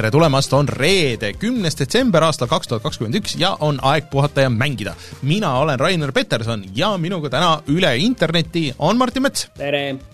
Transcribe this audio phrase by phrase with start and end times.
[0.00, 4.46] tere tulemast, on reede, kümnes detsember aastal kaks tuhat kakskümmend üks ja on aeg puhata
[4.46, 4.94] ja mängida.
[5.22, 9.48] mina olen Rainer Peterson ja minuga täna üle interneti on Martin Mets.
[9.58, 10.09] tere!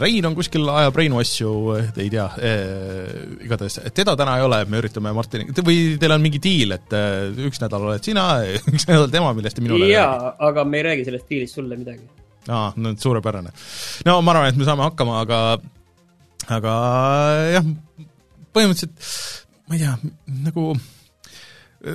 [0.00, 1.52] Rein on kuskil, ajab Reinu asju,
[2.00, 3.14] ei tea eh,,
[3.46, 7.30] igatahes teda täna ei ole, me üritame Martini, või teil on mingi diil, et eh,
[7.48, 8.26] üks nädal oled sina,
[8.74, 12.04] üks nädal tema, millest te minule jaa, aga me ei räägi sellest diilist sulle midagi.
[12.48, 13.54] aa, no suurepärane.
[14.08, 15.40] no ma arvan, et me saame hakkama, aga
[16.56, 16.76] aga
[17.56, 17.72] jah,
[18.56, 19.10] põhimõtteliselt
[19.66, 19.96] ma ei tea,
[20.46, 20.70] nagu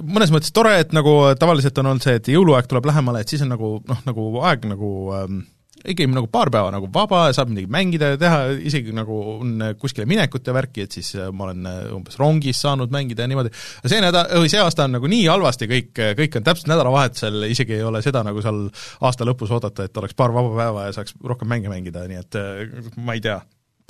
[0.06, 3.44] mõnes mõttes tore, et nagu tavaliselt on olnud see, et jõuluaeg tuleb lähemale, et siis
[3.46, 5.42] on nagu noh, nagu aeg nagu ähm,
[5.82, 9.54] ikkagi nagu paar päeva nagu vaba ja saab midagi mängida ja teha, isegi nagu on
[9.82, 13.32] kuskile minekut ja värki, et siis äh, ma olen äh, umbes rongis saanud mängida ja
[13.32, 16.70] niimoodi, aga see nädal, või see aasta on nagu nii halvasti kõik, kõik on täpselt
[16.72, 18.68] nädalavahetusel, isegi ei ole seda nagu seal
[19.08, 22.40] aasta lõpus oodata, et oleks paar vaba päeva ja saaks rohkem mänge mängida, nii et
[22.40, 23.42] äh, ma ei tea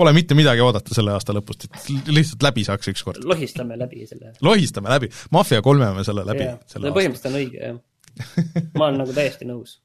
[0.01, 3.21] Pole mitte midagi oodata selle aasta lõpust, et lihtsalt läbi saaks ükskord.
[3.27, 4.31] lohistame läbi selle.
[4.41, 6.47] lohistame läbi, Mafia kolmeme selle läbi.
[6.73, 7.77] põhimõtteliselt on õige, jah.
[8.79, 9.75] ma olen nagu täiesti nõus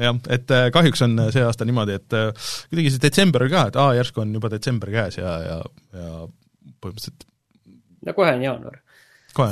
[0.00, 2.30] jah, et äh, kahjuks on see aasta niimoodi, et äh,
[2.70, 5.58] kuidagi see detsember ka, et aa, järsku on juba detsember käes ja, ja,
[5.96, 6.08] ja
[6.80, 7.26] põhimõtteliselt
[8.06, 8.80] no kohe on jaanuar.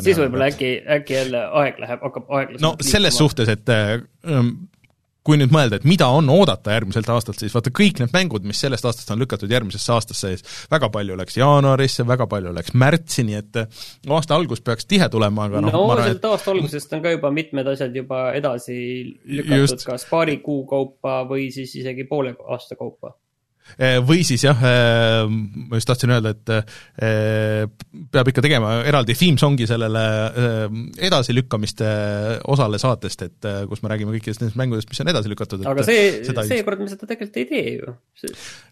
[0.04, 3.28] siis võib-olla äkki, äkki jälle aeg läheb, hakkab aeglasemalt no selles liikuma.
[3.28, 4.44] suhtes, et äh,
[5.26, 8.60] kui nüüd mõelda, et mida on oodata järgmiselt aastalt, siis vaata kõik need mängud, mis
[8.62, 10.32] sellest aastast on lükatud järgmisesse aastasse,
[10.72, 13.60] väga palju läks jaanuarisse, väga palju läks märtsi, nii et
[14.08, 16.28] aasta algus peaks tihe tulema, aga noh no, no sealt et...
[16.32, 18.78] aasta algusest on ka juba mitmed asjad juba edasi
[19.24, 19.88] lükatud Just.
[19.88, 23.29] kas paari kuu kaupa või siis isegi poole aasta kaupa Eh,
[24.06, 27.64] või siis jah, eh, ma just tahtsin öelda, et eh,
[28.12, 30.02] peab ikka tegema eraldi theme song'i sellele
[31.08, 31.90] edasilükkamiste
[32.52, 35.64] osale saatest, et kus me räägime kõikidest nendest mängudest, mis on edasi lükatud.
[35.70, 37.94] aga see, seekord me seda tegelikult ei tee ju.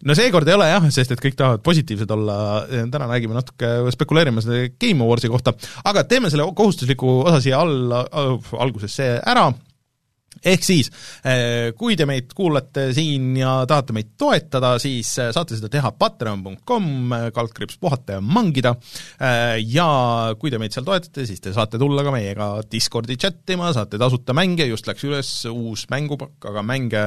[0.09, 4.45] no seekord ei ole jah, sest et kõik tahavad positiivsed olla, täna räägime natuke, spekuleerime
[4.45, 5.55] selle Game Awards'i kohta,
[5.89, 8.05] aga teeme selle kohustusliku osa siia alla,
[8.59, 9.49] alguses ära
[10.45, 10.91] ehk siis,
[11.27, 15.93] eh, kui te meid kuulate siin ja tahate meid toetada, siis eh, saate seda teha
[15.99, 18.75] patreon.com, eh, kaldkriips puhata ja mangida,
[19.65, 19.89] ja
[20.39, 23.99] kui te meid seal toetate, siis te saate tulla ka meiega Discordi chat ima, saate
[24.01, 27.05] tasuta mänge, just läks üles uus mängupakk, aga mänge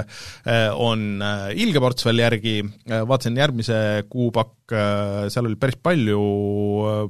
[0.81, 1.23] on
[1.55, 2.55] ilge ports veel järgi,
[2.87, 3.77] vaatasin järgmise
[4.11, 4.75] kuupakk,
[5.33, 6.21] seal oli päris palju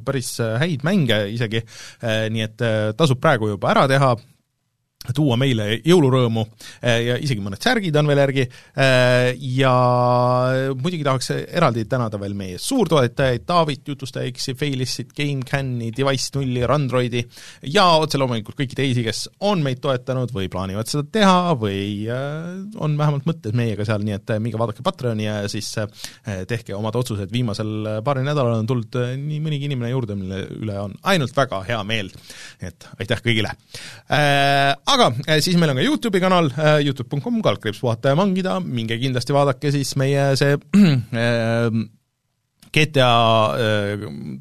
[0.06, 1.64] päris häid mänge isegi,
[2.04, 2.66] nii et
[2.98, 4.14] tasub praegu juba ära teha,
[5.16, 9.74] tuua meile jõulurõõmu eh, ja isegi mõned särgid on veel järgi eh, ja
[10.78, 17.24] muidugi tahaks eraldi tänada veel meie suurtoetajaid, Taavit, Jutustaja X-i, Failissit, GameCami, Device nulli, Randroidi
[17.74, 22.54] ja otse loomulikult kõiki teisi, kes on meid toetanud või plaanivad seda teha või eh,
[22.78, 25.74] on vähemalt mõttes meiega seal, nii et minge vaadake Patreoni ja siis
[26.48, 30.94] tehke omad otsused, viimasel paaril nädalal on tulnud nii mõnigi inimene juurde, mille üle on
[31.10, 32.12] ainult väga hea meel.
[32.62, 33.56] et aitäh kõigile!
[34.92, 38.98] Aga äh, siis meil on ka YouTube'i kanal, äh, Youtube.com, kaldkriips puhata ja mangida, minge
[39.02, 40.58] kindlasti vaadake siis meie see
[41.24, 41.82] äh,
[42.72, 43.12] GTA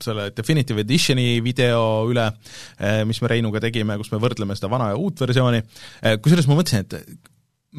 [0.04, 2.28] selle Definitive Editioni video üle,
[3.02, 5.58] mis me Reinuga tegime, kus me võrdleme seda vana ja uut versiooni,
[6.22, 7.18] kusjuures ma mõtlesin, et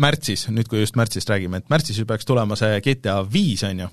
[0.04, 3.86] märtsis, nüüd kui just märtsist räägime, et märtsis ju peaks tulema see GTA viis, on
[3.86, 3.88] ju,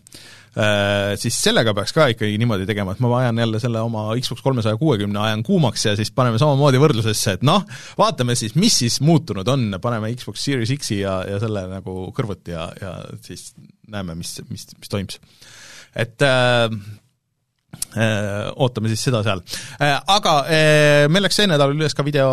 [1.20, 4.78] siis sellega peaks ka ikkagi niimoodi tegema, et ma ajan jälle selle oma Xbox kolmesaja
[4.80, 7.66] kuuekümne ajan kuumaks ja siis paneme samamoodi võrdlusesse, et noh,
[7.98, 12.56] vaatame siis, mis siis muutunud on, paneme Xbox Series X-i ja, ja selle nagu kõrvuti
[12.56, 12.94] ja, ja
[13.24, 13.52] siis
[13.88, 15.14] näeme, mis, mis, mis toimub.
[15.94, 16.66] et äh,
[17.98, 19.44] äh ootame siis seda seal.
[19.82, 20.40] Äh, aga
[21.12, 22.28] meil läks see nädal üles ka video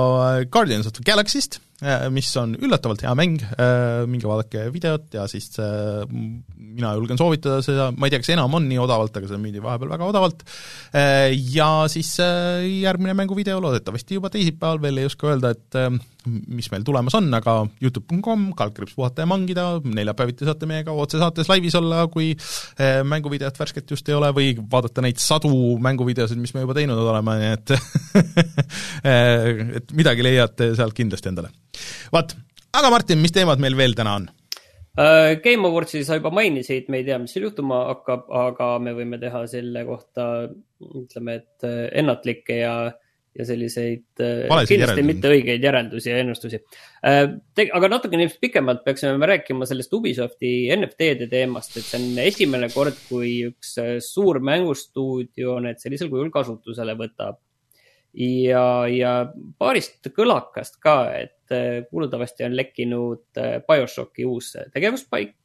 [0.51, 5.25] Guardians of the Galaxy'st, Äh, mis on üllatavalt hea mäng, äh, minge vaadake videot ja
[5.27, 9.27] siis äh, mina julgen soovitada seda, ma ei tea, kas enam on nii odavalt, aga
[9.27, 10.43] seda müüdi vahepeal väga odavalt,
[11.51, 13.59] ja siis järgmine mänguvideo.
[13.63, 15.77] Loodetavasti juba teisipäeval, veel ei oska öelda, et
[16.25, 21.75] mis meil tulemas on, aga Youtube.com, kaldkriips puhata ja mangida, neljapäeviti saate meiega otsesaates laivis
[21.79, 22.33] olla, kui
[23.07, 25.51] mänguvideot värsket just ei ole, või vaadata neid sadu
[25.83, 27.75] mänguvideosid, mis me juba teinud oleme, nii et
[29.81, 31.53] et midagi leiate sealt kindlasti endale
[32.15, 32.35] vot,
[32.75, 34.27] aga Martin, mis teemad meil veel täna on?
[34.95, 38.93] Uh, Game Awardsi sa juba mainisid, me ei tea, mis seal juhtuma hakkab, aga me
[38.95, 40.27] võime teha selle kohta,
[41.03, 42.75] ütleme, et äh, ennatlikke ja
[43.35, 45.07] ja selliseid äh, Valesid kindlasti järeldusi.
[45.09, 46.59] mitte õigeid järeldusi ja ennustusi.
[47.05, 47.25] Äh,
[47.65, 52.97] aga natukene pikemalt peaksime me rääkima sellest Ubisofti NFT-de teemast, et see on esimene kord,
[53.09, 57.41] kui üks äh, suur mängustuudio need sellisel kujul kasutusele võtab.
[58.15, 59.13] Ja, ja
[59.59, 65.35] paarist kõlakast ka, et kuuldavasti on lekkinud BioShocki uus tegevuspaik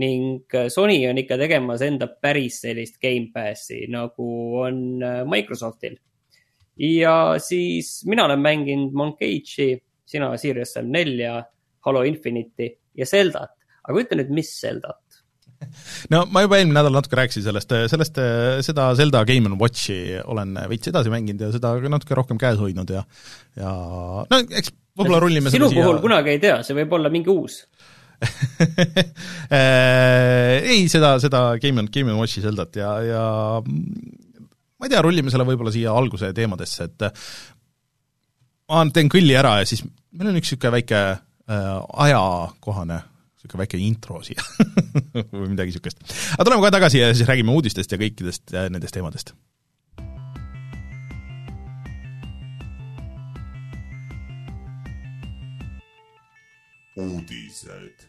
[0.00, 4.28] ning Sony on ikka tegemas enda päris sellist Gamepassi nagu
[4.62, 4.80] on
[5.30, 5.98] Microsoftil
[6.78, 11.42] ja siis mina olen mänginud Moncage'i, sina Sirius M4,
[11.86, 13.50] Halo Infinite'i ja Zeldat.
[13.84, 15.03] aga ütle nüüd, mis Zeldat?
[16.12, 18.20] No ma juba eelmine nädal natuke rääkisin sellest, sellest,
[18.66, 22.90] seda Zelda Game and Watchi olen veits edasi mänginud ja seda natuke rohkem käes hoidnud
[22.94, 23.04] ja
[23.58, 23.74] ja
[24.30, 26.04] no eks võib-olla rullime sinu puhul siia...
[26.06, 27.64] kunagi ei tea, see võib olla mingi uus.
[29.54, 33.24] Ei, seda, seda Game and, Game and Watchi Zeldat ja, ja
[33.64, 37.04] ma ei tea, rullime selle võib-olla siia alguse teemadesse, et
[38.70, 43.02] ma teen kõlli ära ja siis meil on üks niisugune väike äh, ajakohane
[43.44, 44.40] niisugune väike intro siia
[45.32, 46.00] või midagi niisugust.
[46.34, 49.34] aga tuleme kohe tagasi ja siis räägime uudistest ja kõikidest äh, nendest teemadest.
[56.96, 58.08] uudised.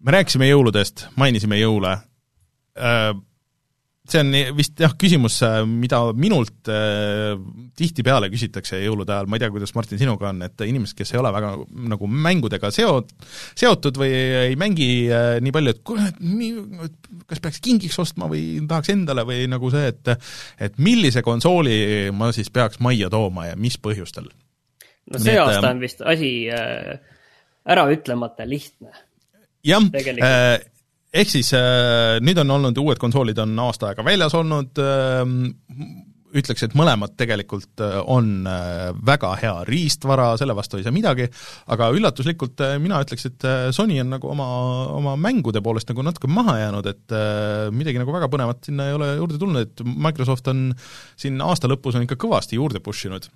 [0.00, 1.92] me rääkisime jõuludest, mainisime jõule
[2.74, 3.12] äh,,
[4.12, 5.38] see on vist jah, küsimus,
[5.68, 7.34] mida minult äh,
[7.78, 11.20] tihtipeale küsitakse jõulude ajal, ma ei tea, kuidas Martin sinuga on, et inimesed, kes ei
[11.20, 11.52] ole väga
[11.94, 13.04] nagu mängudega seo-,
[13.58, 14.12] seotud või
[14.46, 16.90] ei mängi äh, nii palju, et nii,
[17.26, 20.14] kas peaks kingiks ostma või tahaks endale või nagu see, et
[20.62, 24.28] et millise konsooli ma siis peaks majja tooma ja mis põhjustel?
[25.10, 26.96] no see nii, aasta et, on vist asi äh,
[27.66, 28.92] äraütlemata lihtne.
[29.66, 30.60] jah, äh,
[31.14, 36.04] ehk siis äh, nüüd on olnud, uued konsoolid on aasta aega väljas olnud äh,,
[36.36, 41.28] ütleks, et mõlemad tegelikult äh, on äh, väga hea riistvara, selle vastu ei saa midagi,
[41.72, 44.48] aga üllatuslikult äh, mina ütleks, et Sony on nagu oma,
[44.96, 47.16] oma mängude poolest nagu natuke maha jäänud, et
[47.76, 50.68] midagi nagu väga põnevat sinna ei ole juurde tulnud, et Microsoft on
[51.18, 53.28] siin aasta lõpus on ikka kõvasti juurde push inud.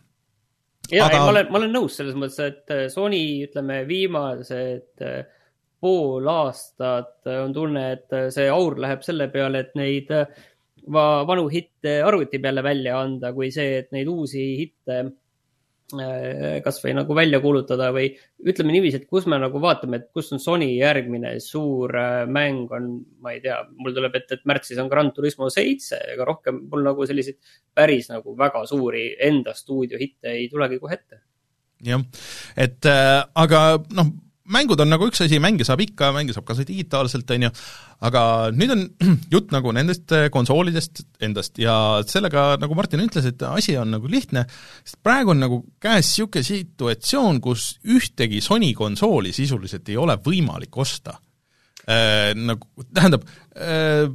[0.91, 5.07] Jaa aga..., ei ma olen, ma olen nõus selles mõttes, et Sony, ütleme, viimased
[5.81, 10.13] pool aastat on tunne, et see aur läheb selle peale, et neid
[10.89, 16.95] va, vanu hitte arvuti peale välja anda, kui see, et neid uusi hitte äh, kasvõi
[16.97, 18.11] nagu välja kuulutada või
[18.47, 22.71] ütleme niiviisi, et kus me nagu vaatame, et kus on Sony järgmine suur äh, mäng
[22.77, 22.93] on,
[23.23, 26.87] ma ei tea, mul tuleb ette, et märtsis on Gran Turismo seitse, ega rohkem mul
[26.87, 27.41] nagu selliseid
[27.77, 31.23] päris nagu väga suuri enda stuudiohitte ei tulegi kohe ette.
[31.85, 32.03] jah,
[32.61, 33.65] et äh, aga
[33.97, 34.17] noh
[34.53, 37.51] mängud on nagu üks asi, mänge saab ikka, mänge saab ka digitaalselt, on ju,
[38.09, 38.23] aga
[38.57, 38.85] nüüd on
[39.35, 41.75] jutt nagu nendest äh, konsoolidest endast ja
[42.09, 44.47] sellega, nagu Martin ütles, et asi on nagu lihtne,
[44.85, 50.77] sest praegu on nagu käes niisugune situatsioon, kus ühtegi Sony konsooli sisuliselt ei ole võimalik
[50.81, 51.17] osta
[51.87, 52.33] äh,.
[52.37, 53.25] Nagu, tähendab
[53.57, 54.07] äh,,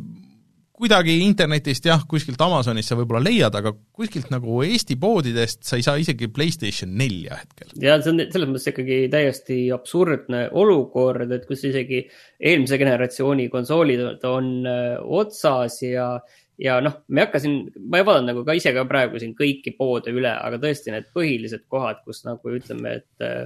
[0.75, 5.86] kuidagi internetist jah, kuskilt Amazonist sa võib-olla leiad, aga kuskilt nagu Eesti poodidest sa ei
[5.86, 7.72] saa isegi PlayStation nelja hetkel.
[7.81, 12.04] ja see on selles mõttes ikkagi täiesti absurdne olukord, et kus isegi
[12.39, 16.10] eelmise generatsiooni konsoolid on äh, otsas ja
[16.62, 19.36] ja noh, me ei hakka siin, ma ei vaadanud nagu ka ise ka praegu siin
[19.36, 23.44] kõiki poode üle, aga tõesti need põhilised kohad, kus nagu ütleme, et äh,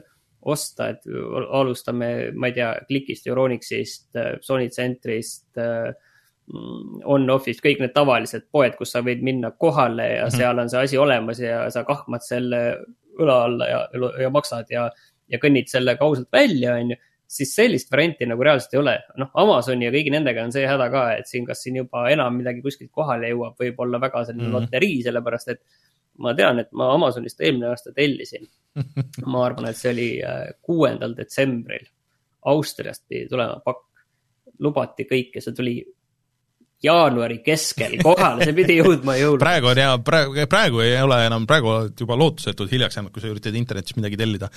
[0.49, 1.07] osta, et
[1.51, 5.89] alustame, ma ei tea, Clickist, Euronixist, äh, Sony Centrist äh,
[6.49, 10.37] on-off'ist, kõik need tavalised poed, kus sa võid minna kohale ja mm -hmm.
[10.37, 12.61] seal on see asi olemas ja sa kahmad selle
[13.19, 13.79] õla alla ja,
[14.23, 14.89] ja maksad ja,
[15.29, 16.97] ja kõnnid sellega ausalt välja, on ju.
[17.29, 18.95] siis sellist varianti nagu reaalselt ei ole.
[19.17, 22.35] noh, Amazoni ja kõigi nendega on see häda ka, et siin, kas siin juba enam
[22.35, 24.61] midagi kuskilt kohale jõuab, võib olla väga selline mm -hmm.
[24.61, 25.61] loterii, sellepärast et
[26.17, 28.47] ma tean, et ma Amazonist eelmine aasta tellisin.
[29.31, 31.85] ma arvan, et see oli äh, kuuendal detsembril.
[32.45, 33.85] Austriast pidi tulema pakk,
[34.59, 35.77] lubati kõike, see tuli
[36.83, 39.43] jaanuari keskel kohale, see pidi jõudma jõuludeks.
[39.45, 43.23] praegu on jaa, praegu, praegu ei ole enam, praegu oled juba lootusetult hiljaks jäänud, kui
[43.23, 44.51] sa üritad internetis midagi tellida.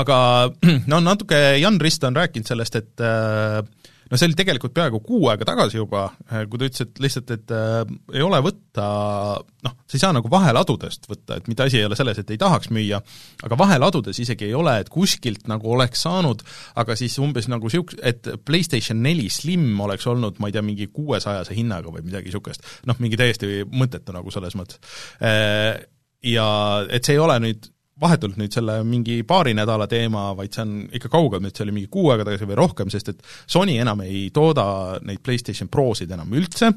[0.00, 0.18] aga
[0.92, 3.62] no natuke Jan Rist on rääkinud sellest, et äh,
[4.10, 7.32] no see oli tegelikult peaaegu kuu aega tagasi juba, äh, kui ta ütles, et lihtsalt,
[7.34, 7.80] et äh,
[8.14, 8.86] ei ole võtta
[9.64, 12.40] noh, sa ei saa nagu vaheladudest võtta, et mitte asi ei ole selles, et ei
[12.40, 13.00] tahaks müüa,
[13.46, 16.44] aga vaheladudes isegi ei ole, et kuskilt nagu oleks saanud,
[16.80, 20.90] aga siis umbes nagu siuk-, et PlayStation neli Slim oleks olnud, ma ei tea, mingi
[20.92, 22.64] kuuesajase hinnaga või midagi niisugust.
[22.88, 24.80] noh, mingi täiesti mõttetu nagu selles mõttes.
[25.24, 25.84] Äh,
[26.24, 26.48] ja
[26.88, 30.72] et see ei ole nüüd vahetult nüüd selle mingi paari nädala teema, vaid see on
[30.98, 34.02] ikka kaugem, et see oli mingi kuu aega tagasi või rohkem, sest et Sony enam
[34.06, 34.66] ei tooda
[35.06, 36.72] neid PlayStation Prosid enam üldse,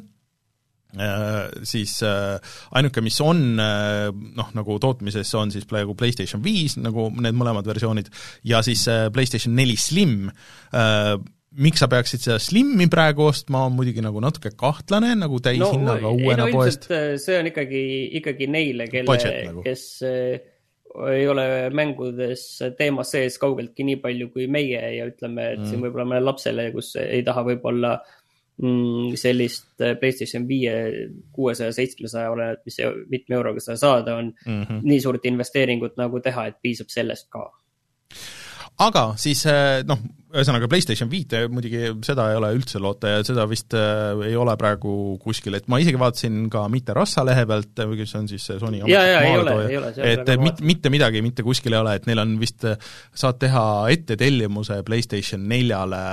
[1.68, 7.68] siis ainuke, mis on noh, nagu tootmises, on siis praegu PlayStation viis, nagu need mõlemad
[7.68, 8.12] versioonid,
[8.48, 10.30] ja siis PlayStation neli Slim,
[11.58, 16.14] miks sa peaksid seda Slimi praegu ostma, on muidugi nagu natuke kahtlane, nagu täishinnaga no,
[16.14, 16.88] uuena no, poest.
[17.24, 17.82] see on ikkagi,
[18.22, 19.18] ikkagi neile, kelle,
[19.50, 19.66] nagu.
[19.66, 19.88] kes
[21.12, 22.46] ei ole mängudes
[22.78, 25.70] teemas sees kaugeltki nii palju kui meie ja ütleme, et mm.
[25.70, 27.98] siin võib-olla mõnele lapsele, kus ei taha võib-olla
[28.58, 29.68] Mm, sellist
[30.00, 30.72] Playstation viie
[31.36, 32.80] kuuesaja, seitsmesaja, oleneb, mis
[33.12, 34.80] mitme euroga seda saada on mm, -hmm.
[34.82, 37.44] nii suurt investeeringut nagu teha, et piisab sellest ka.
[38.84, 40.00] Aga siis äh, noh,
[40.38, 44.54] ühesõnaga PlayStation viite muidugi seda ei ole üldse loota ja seda vist äh, ei ole
[44.60, 48.82] praegu kuskil, et ma isegi vaatasin ka mitte Rassa lehe pealt, kes on siis Sony
[50.14, 52.68] et mit, mitte midagi mitte kuskil ei ole, et neil on vist,
[53.18, 53.64] saad teha
[53.96, 56.04] ettetellimuse PlayStation neljale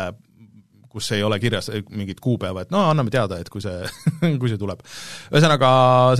[0.94, 3.82] kus ei ole kirjas mingit kuupäeva, et no anname teada, et kui see
[4.40, 4.82] kui see tuleb.
[5.32, 5.70] ühesõnaga,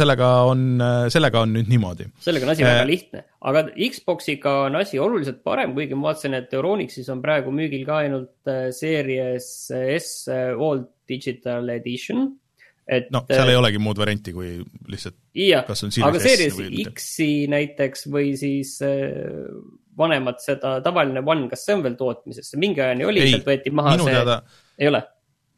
[0.00, 0.66] sellega on,
[1.14, 2.11] sellega on nüüd niimoodi.
[2.25, 6.57] sellega on asi väga lihtne, aga Xboxiga on asi oluliselt parem, kuigi ma vaatasin, et
[6.59, 12.33] Euronixis on praegu müügil ka ainult äh, Series S All Digital Edition
[12.85, 14.59] et noh, seal ei olegi muud varianti, kui
[14.93, 16.59] lihtsalt jah, aga Series
[16.90, 18.76] X-i näiteks või siis
[19.99, 23.97] vanemat seda tavaline One, kas see on veel tootmises, mingi ajani oli, sealt võeti maha
[24.00, 24.38] see teada,
[24.78, 25.02] ei ole?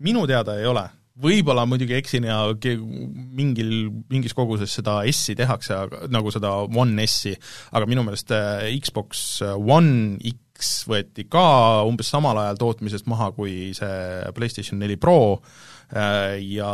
[0.04, 0.82] minu teada ei ole,
[1.22, 3.70] võib-olla muidugi eksin ja mingil,
[4.12, 5.78] mingis koguses seda S-i tehakse,
[6.12, 7.32] nagu seda One S-i,
[7.72, 11.46] aga minu meelest äh, Xbox One X võeti ka
[11.88, 15.16] umbes samal ajal tootmisest maha kui see PlayStation neli Pro.
[15.36, 16.70] äh, ja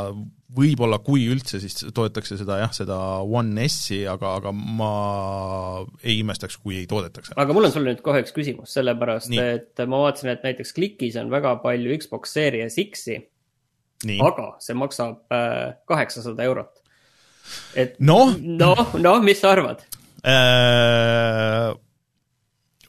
[0.52, 4.90] võib-olla kui üldse, siis toodetakse seda jah, seda One S-i, aga, aga ma
[6.02, 7.33] ei imestaks, kui ei toodetaks.
[7.40, 9.47] aga mul on sulle nüüd kohe üks küsimus, sellepärast Nii.
[9.57, 13.19] et ma vaatasin, et näiteks Clickis on väga palju Xbox Series X-i,
[14.19, 16.83] aga see maksab äh, kaheksasada eurot.
[17.78, 19.81] et noh, noh, noh, mis sa arvad
[20.23, 21.73] äh...?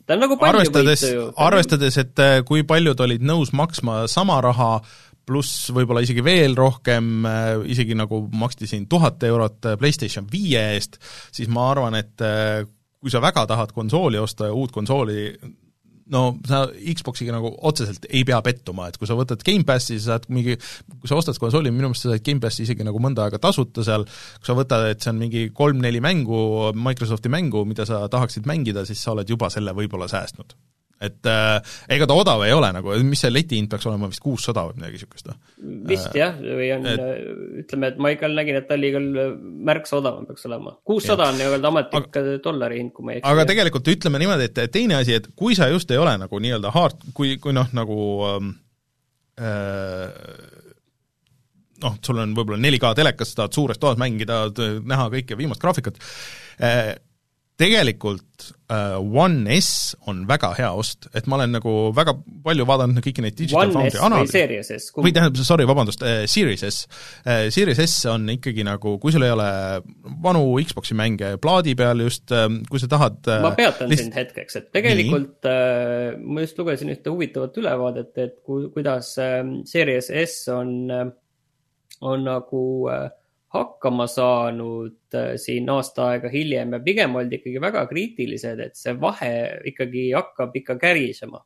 [0.03, 1.07] ta on nagu palju arvestades,
[1.39, 4.75] arvestades, et äh, kui paljud olid nõus maksma sama raha
[5.27, 10.61] pluss võib-olla isegi veel rohkem, äh, isegi nagu maksti siin tuhat eurot äh, PlayStation viie
[10.75, 10.99] eest,
[11.33, 12.63] siis ma arvan, et äh,
[13.03, 15.27] kui sa väga tahad konsooli osta ja uut konsooli,
[16.13, 20.27] no sa Xboxiga nagu otseselt ei pea pettuma, et kui sa võtad Gamepassi, sa saad
[20.33, 20.57] mingi,
[20.99, 24.05] kui sa ostad konsooli, minu meelest sa saad Gamepassi isegi nagu mõnda aega tasuta seal,
[24.05, 28.85] kui sa võtad, et see on mingi kolm-neli mängu, Microsofti mängu, mida sa tahaksid mängida,
[28.87, 30.55] siis sa oled juba selle võib-olla säästnud
[31.03, 34.65] et äh, ega ta odav ei ole nagu, mis see letihind peaks olema, vist kuussada
[34.69, 35.37] või midagi niisugust või?
[35.91, 37.03] vist äh, jah, või on et...,
[37.63, 39.21] ütleme, et ma ikka nägin, et ta oli küll
[39.69, 40.75] märksa odavam peaks olema.
[40.87, 43.29] kuussada on nii-öelda ametlik aga, dollari hind, kui ma ei eksi.
[43.33, 46.73] aga tegelikult ütleme niimoodi, et teine asi, et kui sa just ei ole nagu nii-öelda
[46.75, 47.99] hard, kui, kui noh, nagu
[48.31, 48.51] ähm,
[49.39, 50.09] äh,
[51.83, 54.45] noh, sul on võib-olla 4K telekas, tahad suures toas mängida,
[54.87, 55.99] näha kõike viimast graafikat
[56.63, 56.93] äh,,
[57.63, 62.99] tegelikult uh, One S on väga hea ost, et ma olen nagu väga palju vaadanud
[63.05, 64.79] kõiki neid Digital One Foundry analüüse.
[64.97, 66.83] Või tähendab, sorry, vabandust uh,, Series S
[67.23, 67.47] uh,.
[67.53, 69.47] Series S on ikkagi nagu, kui sul ei ole
[70.25, 74.05] vanu Xbox'i mänge plaadi peal just uh,, kui sa tahad uh, ma peatan list...
[74.05, 79.41] sind hetkeks, et tegelikult uh, ma just lugesin ühte huvitavat ülevaadet, et ku-, kuidas uh,
[79.69, 81.11] Series S on uh,,
[82.03, 83.05] on nagu uh,
[83.53, 88.95] hakkama saanud äh, siin aasta aega hiljem ja pigem oldi ikkagi väga kriitilised, et see
[88.99, 89.33] vahe
[89.73, 91.43] ikkagi hakkab ikka kärisema.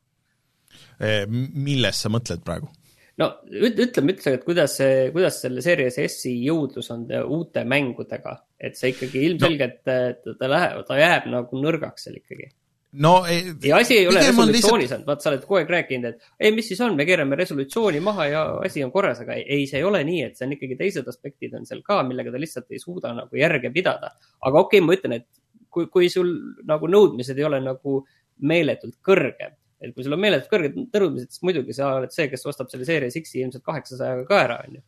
[0.98, 2.70] millest sa mõtled praegu?
[3.18, 8.78] no ütleme üldse, et kuidas see, kuidas selle Series S-i jõudlus on uute mängudega, et
[8.78, 10.34] see ikkagi ilmselgelt no.
[10.38, 12.50] ta läheb, ta jääb nagu nõrgaks seal ikkagi
[12.92, 15.06] no ei, ja asi ei ole resolutsioonis lihtsalt...
[15.06, 18.28] vaat sa oled kogu aeg rääkinud, et ei, mis siis on, me keerame resolutsiooni maha
[18.30, 20.78] ja asi on korras, aga ei, ei, see ei ole nii, et see on ikkagi
[20.78, 24.14] teised aspektid on seal ka, millega ta lihtsalt ei suuda nagu järge pidada.
[24.40, 25.28] aga okei okay,, ma ütlen, et
[25.74, 26.32] kui, kui sul
[26.68, 28.00] nagu nõudmised ei ole nagu
[28.48, 32.46] meeletult kõrged, et kui sul on meeletult kõrged nõudmised, siis muidugi sa oled see, kes
[32.48, 34.84] ostab selle Series X-i ilmselt kaheksasajaga ka ära, on ju.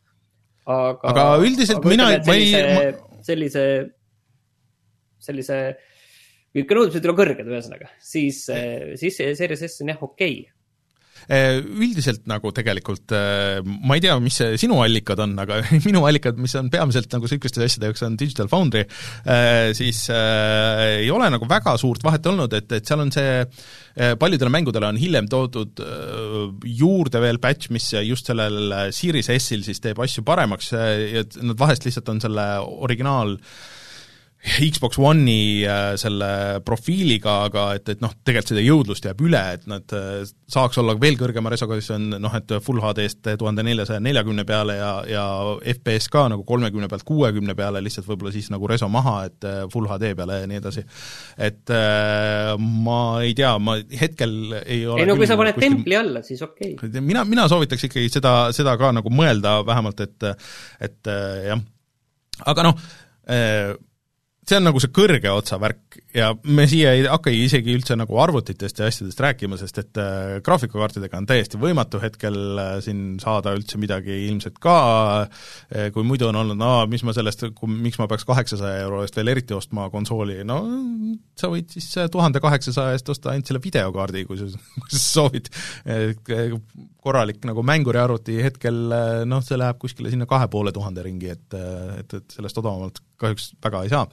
[0.65, 3.65] aga, aga üldiselt aga mina, ma ei sellise, sellise,
[5.21, 5.61] sellise
[6.57, 10.41] ikka nõudmised on kõrged, ühesõnaga, siis, eh, siis see Series S on jah, okei.
[10.41, 10.57] Okay
[11.31, 16.39] eh, üldiselt nagu tegelikult eh, ma ei tea, mis sinu allikad on, aga minu allikad,
[16.41, 18.83] mis on peamiselt nagu niisuguste asjade jaoks, on Digital Foundry,
[19.77, 23.43] siis ei ole nagu väga suurt vahet olnud, et, et seal on see,
[24.19, 25.83] paljudele mängudele on hiljem toodud
[26.67, 31.87] juurde veel patch, mis just sellel Series S-il siis teeb asju paremaks ja nad vahest
[31.87, 32.47] lihtsalt on selle
[32.81, 33.69] originaal äh,
[34.41, 39.67] Xbox One'i äh, selle profiiliga, aga et, et noh, tegelikult seda jõudlust jääb üle, et
[39.69, 44.01] nad äh, saaks olla veel kõrgema resoga, siis on noh, et full HD-st tuhande neljasaja
[44.01, 45.25] neljakümne peale ja, ja
[45.75, 49.59] FPS ka nagu kolmekümne pealt kuuekümne peale, lihtsalt võib-olla siis nagu reso maha, et äh,
[49.73, 50.85] full HD peale ja nii edasi.
[51.37, 51.75] et
[52.57, 54.33] ma ei tea, ma hetkel
[54.63, 55.77] ei ole ei no kui sa paned kuskil...
[55.77, 57.05] templi alla, siis okei okay..
[57.05, 60.29] mina, mina soovitaks ikkagi seda, seda ka nagu mõelda vähemalt, et
[60.81, 61.13] et
[61.45, 61.61] jah,
[62.49, 62.83] aga noh,
[64.41, 68.17] see on nagu see kõrge otsa värk ja me siia ei hakkagi isegi üldse nagu
[68.19, 73.53] arvutitest ja asjadest rääkima, sest et äh, graafikakaartidega on täiesti võimatu hetkel äh, siin saada
[73.57, 74.77] üldse midagi ilmselt ka
[75.27, 79.19] äh,, kui muidu on olnud, no mis ma sellest, miks ma peaks kaheksasaja euro eest
[79.19, 80.63] veel eriti ostma konsooli, no
[81.37, 84.49] sa võid siis äh, tuhande kaheksasaja eest osta ainult selle videokaardi, kui sa,
[84.81, 85.51] kui sa soovid.
[87.01, 88.75] Korralik nagu mänguriarvuti hetkel
[89.25, 91.47] noh, see läheb kuskile sinna kahe poole tuhande ringi, et,
[92.01, 94.05] et, et sellest odavamalt kahjuks väga ei saa.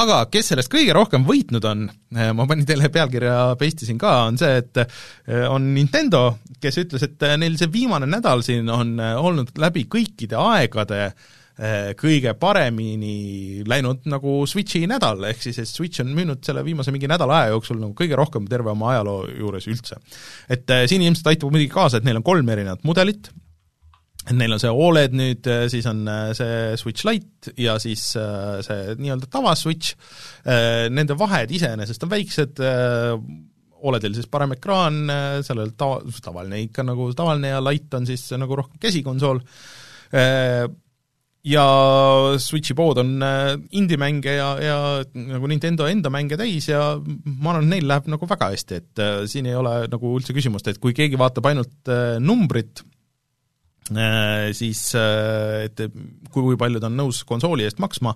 [0.00, 1.86] aga kes sellest kõige rohkem võitnud on,
[2.16, 6.26] eh, ma panin teile pealkirja, paste isin ka, on see, et eh, on Nintendo,
[6.62, 11.10] kes ütles, et eh, neil see viimane nädal siin on olnud läbi kõikide aegade
[11.96, 17.08] kõige paremini läinud nagu Switchi nädal, ehk siis et Switch on müünud selle viimase mingi
[17.08, 19.96] nädala aja jooksul nagu kõige rohkem terve oma ajaloo juures üldse.
[20.52, 23.32] et siin ilmselt aitab muidugi kaasa, et neil on kolm erinevat mudelit,
[24.34, 28.58] neil on see Oled nüüd, äh, siis on äh, see Switch Lite ja siis äh,
[28.66, 29.94] see nii-öelda tavaswitch,
[30.90, 32.62] nende vahed iseenesest on väiksed,
[33.86, 35.04] Oledil siis parem ekraan,
[35.46, 39.40] sellel tava, tavaline ikka nagu tavaline ja Lite on siis nagu rohkem käsikonsool,
[41.46, 41.66] ja
[42.42, 43.12] Switchi pood on
[43.74, 44.78] indie-mänge ja, ja
[45.18, 49.50] nagu Nintendo enda mänge täis ja ma arvan, neil läheb nagu väga hästi, et siin
[49.50, 52.86] ei ole nagu üldse küsimust, et kui keegi vaatab ainult numbrit,
[54.56, 55.82] siis äh, et
[56.32, 58.14] kui, palju ta on nõus konsooli eest maksma,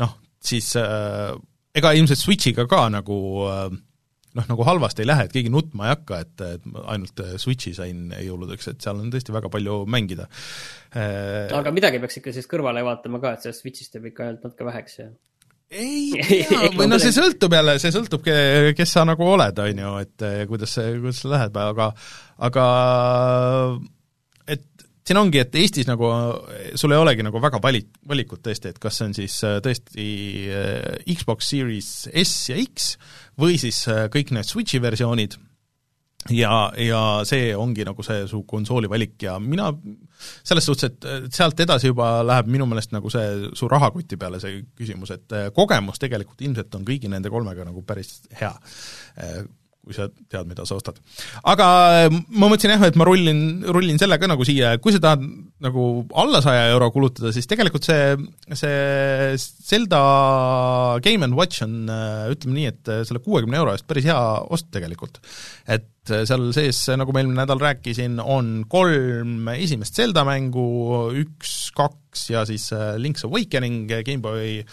[0.00, 1.32] noh, siis äh,
[1.76, 3.16] ega ilmselt Switchiga ka nagu
[4.32, 8.14] noh, nagu halvasti ei lähe, et keegi nutma ei hakka, et, et ainult Switchi sain
[8.16, 10.28] jõuludeks, et seal on tõesti väga palju mängida.
[10.92, 14.68] aga midagi peaks ikka siis kõrvale vaatama ka, et sellest Switchist jääb ikka ainult natuke
[14.68, 15.12] väheks ja
[15.72, 18.26] ei tea, või no see sõltub jälle, see sõltub,
[18.76, 21.88] kes sa nagu oled, on ju, et kuidas see, kuidas see läheb, aga
[22.44, 22.66] aga
[25.12, 26.08] siin ongi, et Eestis nagu
[26.78, 30.08] sul ei olegi nagu väga vali-, valikut tõesti, et kas see on siis äh, tõesti
[30.48, 32.94] äh, Xbox Series S ja X
[33.40, 35.36] või siis äh, kõik need Switchi versioonid.
[36.30, 39.72] Ja, ja see ongi nagu see su konsooli valik ja mina
[40.46, 44.60] selles suhtes, et sealt edasi juba läheb minu meelest nagu see su rahakoti peale see
[44.78, 48.52] küsimus, et kogemus tegelikult ilmselt on kõigi nende kolmega nagu päris hea
[49.82, 50.98] kui sa tead, mida sa ostad.
[51.50, 51.68] aga
[52.04, 53.40] äh, ma mõtlesin jah, et ma rullin,
[53.74, 55.24] rullin selle ka nagu siia, kui sa tahad
[55.62, 55.86] nagu
[56.22, 58.14] alla saja euro kulutada, siis tegelikult see,
[58.58, 59.34] see
[59.72, 60.02] Zelda
[61.02, 64.20] Game and Watch on, äh, ütleme nii, et äh, selle kuuekümne euro eest päris hea
[64.54, 65.18] ost tegelikult.
[65.66, 70.64] et seal sees, nagu ma eelmine nädal rääkisin, on kolm esimest Zelda mängu,
[71.20, 72.66] üks, kaks ja siis
[72.98, 74.64] Link's Awakening GameBoy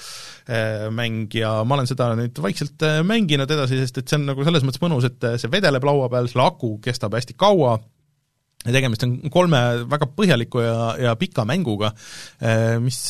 [0.98, 4.66] mäng ja ma olen seda nüüd vaikselt mänginud edasi, sest et see on nagu selles
[4.66, 7.78] mõttes mõnus, et see vedeleb laua peal, selle aku kestab hästi kaua,
[8.66, 9.62] ja tegemist on kolme
[9.92, 11.94] väga põhjaliku ja, ja pika mänguga,
[12.82, 13.04] mis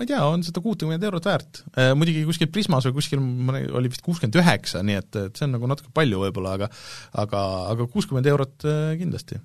[0.00, 1.58] ma ei tea, on seda kuutekümmet eurot väärt.
[1.98, 3.20] Muidugi kuskil Prismas või kuskil
[3.76, 6.70] oli vist kuuskümmend üheksa, nii et, et see on nagu natuke palju võib-olla, aga
[7.20, 7.42] aga,
[7.74, 8.64] aga kuuskümmend eurot
[9.00, 9.36] kindlasti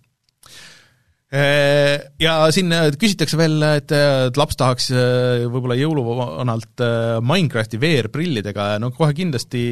[2.22, 6.84] ja siin küsitakse veel, et, et laps tahaks võib-olla jõuluvanalt
[7.26, 9.66] Minecrafti VR-prillidega, no kohe kindlasti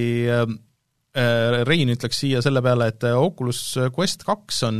[1.14, 3.60] Rein ütleks siia selle peale, et Oculus
[3.94, 4.80] Quest kaks on,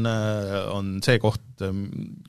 [0.74, 1.44] on see koht,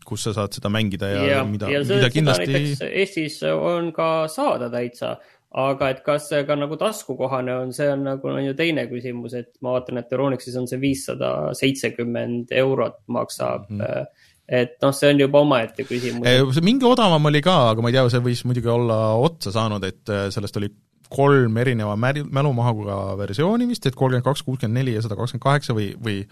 [0.05, 5.15] kus sa saad seda mängida ja, ja mida, mida kindlasti Eestis on ka saada täitsa,
[5.55, 9.39] aga et kas see ka nagu taskukohane on, see on nagu, on ju teine küsimus,
[9.39, 13.81] et ma vaatan, et Euronixis on see viissada seitsekümmend eurot maksab mm.
[13.81, 16.59] -hmm et noh, see on juba omaette küsimus.
[16.61, 20.13] mingi odavam oli ka, aga ma ei tea, see võis muidugi olla otsa saanud, et
[20.13, 20.69] äh, sellest oli
[21.15, 25.77] kolm erineva mäl-, mälumahuga versiooni vist, et kolmkümmend kaks, kuuskümmend neli ja sada kakskümmend kaheksa
[25.77, 26.25] või, või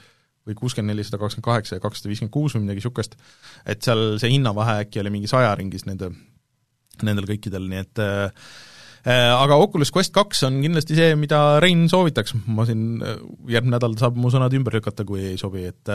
[0.49, 3.17] või kuuskümmend neli, sada kakskümmend kaheksa ja kakssada viiskümmend kuus või midagi niisugust,
[3.69, 6.11] et seal see hinnavahe äkki oli mingi saja ringis nende,
[7.07, 8.49] nendel kõikidel, nii et äh,
[9.07, 12.99] äh aga Oculus Quest kaks on kindlasti see, mida Rein soovitaks, ma siin
[13.47, 15.95] järgmine nädal saab mu sõnad ümber lükata, kui ei sobi, et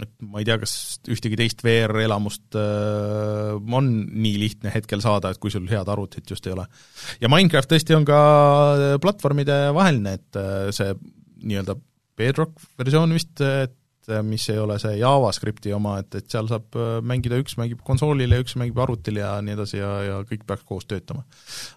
[0.00, 0.74] et ma ei tea, kas
[1.10, 6.46] ühtegi teist VR-elamust äh, on nii lihtne hetkel saada, et kui sul head arvutit just
[6.46, 6.66] ei ole.
[7.20, 8.20] ja Minecraft tõesti on ka
[9.02, 10.94] platvormide vaheline, et äh, see
[11.40, 11.76] nii-öelda
[12.20, 13.76] Bedrock versioon vist, et
[14.26, 18.40] mis ei ole see JavaScripti oma, et, et seal saab mängida, üks mängib konsoolil ja
[18.42, 21.24] üks mängib arvutil ja nii edasi ja, ja kõik peaks koos töötama.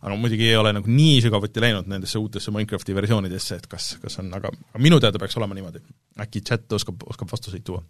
[0.01, 4.19] aga muidugi ei ole nagu nii sügavuti läinud nendesse uutesse Minecrafti versioonidesse, et kas, kas
[4.23, 5.83] on, aga minu teada peaks olema niimoodi.
[6.23, 7.83] äkki chat oskab, oskab vastuseid tuua.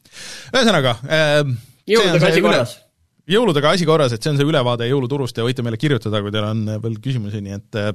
[0.54, 1.44] ühesõnaga äh,
[1.90, 2.80] jõuludega asi korras
[3.30, 6.50] jõuludega asi korras, et see on see ülevaade jõuluturust ja võite meile kirjutada, kui teil
[6.50, 7.94] on veel küsimusi, nii et Äh,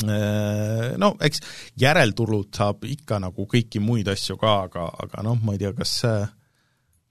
[0.00, 1.42] no eks
[1.76, 5.98] järelturult saab ikka nagu kõiki muid asju ka, aga, aga noh, ma ei tea, kas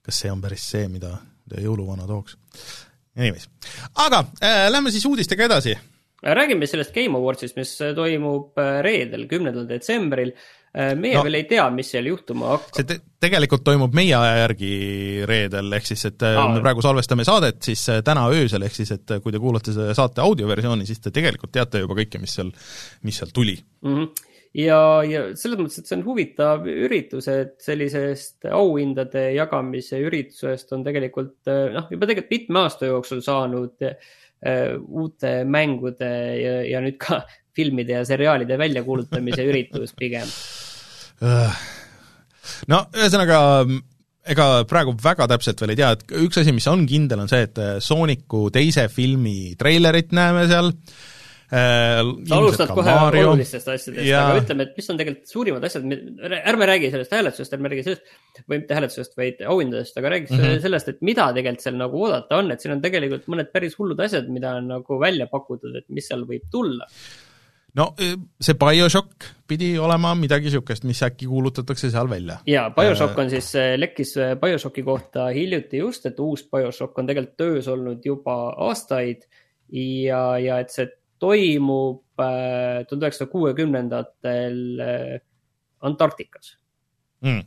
[0.02, 1.12] kas see on päris see, mida,
[1.46, 2.38] mida jõuluvana tooks.
[3.18, 3.46] Anyways,
[4.00, 5.76] aga äh, lähme siis uudistega edasi.
[6.22, 11.40] räägime sellest Game Awardsist, mis toimub äh, reedel, kümnendal detsembril äh, Äh, meie no, veel
[11.40, 12.76] ei tea, mis seal juhtuma hakkab.
[12.78, 14.70] see te tegelikult toimub meie aja järgi
[15.28, 18.76] reedel, ehk siis et äh, Aa, me praegu salvestame saadet siis äh, täna öösel, ehk
[18.78, 22.36] siis et kui te kuulate selle saate audioversiooni, siis te tegelikult teate juba kõike, mis
[22.38, 22.52] seal,
[23.06, 23.96] mis seal tuli mm.
[23.96, 30.72] -hmm ja, ja selles mõttes, et see on huvitav üritus, et sellisest auhindade jagamise üritusest
[30.74, 33.86] on tegelikult noh, juba tegelikult mitme aasta jooksul saanud
[34.80, 37.20] uute mängude ja, ja nüüd ka
[37.56, 40.26] filmide ja seriaalide väljakuulutamise üritus pigem.
[42.70, 43.38] No ühesõnaga,
[44.30, 47.46] ega praegu väga täpselt veel ei tea, et üks asi, mis on kindel, on see,
[47.48, 50.72] et Sooniku teise filmi treilerit näeme seal
[51.50, 52.00] äh,.
[52.28, 53.30] sa alustad kohe Mario.
[53.32, 55.88] olulistest asjadest ja..., aga ütleme, et mis on tegelikult suurimad asjad,
[56.40, 58.12] ärme räägi sellest hääletusest, ärme räägi sellest,
[58.44, 60.60] või mitte hääletusest, vaid auhindadest, aga räägiks mm -hmm.
[60.66, 64.06] sellest, et mida tegelikult seal nagu oodata on, et siin on tegelikult mõned päris hullud
[64.06, 66.86] asjad, mida on nagu välja pakutud, et mis seal võib tulla
[67.78, 72.40] no e, see BioShock pidi olema midagi niisugust, mis äkki kuulutatakse seal välja.
[72.48, 77.10] jaa, BioShock on siis, e, lekkis e, BioShocki kohta hiljuti just, et uus BioShock on
[77.10, 79.26] tegelikult töös olnud juba aastaid
[79.70, 80.88] ja, ja et see
[81.20, 84.56] toimub tuhande üheksasaja kuuekümnendatel
[85.84, 86.54] Antarktikas.
[87.24, 87.44] Mm..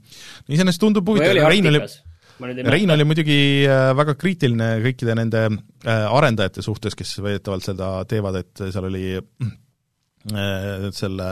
[0.49, 1.81] iseenesest tundub huvitav, Rein oli,
[2.69, 3.37] Rein oli muidugi
[3.97, 5.43] väga kriitiline kõikide nende
[5.85, 9.62] arendajate suhtes, kes väidetavalt seda teevad, et seal oli Äh,
[10.95, 11.27] selle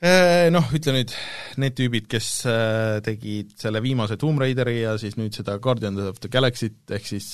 [0.00, 1.14] äh, noh, ütle nüüd,
[1.60, 6.20] need tüübid, kes äh, tegid selle viimase Tomb Raideri ja siis nüüd seda Guardians of
[6.24, 7.32] the Galaxy't, ehk siis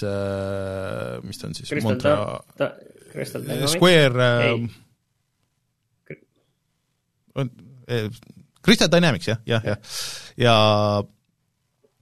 [1.27, 4.29] mis ta on siis, Crystal Square
[8.61, 9.81] Crystal Dynamics jah, jah, jah,
[10.37, 10.57] ja ja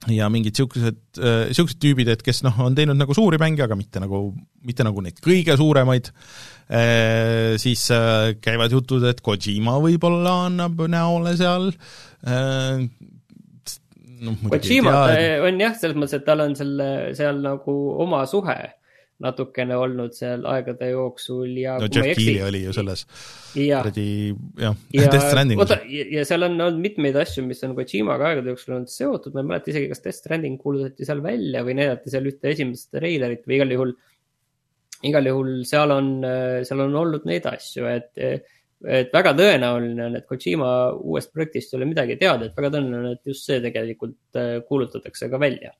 [0.09, 4.29] mingid niisugused, niisugused tüübid, et kes noh, on teinud nagu suuri mänge, aga mitte nagu,
[4.65, 6.09] mitte nagu neid kõige suuremaid.
[6.09, 11.71] Äh, Äh, siis äh, käivad jutud, et Kojima võib-olla annab näole seal,
[12.29, 12.83] äh,
[14.21, 14.93] noh, Kojima
[15.47, 18.59] on jah, selles mõttes, et tal on selle, seal nagu oma suhe
[19.23, 23.03] natukene olnud seal aegade jooksul ja no Jeff Keighley oli ju selles
[23.51, 24.05] kuradi
[24.61, 25.59] jah, Death Stranding.
[25.59, 29.43] oota, ja seal on olnud mitmeid asju, mis on Kojimaga aegade jooksul olnud seotud, ma
[29.43, 33.43] ei mäleta isegi, kas Death Stranding kuulutati seal välja või näidati seal ühte esimest treilerit
[33.47, 33.93] või igal juhul
[35.09, 36.15] igal juhul seal on,
[36.67, 38.23] seal on olnud neid asju, et,
[38.87, 43.17] et väga tõenäoline on, et Kojima uuest projektist ei ole midagi teada, et väga tõenäoline,
[43.19, 45.75] et just see tegelikult kuulutatakse ka välja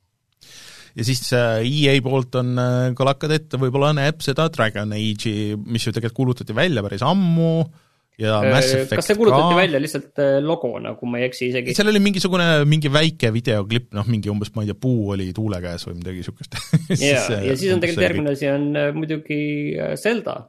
[0.95, 5.53] ja siis äh, EA poolt on äh, ka lakkad ette, võib-olla näeb seda Dragon Age'i,
[5.59, 7.77] mis ju tegelikult kuulutati välja päris ammu äh,,
[8.19, 9.57] ja Mass Effect kas see kuulutati ka.
[9.59, 11.75] välja lihtsalt äh, logona, kui ma ei eksi isegi?
[11.77, 15.61] seal oli mingisugune, mingi väike videoklipp, noh, mingi umbes, ma ei tea, puu oli tuule
[15.63, 16.59] käes või midagi niisugust
[16.99, 19.41] ja, ja siis on tegelikult järgmine asi on äh, muidugi
[19.77, 20.41] äh, Zelda,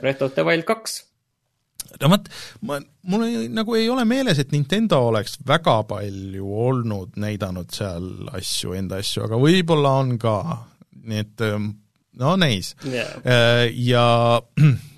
[0.00, 1.00] Breath of the Wild kaks
[2.02, 2.28] no vot,
[2.68, 2.80] ma,
[3.10, 8.76] mul ei, nagu ei ole meeles, et Nintendo oleks väga palju olnud näidanud seal asju,
[8.78, 10.36] enda asju, aga võib-olla on ka,
[11.06, 11.70] nii et ähm,
[12.20, 12.74] no neis.
[12.84, 13.70] Yeah..
[13.72, 14.06] ja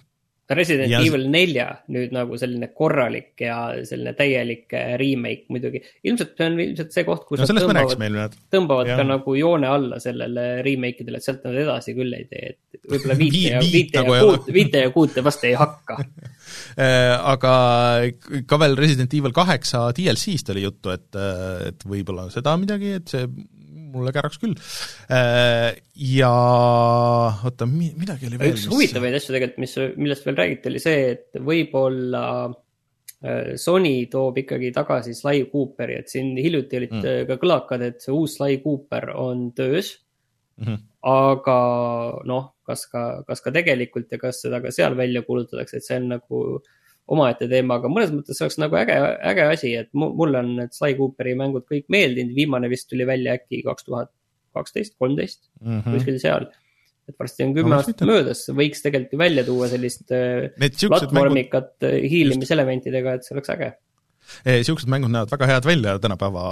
[0.49, 1.01] Resident ja...
[1.05, 5.83] Evil nelja nüüd nagu selline korralik ja selline täielik äh, remake muidugi.
[6.09, 8.97] ilmselt see on ilmselt see koht, kus no, nad tõmbavad, tõmbavad ja.
[8.97, 12.81] ka nagu joone alla sellele remake idele, et sealt nad edasi küll ei tee, et
[12.95, 15.99] võib-olla viite ja, viite nagu ja kuut, viite ja kuute vast ei hakka
[16.85, 17.55] äh, aga
[18.49, 23.13] ka veel Resident Evil kaheksa DLC-st oli juttu, et, äh, et võib-olla seda midagi, et
[23.13, 23.29] see
[23.99, 24.55] mulle käraks küll.
[25.13, 28.55] Äh, ja oota, midagi oli veel.
[28.55, 34.43] üks huvitavaid asju tegelikult, mis, millest veel räägiti, oli see, et võib-olla äh, Sony toob
[34.45, 37.29] ikkagi tagasi Sly Cooperi, et siin hiljuti olid mm.
[37.31, 39.97] ka kõlakad, et see uus Sly Cooper on töös
[40.57, 40.65] mm.
[40.65, 40.81] -hmm.
[41.13, 41.61] aga
[42.31, 45.99] noh, kas ka, kas ka tegelikult ja kas seda ka seal välja kuulutatakse, et see
[45.99, 46.75] on nagu äh,
[47.09, 48.97] omaette teema, aga mõnes mõttes oleks nagu äge,
[49.31, 53.38] äge asi, et mulle on need Sly Cooperi mängud kõik meeldinud, viimane vist tuli välja
[53.38, 54.12] äkki kaks tuhat
[54.57, 55.94] kaksteist, kolmteist, mhm.
[55.94, 56.49] kuskil seal.
[57.09, 61.71] et varsti on kümme no, aastat möödas, võiks tegelikult ju välja tuua sellist äh, platvormikat.
[61.88, 63.71] Äh, hiilimiselementidega, et see oleks äge
[64.47, 66.45] niisugused mängud näevad väga head välja tänapäeva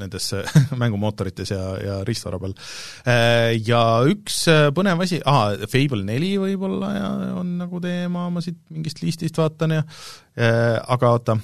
[0.00, 0.30] nendes
[0.82, 2.54] mängumootorites ja, ja riistvara peal.
[3.66, 4.42] Ja üks
[4.76, 9.78] põnev asi, aa, Fable neli võib-olla ja on nagu teema, ma siit mingist listist vaatan
[9.78, 9.84] ja
[10.96, 11.38] aga oota,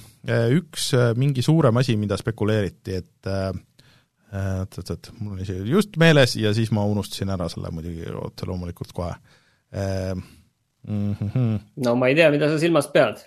[0.53, 3.31] üks mingi suurem asi, mida spekuleeriti, et
[4.33, 8.93] oot-oot-oot, mul oli see just meeles ja siis ma unustasin ära selle muidugi otse loomulikult
[8.97, 9.13] kohe
[10.87, 11.13] mm.
[11.19, 11.59] -hmm.
[11.85, 13.21] no ma ei tea, mida sa silmas pead.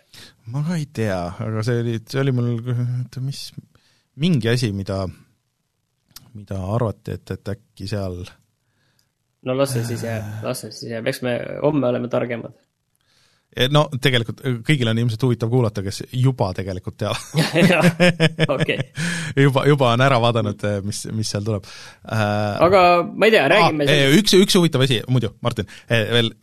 [0.53, 3.53] ma ka ei tea, aga see oli, see oli mul, oota, mis,
[4.17, 5.05] mingi asi, mida,
[6.35, 8.23] mida arvati, et, et äkki seal
[9.47, 12.57] no las see siis jääb, las see siis jääb, eks me homme oleme targemad
[13.73, 17.23] no tegelikult kõigil on ilmselt huvitav kuulata, kes juba tegelikult teavad
[18.57, 18.91] okay.
[19.47, 22.67] juba, juba on ära vaadanud, mis, mis seal tuleb äh,.
[22.67, 26.35] aga ma ei tea, räägime ah, üks, üks huvitav asi, muidu, Martin, veel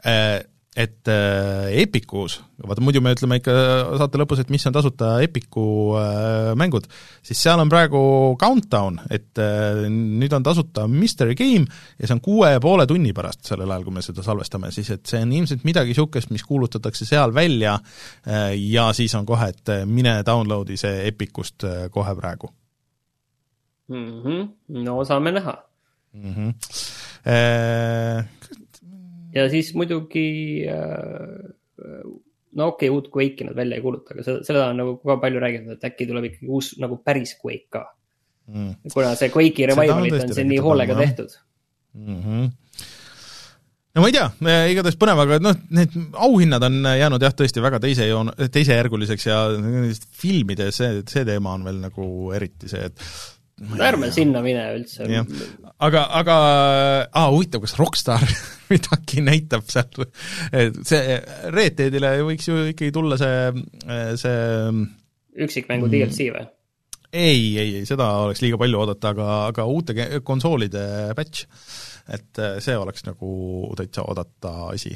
[0.75, 3.53] et äh, Epicus, vaata muidu me ütleme ikka
[4.01, 5.65] saate lõpus, et mis on tasuta Epicu
[5.99, 6.87] äh, mängud,
[7.25, 8.01] siis seal on praegu
[8.41, 11.67] countdown, et äh, nüüd on tasuta Mystery Game
[11.99, 14.89] ja see on kuue ja poole tunni pärast, sellel ajal, kui me seda salvestame, siis
[14.97, 17.77] et see on ilmselt midagi niisugust, mis kuulutatakse seal välja
[18.57, 22.49] ja siis on kohe, et mine download'i see Epicust kohe praegu
[23.87, 24.21] mm.
[24.23, 24.47] -hmm.
[24.83, 25.57] no saame näha
[26.13, 26.33] mm.
[26.33, 26.53] -hmm.
[27.27, 28.25] Äh,
[29.35, 30.27] ja siis muidugi
[30.69, 32.05] äh,
[32.53, 35.17] no okei okay,, uut Quake'i nad välja ei kuuluta, aga seda, seda on nagu ka
[35.21, 37.85] palju räägitud, et äkki tuleb ikkagi uus nagu päris Quake ka.
[38.51, 38.73] Mm..
[38.91, 41.39] kuna see Quake'i revival'id on siin nii hoolega tehtud.
[41.93, 42.19] Mm.
[42.19, 42.51] -hmm
[43.93, 44.25] no ma ei tea,
[44.73, 45.93] igatahes põnev, aga noh, need
[46.27, 49.37] auhinnad on jäänud jah, tõesti väga teise joon-, teisejärguliseks ja
[50.17, 53.05] filmides see, see teema on veel nagu eriti see, et
[53.83, 55.07] ärme sinna mine üldse.
[55.77, 56.39] aga, aga
[57.09, 58.25] aa, huvitav, kas Rockstar
[58.71, 60.07] midagi näitab seal,
[60.87, 61.19] see
[61.53, 63.63] Red Deadile võiks ju ikkagi tulla see,
[64.19, 64.35] see
[65.43, 66.45] üksikmängu mm, DLC või?
[67.13, 70.85] ei, ei, ei, seda oleks liiga palju oodata, aga, aga uute konsoolide
[71.17, 71.45] patch,
[72.11, 73.29] et see oleks nagu
[73.79, 74.91] täitsa oodata asi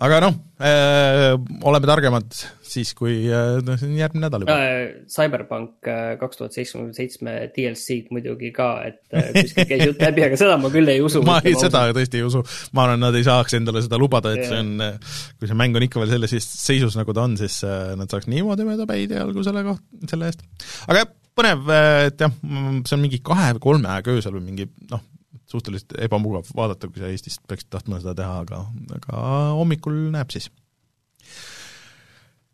[0.00, 1.34] aga noh äh,,
[1.68, 2.32] oleme targemad
[2.64, 4.78] siis, kui äh, noh, see on järgmine nädal juba äh,.
[5.12, 10.24] Cyberpunk äh, kaks tuhat seitsekümmend seitsme DLC-d muidugi ka, et äh, kuskil käis jutt läbi,
[10.24, 11.20] aga seda ma küll ei usu.
[11.28, 12.42] ma ei, seda tõesti ei usu.
[12.76, 14.52] ma arvan, nad ei saaks endale seda lubada, et yeah.
[14.54, 17.92] see on, kui see mäng on ikka veel sellises seisus, nagu ta on, siis äh,
[18.00, 20.46] nad saaks niimoodi mööda päid jalgu selle koht-, selle eest.
[20.88, 21.68] aga jah, põnev,
[22.08, 25.04] et jah, see on mingi kahe või kolme aega öösel või mingi noh,
[25.50, 28.62] suhteliselt ebamugav vaadata, kui sa Eestist peaksid tahtma seda teha, aga,
[28.96, 29.22] aga
[29.58, 30.50] hommikul näeb siis.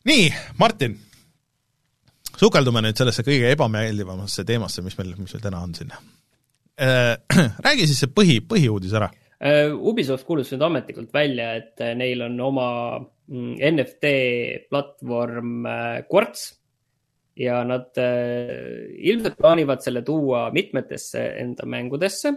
[0.06, 0.30] nii,
[0.61, 0.96] Martin,
[2.40, 5.92] sukeldume nüüd sellesse kõige ebameeldivamasse teemasse, mis meil, mis meil täna on siin.
[6.76, 7.14] Äh,
[7.66, 9.11] räägi siis see põhi, põhiuudis ära.
[9.37, 12.68] Äh, Ubisoft kuulutas nüüd ametlikult välja, et äh, neil on oma
[13.00, 14.12] mm, NFT
[14.70, 15.68] platvorm
[16.09, 16.52] Quartz
[17.37, 22.32] ja nad ilmselt plaanivad selle tuua mitmetesse enda mängudesse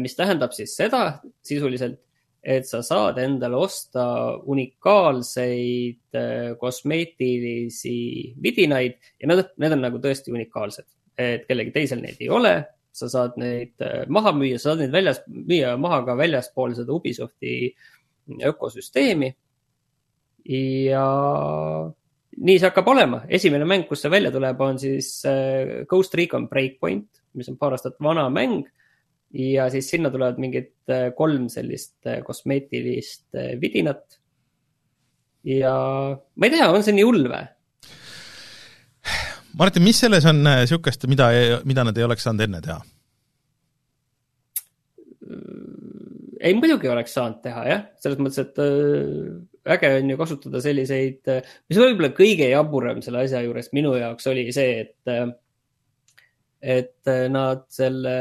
[0.00, 1.98] mis tähendab siis seda sisuliselt,
[2.46, 4.04] et sa saad endale osta
[4.46, 7.96] unikaalseid eh, kosmeetilisi
[8.42, 10.86] vidinaid ja need, need on nagu tõesti unikaalsed,
[11.18, 12.56] et kellelgi teisel neid ei ole.
[12.96, 16.94] sa saad neid eh, maha müüa, sa saad neid väljas, müüa maha ka väljaspool seda
[16.94, 17.74] Ubisofti
[18.46, 19.34] ökosüsteemi.
[20.54, 21.04] ja
[22.36, 23.24] nii see hakkab olema.
[23.28, 25.10] esimene mäng, kus see välja tuleb, on siis
[25.90, 28.62] Ghost Recon Breakpoint, mis on paar aastat vana mäng
[29.36, 34.18] ja siis sinna tulevad mingid äh, kolm sellist äh, kosmeetilist äh, vidinat.
[35.44, 35.74] ja
[36.34, 37.44] ma ei tea, on see nii hull või?
[39.56, 41.30] Martin, mis selles on niisugust, mida,
[41.64, 42.80] mida nad ei oleks saanud enne teha?
[45.26, 48.60] ei, muidugi oleks saanud teha jah, selles mõttes, et
[49.76, 51.32] äge on ju kasutada selliseid,
[51.66, 55.32] mis võib-olla kõige jaburam selle asja juures minu jaoks oli see, et,
[56.76, 58.14] et nad selle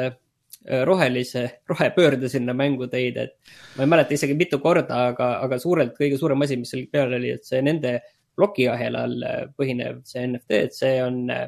[0.86, 3.36] rohelise, rohepöörde sinna mängu tõid, et
[3.78, 7.14] ma ei mäleta isegi mitu korda, aga, aga suurelt kõige suurem asi, mis seal peal
[7.18, 8.00] oli, et see nende
[8.36, 11.48] plokiahelal äh, põhinev see NFT, et see on äh,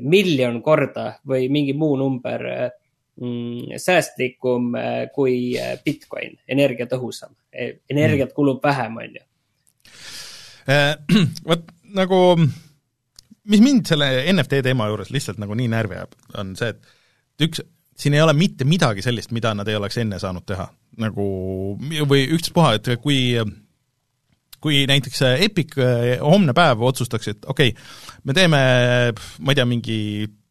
[0.00, 2.46] miljon korda või mingi muu number
[3.20, 4.70] mm, säästlikum
[5.12, 5.34] kui
[5.84, 7.34] Bitcoin, energiatõhusam.
[7.52, 9.26] energiat kulub vähem, on ju.
[11.50, 12.20] vot nagu,
[13.52, 17.62] mis mind selle NFT teema juures lihtsalt nagu nii närvi ajab, on see, et üks
[18.00, 20.68] siin ei ole mitte midagi sellist, mida nad ei oleks enne saanud teha.
[21.00, 21.24] nagu
[22.10, 23.34] või ükspuha, et kui
[24.60, 27.84] kui näiteks Epic eh, homne päev otsustaks, et okei okay,,
[28.28, 28.58] me teeme,
[29.40, 30.00] ma ei tea, mingi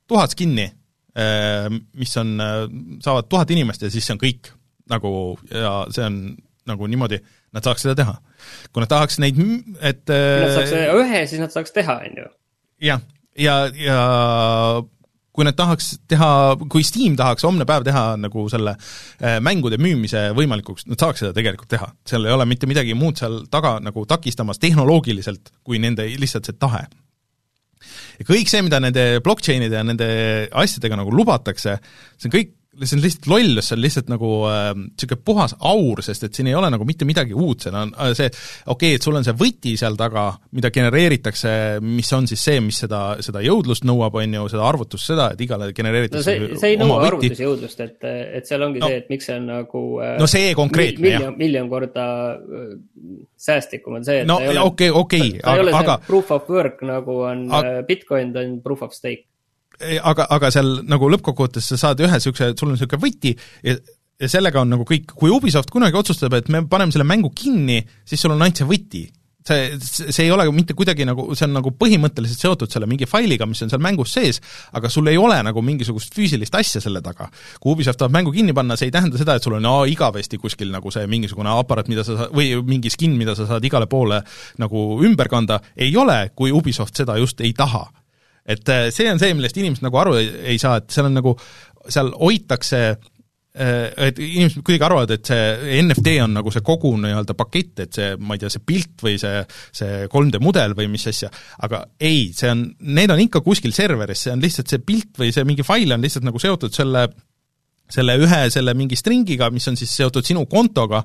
[0.09, 0.65] tuhat skin'i,
[1.13, 2.33] eh, mis on,
[3.03, 4.55] saavad tuhat inimest ja siis see on kõik.
[4.89, 5.09] nagu,
[5.53, 6.15] ja see on
[6.65, 7.19] nagu niimoodi,
[7.53, 8.15] nad saaks seda teha.
[8.73, 9.37] kui nad tahaks neid,
[9.85, 12.31] et kui nad saaks ühe, siis nad saaks teha, on ju.
[12.89, 13.05] jah,
[13.37, 13.99] ja, ja,
[14.79, 14.81] ja
[15.35, 16.29] kui nad tahaks teha,
[16.71, 21.35] kui Steam tahaks homne päev teha nagu selle äh, mängude müümise võimalikuks, nad saaks seda
[21.37, 21.91] tegelikult teha.
[22.07, 26.59] seal ei ole mitte midagi muud seal taga nagu takistamas tehnoloogiliselt, kui nende lihtsalt see
[26.59, 26.85] tahe.
[28.19, 30.09] ja kõik see, mida nende blockchain'ide ja nende
[30.51, 31.77] asjadega nagu lubatakse,
[32.17, 32.55] see on kõik
[32.87, 34.29] see on lihtsalt lollus, see on lihtsalt nagu
[34.79, 37.93] niisugune äh, puhas aur, sest et siin ei ole nagu mitte midagi uut, seal on
[37.95, 41.51] äh, see, okei okay,, et sul on see võti seal taga, mida genereeritakse,
[41.85, 45.43] mis on siis see, mis seda, seda jõudlust nõuab, on ju, seda arvutust, seda, et
[45.45, 49.11] igale genereeritakse no see, see ei nõua arvutusjõudlust, et, et seal ongi no, see, et
[49.13, 52.69] miks see on nagu äh, no see konkreetne, mil, miljon, miljon korda äh,
[53.49, 57.81] säästlikum on see, et no okei, okei, aga, aga proof of work nagu on aga,
[57.87, 59.25] Bitcoin, ta on proof of stake
[59.79, 63.77] aga, aga seal nagu lõppkokkuvõttes sa saad ühe niisuguse, sul on niisugune võti ja
[64.19, 67.79] ja sellega on nagu kõik, kui Ubisoft kunagi otsustab, et me paneme selle mängu kinni,
[68.07, 69.05] siis sul on ainult see võti.
[69.49, 69.77] see,
[70.11, 73.63] see ei ole mitte kuidagi nagu, see on nagu põhimõtteliselt seotud selle mingi failiga, mis
[73.63, 74.41] on seal mängus sees,
[74.75, 77.29] aga sul ei ole nagu mingisugust füüsilist asja selle taga.
[77.59, 80.37] kui Ubisoft tahab mängu kinni panna, see ei tähenda seda, et sul on aa, igavesti
[80.37, 83.87] kuskil nagu see mingisugune aparaat, mida sa sa-, või mingi skin, mida sa saad igale
[83.87, 84.19] poole
[84.59, 87.87] nagu ümber kanda, ei ole, kui Ubisoft seda just ei taha
[88.49, 91.17] et äh, see on see, millest inimesed nagu aru ei, ei saa, et seal on
[91.19, 91.35] nagu,
[91.85, 97.35] seal hoitakse äh, et inimesed kuidagi arvavad, et see NFT on nagu see kogu nii-öelda
[97.37, 99.43] pakett, et see, ma ei tea, see pilt või see,
[99.81, 101.31] see 3D mudel või mis asja,
[101.65, 102.65] aga ei, see on,
[102.97, 106.05] need on ikka kuskil serveris, see on lihtsalt see pilt või see mingi fail on
[106.05, 107.05] lihtsalt nagu seotud selle,
[107.89, 111.03] selle ühe selle mingi stringiga, mis on siis seotud sinu kontoga,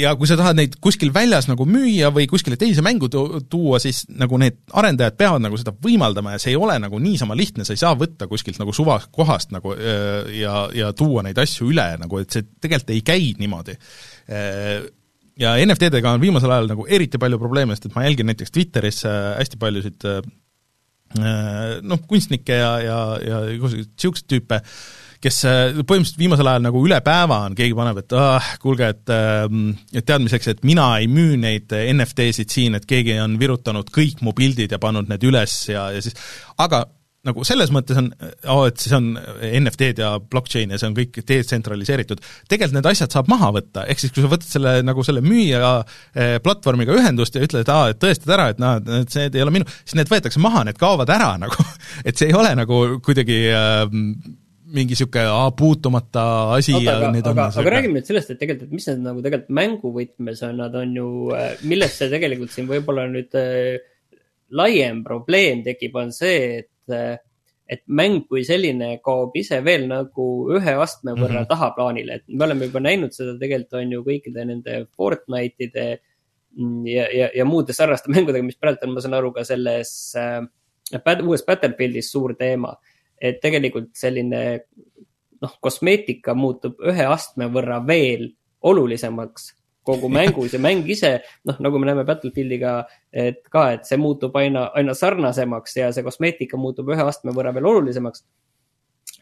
[0.00, 4.04] ja kui sa tahad neid kuskil väljas nagu müüa või kuskile teise mängu tuua, siis
[4.10, 7.76] nagu need arendajad peavad nagu seda võimaldama ja see ei ole nagu niisama lihtne, sa
[7.76, 12.22] ei saa võtta kuskilt nagu suvakohast nagu eh, ja, ja tuua neid asju üle nagu,
[12.22, 13.76] et see tegelikult ei käi niimoodi.
[14.32, 14.84] Eh,
[15.42, 19.04] ja NFT-dega on viimasel ajal nagu eriti palju probleeme, sest et ma jälgin näiteks Twitteris
[19.06, 20.08] hästi paljusid
[21.82, 24.60] noh, kunstnikke ja, ja, ja niisuguseid tüüpe,
[25.22, 29.12] kes äh, põhimõtteliselt viimasel ajal nagu üle päeva on, keegi paneb, et ah, kuulge, et
[29.14, 34.24] ähm, et teadmiseks, et mina ei müü neid NFT-sid siin, et keegi on virutanud kõik
[34.26, 36.18] mu pildid ja pannud need üles ja, ja siis
[36.62, 36.84] aga
[37.26, 38.08] nagu selles mõttes on
[38.50, 43.14] oh,, et siis on NFT-d ja blockchain ja see on kõik detsentraliseeritud, tegelikult need asjad
[43.14, 47.38] saab maha võtta, ehk siis kui sa võtad selle nagu selle müüja eh, platvormiga ühendust
[47.38, 50.00] ja ütled, et aa, et tõestad ära, et noh, et see ei ole minu, siis
[50.00, 51.70] need võetakse maha, need kaovad ära nagu.
[52.08, 53.82] Et see ei ole nagu kuidagi äh,
[54.72, 56.24] mingi niisugune puutumata
[56.56, 59.02] asi Oota, ja need on aga, aga räägime nüüd sellest, et tegelikult, et mis need
[59.04, 63.82] nagu tegelikult mänguvõtmes on, nad on ju, äh, millest see tegelikult siin võib-olla nüüd äh,
[64.52, 67.20] laiem probleem tekib, on see, et äh,
[67.72, 71.50] et mäng kui selline kaob ise veel nagu ühe astme võrra mm -hmm.
[71.52, 75.86] tahaplaanile, et me oleme juba näinud seda tegelikult on ju kõikide nende Fortnite'ide
[76.58, 79.92] mm, ja, ja, ja muude sarnaste mängudega, mis praegu on, ma saan aru, ka selles
[80.16, 80.42] äh,
[81.24, 82.74] uues Battlefieldis suur teema
[83.22, 84.42] et tegelikult selline
[85.42, 88.28] noh, kosmeetika muutub ühe astme võrra veel
[88.66, 91.16] olulisemaks kogu mängus ja mäng ise,
[91.48, 92.76] noh, nagu me näeme Battlefieldiga,
[93.10, 97.54] et ka, et see muutub aina, aina sarnasemaks ja see kosmeetika muutub ühe astme võrra
[97.56, 98.24] veel olulisemaks.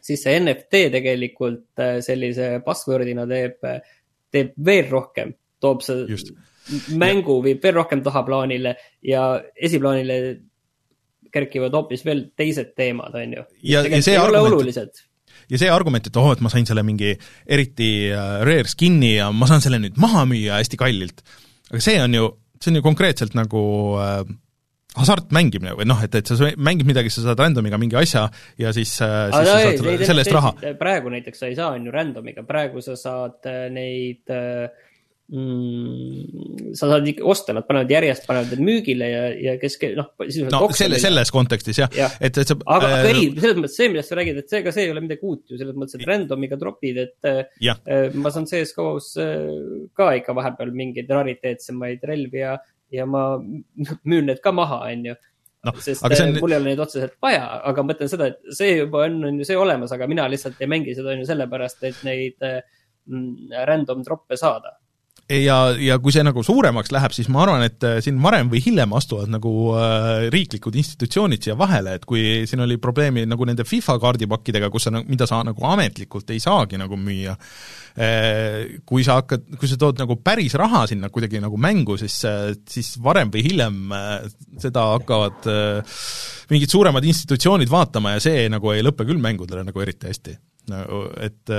[0.01, 3.65] siis see NFT tegelikult äh, sellise password'ina teeb,
[4.31, 6.31] teeb veel rohkem, toob see Just.
[6.93, 10.21] mängu viib veel rohkem tahaplaanile ja esiplaanile
[11.33, 13.45] kerkivad hoopis veel teised teemad, on ju.
[13.73, 15.01] ja, ja see argument,
[15.51, 17.15] ja see argument, et oh, et ma sain selle mingi
[17.47, 21.25] eriti äh, rare skin'i ja ma saan selle nüüd maha müüa hästi kallilt,
[21.71, 23.63] aga see on ju, see on ju konkreetselt nagu
[24.01, 24.23] äh,
[24.97, 28.25] hasartmängimine või noh, et, et sa mängid midagi, sa saad random'iga mingi asja
[28.59, 30.51] ja siis, äh, siis no, sa saad ei, selle eest raha.
[30.79, 34.67] praegu näiteks sa ei saa, on ju, random'iga, praegu sa saad äh, neid äh,
[35.31, 40.11] mm, sa saad ikka osta, nad panevad järjest, panevad need müügile ja, ja kes, noh.
[40.51, 42.57] no selle, selles kontekstis jah ja., et, et sa.
[42.65, 44.93] aga äh,, aga ei, selles mõttes see, millest sa räägid, et see, ega see ei
[44.93, 47.31] ole midagi uut ju, selles mõttes, et random'iga tropid, et
[47.63, 47.77] ja.
[47.87, 49.49] äh, ma saan CS-GO-s äh,
[49.97, 52.57] ka ikka vahepeal mingeid rariteetsemaid relvi ja,
[52.91, 53.25] ja ma
[54.09, 55.17] müün need ka maha, on ju
[55.67, 56.35] no, sest aga on...
[56.41, 59.41] mul ei ole neid otseselt vaja, aga ma mõtlen seda, et see juba on, on
[59.41, 63.59] ju see olemas, aga mina lihtsalt ei mängi seda on ju sellepärast, et neid mm,
[63.69, 64.75] random troppe saada
[65.29, 68.61] ja, ja kui see nagu suuremaks läheb, siis ma arvan, et äh, siin varem või
[68.63, 73.65] hiljem astuvad nagu äh, riiklikud institutsioonid siia vahele, et kui siin oli probleemi nagu nende
[73.67, 77.37] FIFA kaardipakkidega, kus sa, mida sa nagu ametlikult ei saagi nagu müüa,
[77.95, 82.17] äh, kui sa hakkad, kui sa tood nagu päris raha sinna kuidagi nagu mängu, siis,
[82.69, 83.81] siis varem või hiljem
[84.61, 85.47] seda hakkavad
[86.51, 90.37] mingid suuremad institutsioonid vaatama ja see nagu ei lõpe küll mängudele nagu eriti hästi.
[90.71, 91.51] nagu et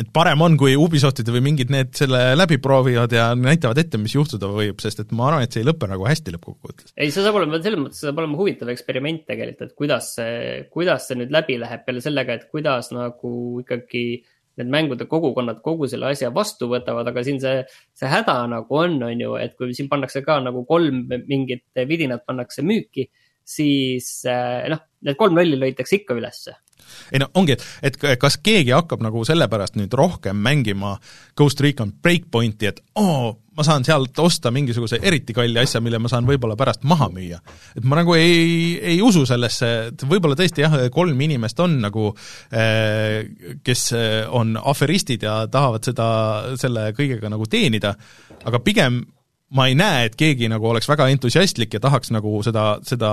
[0.00, 4.14] et parem on, kui Ubisoftid või mingid need selle läbi proovivad ja näitavad ette, mis
[4.16, 6.94] juhtuda võib, sest et ma arvan, et see ei lõpe nagu hästi lõppkokkuvõttes.
[6.96, 10.36] ei, see saab olema, selles mõttes saab olema huvitav eksperiment tegelikult, et kuidas see,
[10.72, 13.32] kuidas see nüüd läbi läheb peale sellega, et kuidas nagu
[13.62, 14.04] ikkagi
[14.60, 17.62] need mängude kogukonnad kogu selle asja vastu võtavad, aga siin see,
[17.96, 22.26] see häda nagu on, on ju, et kui siin pannakse ka nagu kolm mingit vidinat
[22.28, 23.08] pannakse müüki,
[23.48, 26.54] siis eh, noh, need kolm lolli lõitakse ikka ülesse
[27.12, 30.96] ei no ongi, et, et kas keegi hakkab nagu sellepärast nüüd rohkem mängima
[31.36, 36.10] Ghost Recon Breakpointi, et oo, ma saan sealt osta mingisuguse eriti kalli asja, mille ma
[36.12, 37.40] saan võib-olla pärast maha müüa.
[37.76, 42.10] et ma nagu ei, ei usu sellesse, et võib-olla tõesti jah, kolm inimest on nagu
[42.50, 43.24] eh,
[43.64, 43.88] kes
[44.32, 46.06] on aferistid ja tahavad seda,
[46.60, 47.94] selle kõigega nagu teenida,
[48.44, 49.02] aga pigem
[49.52, 53.12] ma ei näe, et keegi nagu oleks väga entusiastlik ja tahaks nagu seda, seda,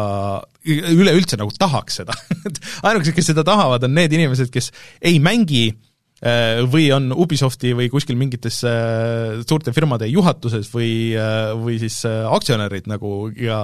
[0.64, 2.16] üleüldse nagu tahaks seda
[2.88, 4.72] ainukesed, kes seda tahavad, on need inimesed, kes
[5.06, 11.52] ei mängi äh, või on Ubisofti või kuskil mingites äh, suurte firmade juhatuses või, äh,
[11.60, 13.62] või siis aktsionärid nagu ja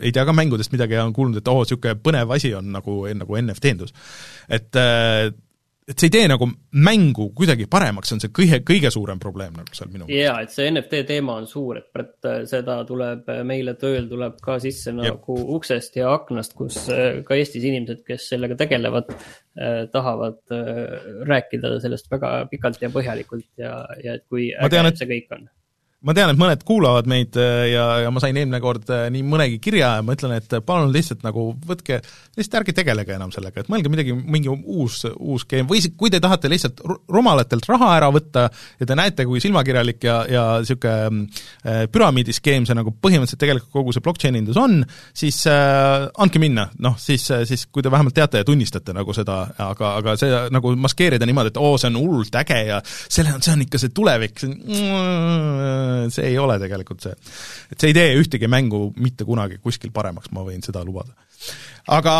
[0.00, 2.70] ei tea ka mängudest midagi ja on kuulnud, et oo oh,, niisugune põnev asi on
[2.76, 3.96] nagu, nagu NFT-ndus.
[4.54, 4.84] et
[5.84, 6.46] et see ei tee nagu
[6.86, 10.22] mängu kuidagi paremaks, see on see kõige, kõige suurem probleem nagu seal minu meelest.
[10.24, 14.08] jaa, et see NFT teema on suur, et Brett, äh, seda tuleb äh, meile tööl
[14.08, 15.50] tuleb ka sisse nagu Jep.
[15.58, 20.94] uksest ja aknast, kus äh, ka Eestis inimesed, kes sellega tegelevad eh,, tahavad eh,
[21.28, 24.98] rääkida sellest väga pikalt ja põhjalikult ja, ja et kui äge tean, et...
[25.00, 25.44] see kõik on
[26.04, 29.24] ma tean, et mõned kuulavad meid äh, ja, ja ma sain eelmine kord äh, nii
[29.26, 32.00] mõnegi kirja ja ma ütlen, et palun lihtsalt nagu võtke,
[32.36, 35.66] lihtsalt ärge tegelege enam sellega, et mõelge midagi, mingi uus, uus game.
[35.70, 40.18] Või kui te tahate lihtsalt rumalatelt raha ära võtta ja te näete, kui silmakirjalik ja,
[40.28, 41.24] ja niisugune
[41.64, 44.82] äh, püramiidiskeem see nagu põhimõtteliselt tegelikult kogu see blockchain indus on,
[45.16, 49.40] siis äh, andke minna, noh siis, siis kui te vähemalt teate ja tunnistate nagu seda,
[49.70, 53.56] aga, aga see nagu maskeerida niimoodi, et oo, see on hullult äge ja selle, see
[53.56, 57.14] on ikka see tulevik, see on see ei ole tegelikult see.
[57.72, 61.14] et see ei tee ühtegi mängu mitte kunagi kuskil paremaks, ma võin seda lubada.
[61.94, 62.14] aga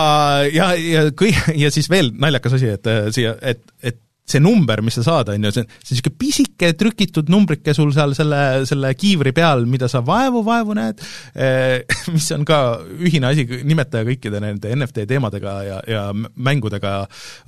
[0.52, 4.80] ja, ja kõi-, ja siis veel naljakas asi, et äh, siia, et, et see number,
[4.80, 8.92] mis sa saad, on ju, see, see niisugune pisike trükitud numbrike sul seal selle, selle
[8.96, 11.02] kiivri peal, mida sa vaevu-vaevu näed,
[11.36, 12.60] äh, mis on ka
[12.96, 16.96] ühine asi, nimetaja kõikide nende NFT teemadega ja, ja mängudega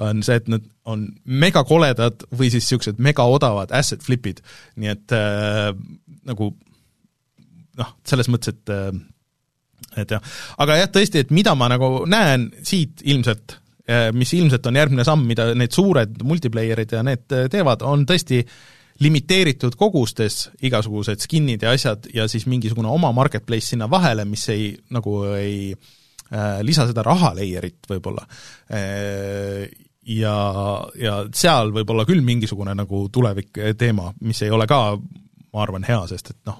[0.05, 4.45] on see, et nad on megakoledad või siis niisugused megaodavad asset flip'id,
[4.77, 5.72] nii et äh,
[6.29, 6.53] nagu
[7.81, 8.91] noh, selles mõttes, et äh,
[9.97, 10.20] et jah,
[10.61, 13.57] aga jah, tõesti, et mida ma nagu näen siit ilmselt,
[14.12, 18.41] mis ilmselt on järgmine samm, mida need suured multiplayer'id ja need äh, teevad, on tõesti
[19.05, 24.70] limiteeritud kogustes igasugused skin'id ja asjad ja siis mingisugune oma marketplace sinna vahele, mis ei,
[24.97, 28.26] nagu ei äh, lisa seda raha layer'it võib-olla.
[28.72, 29.66] Äh,
[30.16, 30.37] ja,
[30.99, 35.87] ja seal võib olla küll mingisugune nagu tulevik teema, mis ei ole ka ma arvan,
[35.89, 36.59] hea, sest et noh,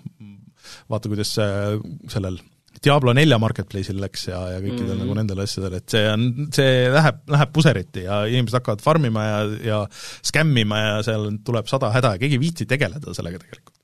[0.90, 2.38] vaata, kuidas sellel
[2.84, 5.04] Diablo nelja marketplace'il läks ja, ja kõikidel mm -hmm.
[5.04, 9.24] nagu nendel asjadel, et see on, see läheb, läheb puseriti ja inimesed hakkavad farm ima
[9.24, 9.80] ja, ja
[10.24, 13.74] skämmima ja seal tuleb sada häda ja keegi ei viitsi tegeleda sellega tegelikult.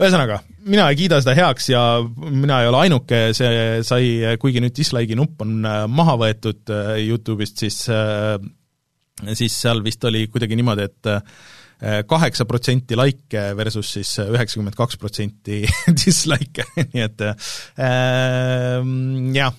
[0.00, 1.82] ühesõnaga, mina ei kiida seda heaks ja
[2.16, 6.96] mina ei ole ainuke, see sai, kuigi nüüd dislike'i nupp on äh, maha võetud äh,
[7.04, 8.38] Youtube'ist, siis äh,
[9.34, 11.10] siis seal vist oli kuidagi niimoodi, et
[12.06, 15.62] kaheksa protsenti likee versus siis üheksakümmend kaks protsenti
[16.02, 17.50] dislike'e, nii et äh,
[19.34, 19.58] jah,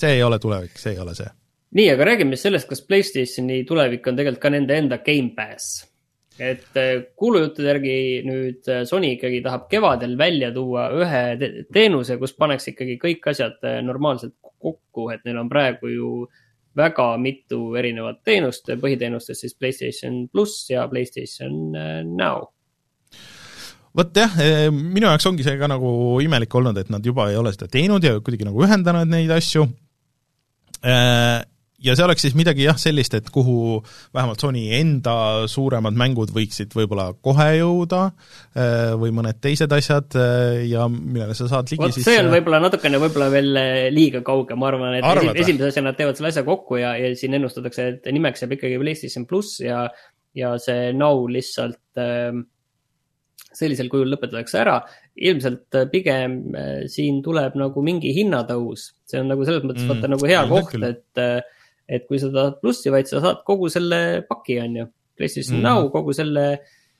[0.00, 1.30] see ei ole tulevik, see ei ole see.
[1.76, 5.86] nii, aga räägime sellest, kas Playstationi tulevik on tegelikult ka nende enda Gamepass.
[6.40, 11.24] Et äh, kuulujuttude järgi nüüd äh, Sony ikkagi tahab kevadel välja tuua ühe
[11.74, 16.46] teenuse, kus pannakse ikkagi kõik asjad äh, normaalselt kokku, et neil on praegu ju äh,
[16.76, 22.50] väga mitu erinevat teenust, põhiteenustest siis Playstation pluss ja Playstation äh, Now.
[23.96, 25.92] Vot jah, eh, minu jaoks ongi see ka nagu
[26.22, 29.64] imelik olnud, et nad juba ei ole seda teinud ja kuidagi nagu ühendanud neid asju,
[30.86, 31.40] äh,
[31.84, 33.80] ja see oleks siis midagi jah, sellist, et kuhu
[34.14, 40.66] vähemalt Sony enda suuremad mängud võiksid võib-olla kohe jõuda äh, või mõned teised asjad äh,
[40.70, 43.50] ja millele sa saad ligi Vot siis see on äh, võib-olla natukene võib-olla veel
[43.94, 45.36] liiga kauge, ma arvan, et Arvada.
[45.40, 48.80] esimese asjana nad teevad selle asja kokku ja, ja siin ennustatakse, et nimeks jääb ikkagi
[48.82, 49.86] PlayStation pluss ja
[50.36, 52.34] ja see Now lihtsalt äh,
[53.50, 54.80] sellisel kujul lõpetatakse ära.
[55.20, 60.12] ilmselt pigem äh, siin tuleb nagu mingi hinnatõus, see on nagu selles mõttes mm, vaata
[60.12, 61.40] nagu hea koht, et äh,
[61.90, 64.90] et kui sa tahad plussi, vaid sa saad kogu selle paki, on ju.
[65.20, 65.64] PlayStation mm.
[65.66, 66.44] Now, kogu selle,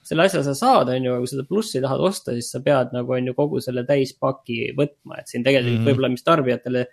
[0.05, 2.93] selle asja sa saad, on ju, aga kui seda plussi tahad osta, siis sa pead
[2.97, 5.89] nagu, on ju, kogu selle täispaki võtma, et siin tegelikult mm.
[5.89, 6.85] võib-olla, mis tarbijatele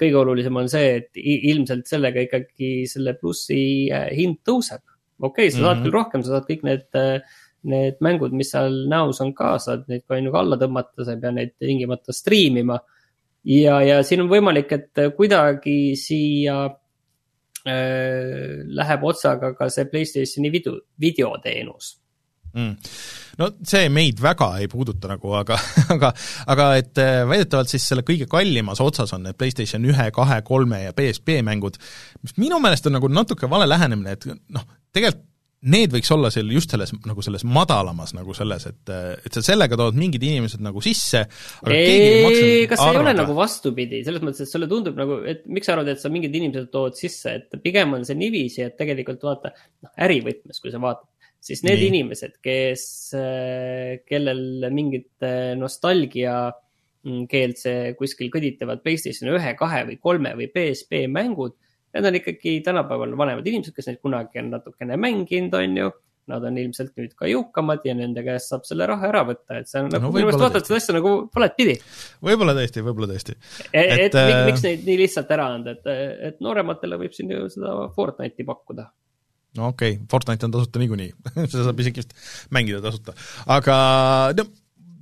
[0.00, 3.60] kõige olulisem on see, et ilmselt sellega ikkagi selle plussi
[3.94, 4.82] äh, hind tõuseb
[5.20, 5.84] okei okay,, sa saad mm -hmm.
[5.84, 6.88] küll rohkem, sa saad kõik need,
[7.62, 11.04] need mängud, mis seal näos on ka, saad neid ka on ju ka alla tõmmata,
[11.04, 12.80] sa ei pea neid tingimata striimima.
[13.44, 16.76] ja, ja siin on võimalik, et kuidagi siia äh,
[17.66, 21.96] läheb otsaga ka see Playstationi video, videoteenus.
[22.56, 22.76] Mm.
[23.36, 25.58] No see meid väga ei puuduta nagu, aga,
[25.94, 26.12] aga,
[26.52, 30.80] aga et äh, väidetavalt siis selle kõige kallimas otsas on need PlayStation ühe, kahe, kolme
[30.86, 31.76] ja PSP mängud,
[32.24, 34.64] mis minu meelest on nagu natuke vale lähenemine, et noh,
[34.96, 35.24] tegelikult
[35.72, 38.94] need võiks olla seal just selles, nagu selles madalamas nagu selles, et,
[39.26, 41.24] et sa sellega tood mingid inimesed nagu sisse,
[41.62, 44.98] aga ei, keegi ei maksa kas ei ole nagu vastupidi, selles mõttes, et sulle tundub
[44.98, 48.18] nagu, et miks sa arvad, et sa mingid inimesed tood sisse, et pigem on see
[48.18, 49.52] niiviisi, et tegelikult vaata,
[49.84, 51.08] noh, ärivõtmes, kui sa vaatad,
[51.46, 51.90] siis need Nii.
[51.92, 52.86] inimesed, kes,
[54.08, 56.38] kellel mingit äh, nostalgia
[57.06, 61.56] mm, keelt see kuskil kõditavad PlayStation ühe, kahe või kolme või PSP mängud.
[61.96, 65.94] Need on ikkagi tänapäeval vanemad inimesed, kes neid kunagi on natukene mänginud, on ju.
[66.26, 69.70] Nad on ilmselt nüüd ka jõukamad ja nende käest saab selle raha ära võtta, et
[69.70, 71.76] see on nagu no,, minu meelest vaatad seda asja nagu valet pidi.
[72.26, 73.36] võib-olla tõesti, võib-olla tõesti.
[73.70, 74.42] et, et, et äh...
[74.48, 75.86] miks neid nii lihtsalt ära anda, et,
[76.32, 78.88] et noorematele võib siin ju seda Fortnite'i pakkuda
[79.56, 81.12] no okei okay., Fortnite on tasuta niikuinii
[81.52, 82.16] seda saab isegi vist
[82.54, 83.14] mängida tasuta,
[83.46, 83.76] aga
[84.34, 84.50] no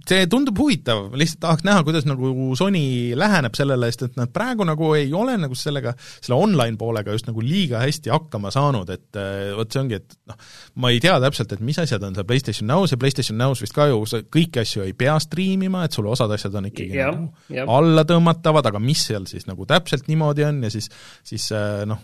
[0.08, 4.66] see tundub huvitav, lihtsalt tahaks näha, kuidas nagu Sony läheneb sellele, sest et nad praegu
[4.68, 9.20] nagu ei ole nagu sellega, selle online poolega just nagu liiga hästi hakkama saanud, et
[9.20, 10.40] eh, vot see ongi, et noh,
[10.82, 13.76] ma ei tea täpselt, et mis asjad on seal PlayStation Now, see PlayStation Now's vist
[13.76, 17.12] ka ju, sa kõiki asju ei pea striimima, et sul osad asjad on ikkagi ja,
[17.12, 17.68] nagu ja.
[17.70, 20.90] alla tõmmatavad, aga mis seal siis nagu täpselt niimoodi on ja siis,
[21.26, 22.02] siis eh, noh,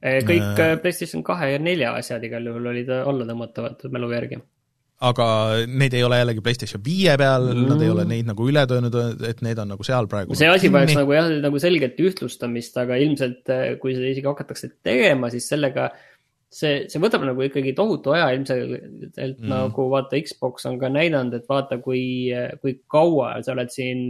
[0.00, 4.38] Eh, kõik äh, PlayStation kahe ja nelja asjad igal juhul olid alla tõmmatavad mälu järgi.
[5.00, 5.26] Aga
[5.64, 8.98] neid ei ole jällegi PlayStation viie peal mm., nad ei ole neid nagu üle töönud,
[9.28, 10.36] et need on nagu seal praegu.
[10.36, 14.72] see asi vajaks nagu jah, nagu selget ühtlustamist, aga ilmselt eh, kui seda isegi hakatakse
[14.84, 15.88] tegema, siis sellega
[16.52, 19.48] see, see võtab nagu ikkagi tohutu aja ilmselgelt mm.
[19.48, 22.04] nagu vaata, Xbox on ka näidanud, et vaata, kui,
[22.60, 24.06] kui kaua sa oled siin,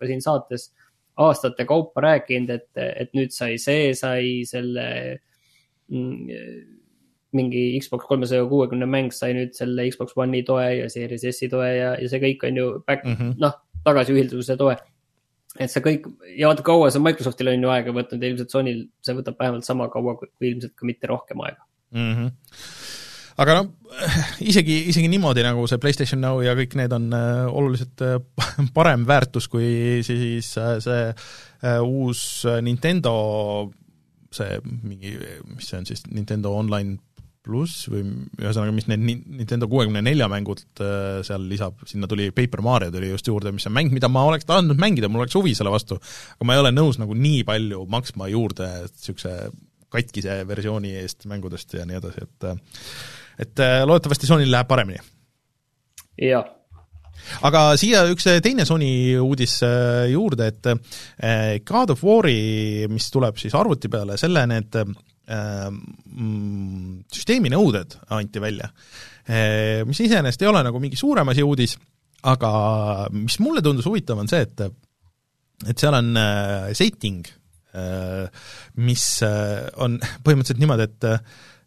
[0.00, 0.86] ka siin saates äh,
[1.16, 4.86] aastate kaupa rääkinud, et, et nüüd sai see, sai selle
[5.88, 6.75] mm,
[7.36, 11.68] mingi Xbox kolmesaja kuuekümne mäng sai nüüd selle Xbox One'i toe ja Series S-i toe
[11.68, 13.38] ja, ja see kõik on ju back mm -hmm.
[13.42, 13.56] noh,
[13.86, 14.76] tagasiühilduse toe.
[15.58, 19.14] et see kõik ja vaata, kaua see Microsoftil on ju aega võtnud ilmselt Sonyl see
[19.16, 22.14] võtab vähemalt sama kaua, kui ilmselt ka mitte rohkem aega mm.
[22.14, 22.30] -hmm
[23.36, 23.66] aga noh,
[24.44, 28.16] isegi, isegi niimoodi nagu see PlayStation Now ja kõik need on äh, oluliselt äh,
[28.76, 31.10] parem väärtus kui siis äh, see
[31.82, 32.20] uus
[32.62, 33.12] Nintendo
[34.34, 35.14] see mingi,
[35.54, 36.98] mis see on siis, Nintendo Online
[37.46, 38.02] pluss või
[38.40, 43.12] ühesõnaga, mis need Nintendo kuuekümne nelja mängud äh, seal lisab, sinna tuli Paper Mario tuli
[43.12, 46.00] just juurde, mis on mäng, mida ma oleks tahtnud mängida, mul oleks huvi selle vastu,
[46.36, 49.38] aga ma ei ole nõus nagu nii palju maksma juurde niisuguse
[49.92, 52.50] katkise versiooni eest mängudest ja nii edasi, et
[53.46, 55.00] et äh, loodetavasti Sonyl läheb paremini.
[56.26, 56.52] jah
[57.48, 63.38] aga siia üks äh, teine Sony uudis äh, juurde, et God of War'i, mis tuleb
[63.40, 64.80] siis arvuti peale, selle need
[67.16, 68.68] süsteemi nõuded anti välja.
[69.88, 71.74] Mis iseenesest ei ole nagu mingi suurem asi uudis,
[72.30, 72.50] aga
[73.14, 74.66] mis mulle tundus huvitav, on see, et
[75.66, 76.12] et seal on
[76.76, 77.26] setting,
[78.86, 81.08] mis on põhimõtteliselt niimoodi, et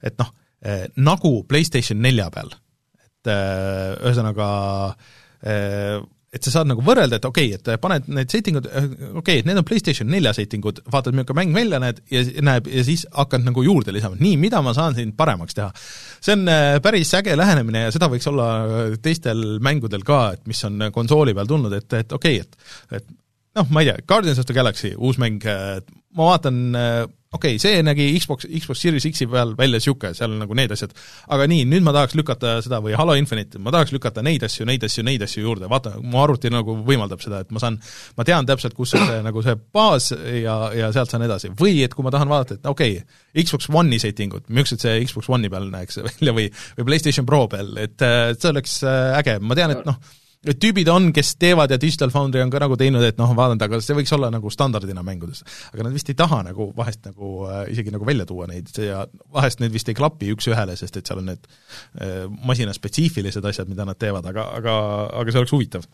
[0.10, 0.32] et noh,
[1.04, 2.54] nagu PlayStation nelja peal.
[3.04, 4.48] et ühesõnaga
[6.34, 9.48] et sa saad nagu võrrelda, et okei okay,, et paned need settingud, okei okay,, et
[9.50, 13.46] need on PlayStation nelja settingud, vaatad, milline mäng välja näed ja näeb ja siis hakkad
[13.48, 15.70] nagu juurde lisama, nii, mida ma saan siin paremaks teha.
[16.22, 16.46] see on
[16.86, 18.50] päris äge lähenemine ja seda võiks olla
[19.02, 23.16] teistel mängudel ka, et mis on konsooli peal tulnud, et, et okei okay,, et et
[23.58, 25.42] noh, ma ei tea, Guardians of the Galaxy, uus mäng,
[26.16, 26.62] ma vaatan
[27.34, 30.72] okei okay,, see nägi Xbox, Xbox Series X-i peal välja niisugune, seal on nagu need
[30.74, 30.96] asjad,
[31.36, 34.66] aga nii, nüüd ma tahaks lükata seda või Halo Infinite, ma tahaks lükata neid asju,
[34.66, 37.78] neid asju, neid asju juurde, vaata, mu arvuti nagu võimaldab seda, et ma saan,
[38.18, 41.54] ma tean täpselt, kus on see nagu see baas ja, ja sealt saan edasi.
[41.60, 45.30] või et kui ma tahan vaadata, et okei okay,, Xbox One'i settingud, millised see Xbox
[45.30, 46.48] One'i peal näeks välja või,
[46.80, 50.02] või PlayStation Pro peal, et see oleks äh, äge, ma tean, et noh,
[50.40, 53.80] tüübid on, kes teevad ja Digital Foundry on ka nagu teinud, et noh, vaadanud, aga
[53.84, 55.42] see võiks olla nagu standardina mängudes.
[55.74, 59.04] aga nad vist ei taha nagu vahest nagu äh, isegi nagu välja tuua neid ja
[59.36, 63.88] vahest need vist ei klapi üks-ühele, sest et seal on need äh, masinaspetsiifilised asjad, mida
[63.88, 64.78] nad teevad, aga, aga,
[65.20, 65.90] aga see oleks huvitav.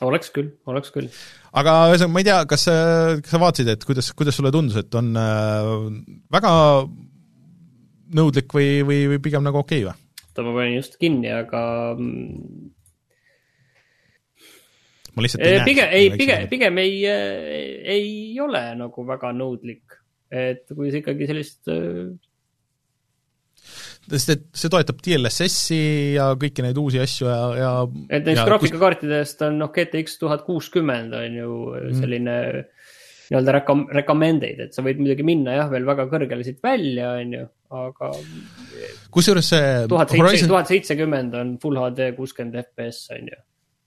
[0.00, 1.12] oleks küll, oleks küll.
[1.52, 2.66] aga ühesõnaga, ma ei tea, kas,
[3.20, 5.70] kas sa vaatasid, et kuidas, kuidas sulle tundus, et on äh,
[6.32, 6.56] väga
[8.16, 10.06] nõudlik või, või, või pigem nagu okei okay, või?
[10.30, 11.60] oota, ma panin just kinni, aga
[11.98, 12.70] mm,
[15.14, 16.96] ma lihtsalt ei pigem, ei, pigem, pigem ei,
[17.96, 18.10] ei
[18.42, 19.98] ole nagu väga nõudlik.
[20.30, 21.70] et kui sa ikkagi sellist
[24.10, 25.80] sest et see toetab DLSS-i
[26.16, 27.72] ja kõiki neid uusi asju ja, ja
[28.08, 31.98] et näiteks graafikakaartidest on noh, GTX tuhat kuuskümmend on ju mm.
[31.98, 32.36] selline
[33.30, 37.36] nii-öelda recom-, recommended, et sa võid muidugi minna jah, veel väga kõrgele siit välja, on
[37.36, 37.44] ju,
[37.78, 38.10] aga
[39.14, 43.38] kusjuures see tuhat seitse, tuhat seitsekümmend on full HD kuuskümmend FPS, on ju.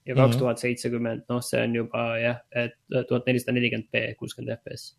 [0.08, 2.78] Ja kaks tuhat seitsekümmend, noh, see on juba jah, et
[3.10, 4.94] tuhat nelisada nelikümmend B kuuskümmend FPS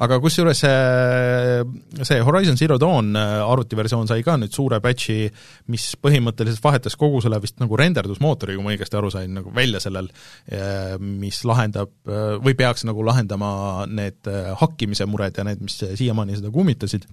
[0.00, 5.28] aga kusjuures see, see Horizon Zero Dawn äh, arvutiversioon sai ka nüüd suure patch'i,
[5.72, 9.82] mis põhimõtteliselt vahetas kogu selle vist nagu renderdusmootori, kui ma õigesti aru sain, nagu välja
[9.82, 10.10] sellel,
[10.52, 13.52] äh, mis lahendab äh, või peaks nagu lahendama
[13.90, 17.06] need hakkimise mured ja need, mis siiamaani seda kummitasid.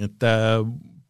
[0.00, 0.24] et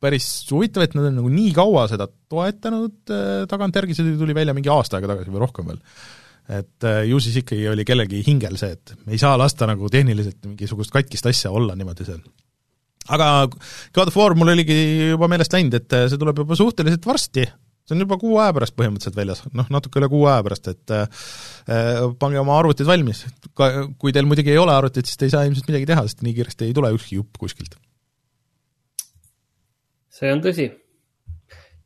[0.00, 3.12] päris huvitav, et nad on nagu nii kaua seda toetanud
[3.50, 5.82] tagantjärgi, see tuli välja mingi aasta aega tagasi või rohkem veel
[6.50, 9.90] et äh, ju siis ikkagi oli kellegi hingel see, et me ei saa lasta nagu
[9.92, 12.20] tehniliselt mingisugust katkist asja olla niimoodi seal.
[13.08, 13.48] aga
[13.94, 14.78] God of War mul oligi
[15.12, 17.46] juba meelest läinud, et äh, see tuleb juba suhteliselt varsti,
[17.86, 20.96] see on juba kuu aja pärast põhimõtteliselt väljas, noh natuke üle kuu aja pärast, et
[20.96, 21.22] äh,
[21.70, 23.24] äh, pange oma arvutid valmis.
[23.54, 26.34] kui teil muidugi ei ole arvutit, siis te ei saa ilmselt midagi teha, sest nii
[26.40, 27.78] kiiresti ei tule ükski jupp kuskilt.
[30.20, 30.68] See on tõsi.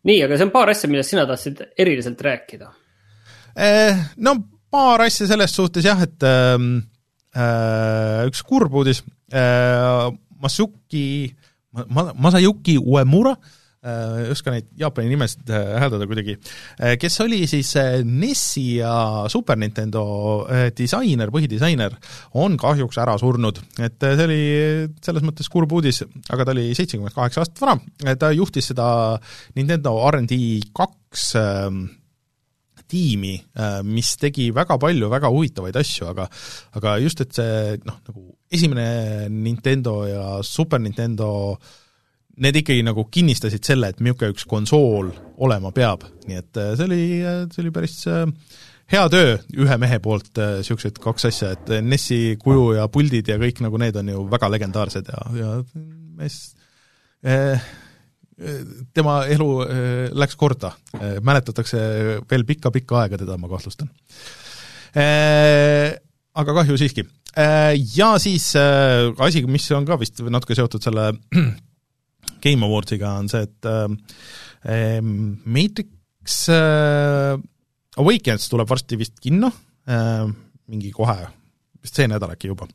[0.04, 2.72] nii, aga see on paar asja, millest sina tahtsid eriliselt rääkida
[4.16, 4.34] No
[4.74, 6.72] paar asja selles suhtes jah, et ähm,
[7.36, 10.10] äh, üks kurb uudis äh,,
[10.42, 11.30] Masuki,
[11.70, 17.42] ma-, Masayuki Uemura äh,, ei oska neid Jaapani nimesid äh, hääldada kuidagi äh,, kes oli
[17.50, 18.94] siis äh, NES-i ja
[19.32, 20.04] Super Nintendo
[20.48, 21.96] äh, disainer, põhidisainer,
[22.40, 23.60] on kahjuks ära surnud.
[23.78, 24.40] et äh, see oli
[25.04, 28.86] selles mõttes kurb uudis, aga ta oli seitsekümmend kaheksa aastat vana, ta juhtis seda
[29.58, 30.40] Nintendo RD
[30.76, 31.68] kaks äh,
[32.88, 36.28] tiimi, äh, mis tegi väga palju väga huvitavaid asju, aga
[36.78, 41.56] aga just, et see noh, nagu esimene Nintendo ja Super Nintendo
[42.42, 45.12] need ikkagi nagu kinnistasid selle, et niisugune üks konsool
[45.44, 47.02] olema peab, nii et äh, see oli,
[47.52, 48.24] see oli päris äh,
[48.94, 53.62] hea töö ühe mehe poolt, niisugused kaks asja, et NES-i kuju ja puldid ja kõik
[53.64, 55.54] nagu need on ju väga legendaarsed ja, ja
[56.18, 56.42] mees
[57.24, 57.62] eh,
[58.94, 61.80] tema elu äh, läks korda, äh, mäletatakse
[62.30, 63.90] veel pikka-pikka aega teda, ma kahtlustan.
[64.94, 65.94] Äh,
[66.34, 67.06] aga kahju siiski.
[67.34, 71.08] Ja siis asi, mis on ka vist natuke seotud selle
[72.44, 73.68] Game Awardsiga, on see, et
[75.44, 76.46] Matrix
[77.94, 79.50] Awakens tuleb varsti vist kinno,
[80.68, 81.18] mingi kohe,
[81.84, 82.68] vist see nädal äkki juba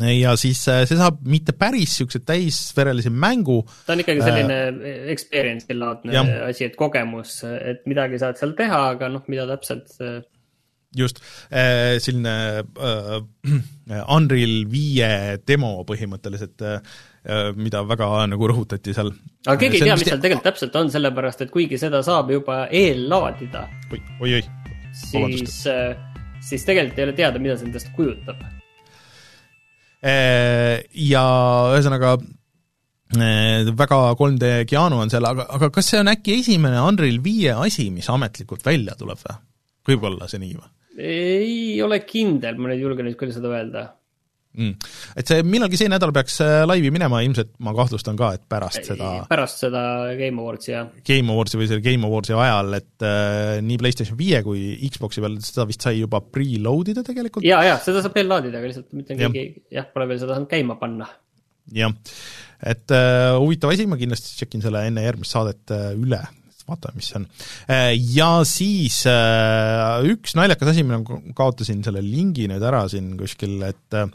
[0.00, 3.60] ja siis äh, see saab mitte päris niisuguse täisverelise mängu.
[3.86, 8.82] ta on ikkagi selline äh, experience'i laadne asi, et kogemus, et midagi saad seal teha,
[8.94, 9.98] aga noh, mida täpselt
[10.96, 16.78] just, äh, selline äh, Unreal viie demo põhimõtteliselt äh,,
[17.54, 19.12] mida väga nagu rõhutati seal.
[19.46, 22.64] aga keegi ei tea, mis seal tegelikult täpselt on, sellepärast et kuigi seda saab juba
[22.66, 24.42] eellaadida oi, oi-oi,
[25.04, 25.60] siis,
[26.42, 28.42] siis tegelikult ei ole teada, mida see endast kujutab
[30.02, 31.22] Äh, ja
[31.70, 37.20] ühesõnaga äh, väga 3D Keanu on seal, aga, aga kas see on äkki esimene Unreal
[37.22, 39.36] viie asi, mis ametlikult välja tuleb või?
[39.86, 40.72] võib olla see nii või?
[41.06, 43.84] ei ole kindel, ma nüüd julgen nüüd küll seda öelda
[44.56, 44.90] mm..
[45.18, 48.88] Et see millalgi see nädal peaks äh, laivi minema, ilmselt ma kahtlustan ka, et pärast
[48.88, 49.82] seda pärast seda
[50.18, 50.90] Game Awardsi, jah.
[51.08, 55.38] Game Awardsi või selle Game Awardsi ajal, et äh, nii PlayStation viie kui Xboxi peal,
[55.44, 57.46] seda vist sai juba preload ida tegelikult?
[57.46, 59.48] jaa, jaa, seda saab veel laadida, aga lihtsalt mitte keegi
[59.78, 61.08] jah, pole veel seda saanud käima panna.
[61.72, 61.96] jah,
[62.74, 66.20] et äh, huvitav asi, ma kindlasti tšekin selle enne järgmist saadet äh, üle,
[66.72, 67.26] vaatame, mis see on.
[67.70, 71.00] Äh, ja siis äh, üks naljakas asi, ma
[71.36, 74.08] kaotasin selle lingi nüüd ära siin kuskil, et äh,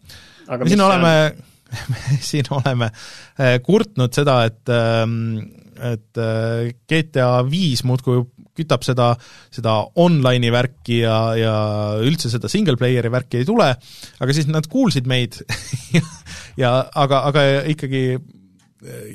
[0.48, 1.14] Aga me siin oleme,
[1.92, 2.92] me siin oleme
[3.66, 5.22] kurtnud seda, et ähm,
[5.78, 6.18] et
[6.90, 8.24] GTA viis muudkui
[8.58, 9.12] kütab seda,
[9.54, 11.58] seda online'i värki ja, ja
[12.02, 13.68] üldse seda single player'i värki ei tule,
[14.18, 15.38] aga siis nad kuulsid meid
[15.94, 16.02] ja,
[16.64, 17.46] ja aga, aga
[17.76, 18.04] ikkagi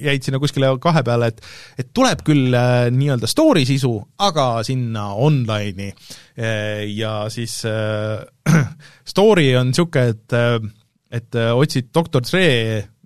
[0.03, 1.43] jäid sinna kuskile kahe peale, et
[1.83, 5.93] et tuleb küll äh, nii-öelda story sisu, aga sinna online'i.
[6.39, 8.23] Äh, ja siis äh,
[9.13, 10.59] story on niisugune, et äh,
[11.13, 12.47] et äh, otsid doktor Dre,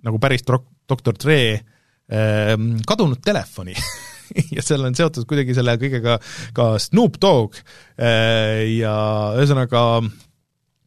[0.07, 2.53] nagu päris doktor Dre äh,
[2.87, 3.75] kadunud telefoni
[4.55, 6.17] ja seal on seotud kuidagi selle kõigega
[6.55, 7.59] ka Snoop Dogg
[7.99, 8.95] äh, ja
[9.35, 9.83] ühesõnaga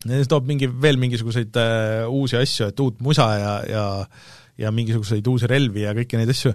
[0.00, 3.84] see toob mingi, veel mingisuguseid äh, uusi asju, et uut musa ja, ja
[4.60, 6.54] ja mingisuguseid uusi relvi ja kõiki neid asju.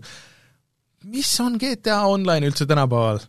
[1.11, 3.23] mis on GTA Online üldse tänapäeval?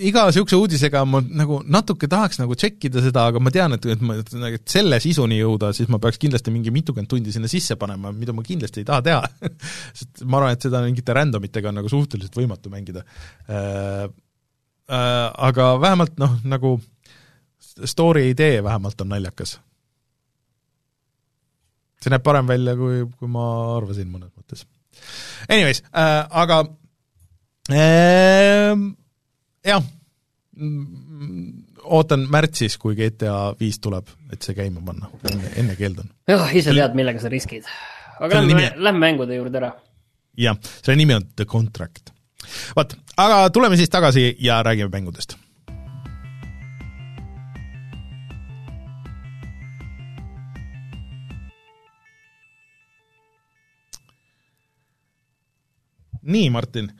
[0.00, 4.04] iga niisuguse uudisega ma nagu natuke tahaks nagu tšekkida seda, aga ma tean, et, et
[4.04, 4.16] ma,
[4.48, 8.32] et selle sisuni jõuda, siis ma peaks kindlasti mingi mitukümmend tundi sinna sisse panema, mida
[8.36, 9.50] ma kindlasti ei taha teha
[9.98, 13.04] sest ma arvan, et seda mingite random itega on nagu suhteliselt võimatu mängida
[13.48, 14.10] äh,.
[14.90, 16.72] Äh, aga vähemalt noh, nagu
[17.86, 19.60] story idee vähemalt on naljakas.
[22.00, 23.46] See näeb parem välja, kui, kui ma
[23.76, 24.66] arvasin mõnes mõttes.
[25.48, 26.62] Anyways äh,, aga
[27.72, 28.84] äh,
[29.66, 29.84] jah,
[31.84, 36.10] ootan märtsis, kui GTA viis tuleb, et see käima panna, enne, enne keeldun.
[36.28, 37.68] jah, ise tead, millega sa riskid.
[38.18, 39.74] aga lähme, lähme mängude juurde ära.
[40.38, 42.12] jah, selle nimi on The Contract.
[42.76, 45.38] vot, aga tuleme siis tagasi ja räägime mängudest
[56.22, 56.90] nii, Martin.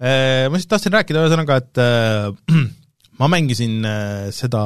[0.00, 2.64] Äh, ma siis tahtsin rääkida ühesõnaga, et äh,
[3.20, 4.64] ma mängisin äh, seda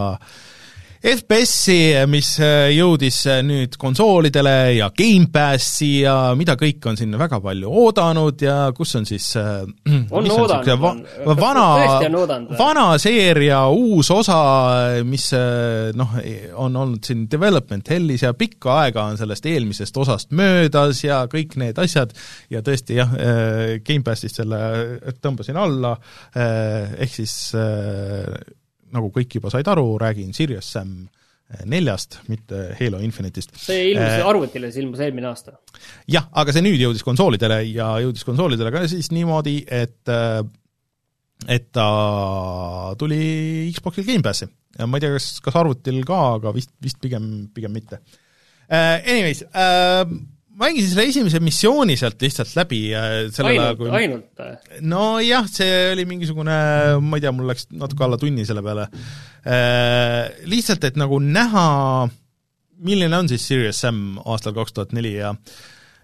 [0.99, 2.33] FPS-i, mis
[2.75, 8.97] jõudis nüüd konsoolidele ja Gamepassi ja mida kõik on siin väga palju oodanud ja kus
[8.99, 11.67] on siis on oodanud va, vana,
[12.59, 14.41] vana seeria uus osa,
[15.07, 15.31] mis
[15.99, 16.19] noh,
[16.59, 21.55] on olnud siin development hell'is ja pikka aega on sellest eelmisest osast möödas ja kõik
[21.61, 22.15] need asjad.
[22.51, 23.13] Ja tõesti jah,
[23.87, 24.61] Gamepassist selle
[25.23, 25.95] tõmbasin alla,
[26.35, 27.35] ehk siis
[28.95, 33.57] nagu kõik juba said aru, räägin Sirius Sam eh, neljast, mitte Halo Infinite'ist.
[33.61, 35.59] see ilmus äh, arvutile, see ilmus eelmine aasta.
[36.11, 40.41] jah, aga see nüüd jõudis konsoolidele ja jõudis konsoolidele ka siis niimoodi, et äh,
[41.49, 41.89] et ta
[42.99, 44.49] tuli Xboxil Gamepassi
[44.87, 47.99] ma ei tea, kas, kas arvutil ka, aga vist, vist pigem, pigem mitte.
[48.69, 50.05] Anyways uh,,
[50.59, 52.81] mängisin selle esimese missiooni sealt lihtsalt läbi
[53.35, 54.45] sellel ajal, kui ainult?
[54.87, 56.59] nojah, see oli mingisugune,
[57.05, 58.89] ma ei tea, mul läks natuke alla tunni selle peale.
[59.49, 61.67] Äh, lihtsalt, et nagu näha,
[62.85, 65.35] milline on siis Serious Sam aastal kaks tuhat neli ja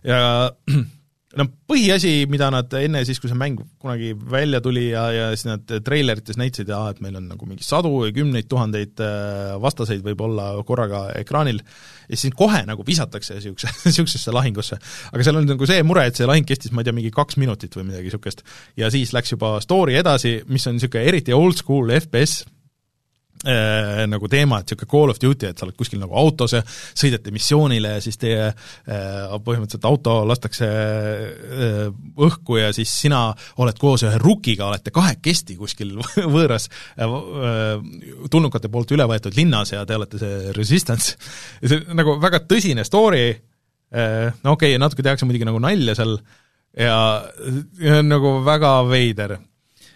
[0.05, 0.21] ja
[1.39, 5.47] no põhiasi, mida nad enne siis, kui see mäng kunagi välja tuli ja, ja siis
[5.49, 10.25] nad treilerites näitasid, et meil on nagu mingi sadu või kümneid tuhandeid äh, vastaseid võib
[10.27, 11.61] olla korraga ekraanil,
[12.09, 14.79] ja siis kohe nagu visatakse niisuguse, niisugusesse lahingusse.
[15.13, 17.39] aga seal on nagu see mure, et see lahing kestis, ma ei tea, mingi kaks
[17.41, 18.45] minutit või midagi niisugust.
[18.81, 22.45] ja siis läks juba story edasi, mis on niisugune eriti old school FPS,
[23.49, 26.63] äh, nagu teema, et niisugune Call of Duty, et sa oled kuskil nagu autos ja
[26.67, 31.81] sõidate missioonile ja siis teie äh, põhimõtteliselt auto lastakse äh,
[32.27, 33.27] õhku ja siis sina
[33.63, 35.97] oled koos ühe rukiga, olete kahekesti kuskil
[36.37, 36.69] võõras
[36.99, 41.19] äh, äh, tulnukate poolt üle võetud linnas ja te olete see resistance.
[41.63, 45.97] ja see nagu väga tõsine story äh,, no okei okay,, natuke tehakse muidugi nagu nalja
[45.99, 46.19] seal
[46.77, 46.97] ja,
[47.81, 49.39] ja nagu väga veider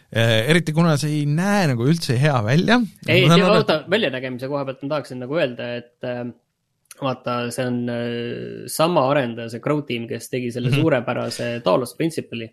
[0.09, 2.81] eriti kuna see ei näe nagu üldse hea välja.
[3.09, 6.23] ei, oota, väljanägemise koha pealt ma tahaksin nagu öelda, et äh,
[7.03, 10.87] vaata, see on äh, sama arendaja, see Crow tiim, kes tegi selle mm -hmm.
[10.87, 12.49] suurepärase Talos Principle'i.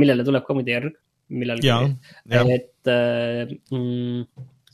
[0.00, 0.96] millele tuleb ka muidu järg
[1.28, 1.68] millalgi.
[2.54, 4.24] et äh, mm,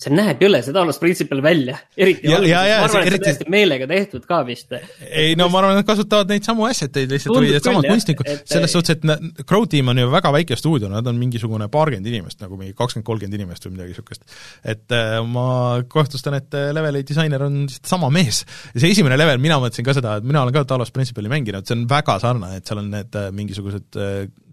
[0.04, 3.18] see näeb jõle, see Talos Principle välja, eriti ja, ja, ja, ma arvan, et eriti...
[3.18, 4.74] see täiesti meelega tehtud ka vist.
[5.08, 8.30] ei no ma arvan, et nad kasutavad neid samu asset eid lihtsalt või needsamad kunstnikud,
[8.50, 12.40] selles suhtes, et Crow Team on ju väga väike stuudio, nad on mingisugune paarkümmend inimest,
[12.44, 14.36] nagu mingi kakskümmend, kolmkümmend inimest või midagi niisugust.
[14.74, 15.48] et äh, ma
[15.90, 18.44] kahtlustan, et äh, leveli disainer on lihtsalt sama mees.
[18.74, 21.66] ja see esimene level, mina mõtlesin ka seda, et mina olen ka Talos Principle'i mänginud,
[21.66, 24.00] see on väga sarnane, et seal on need äh, mingisugused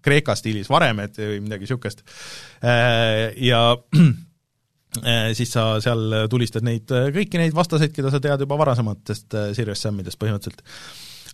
[0.01, 1.99] Kreeka stiilis varemed või midagi niisugust.
[3.37, 3.59] Ja
[5.37, 9.47] siis sa seal tulistad neid, äh, kõiki neid vastaseid, keda sa tead juba varasematest äh,
[9.55, 10.63] Serious Samidest põhimõtteliselt.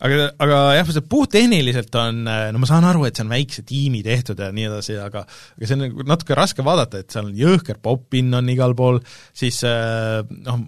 [0.05, 4.03] aga, aga jah, see puhttehniliselt on, no ma saan aru, et see on väikse tiimi
[4.05, 7.39] tehtud ja nii edasi, aga aga see on nagu natuke raske vaadata, et seal on
[7.39, 9.01] jõhker pop-in on igal pool,
[9.33, 10.61] siis noh,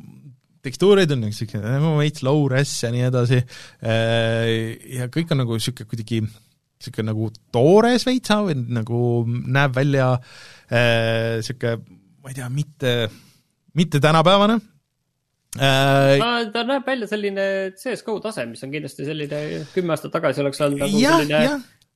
[0.65, 3.43] tekstuurid on niisugused nagu veits low-res ja nii edasi,
[4.97, 6.23] ja kõik on nagu niisugune kuidagi
[6.79, 10.13] niisugune nagu toores veitsa või nagu näeb välja
[10.73, 12.93] niisugune äh, ma ei tea, mitte,
[13.77, 14.59] mitte tänapäevane
[15.57, 16.51] äh,.
[16.53, 17.43] ta näeb välja selline
[17.79, 21.53] CS-GO tase, mis on kindlasti selline kümme aastat tagasi oleks olnud nagu ja, selline ja.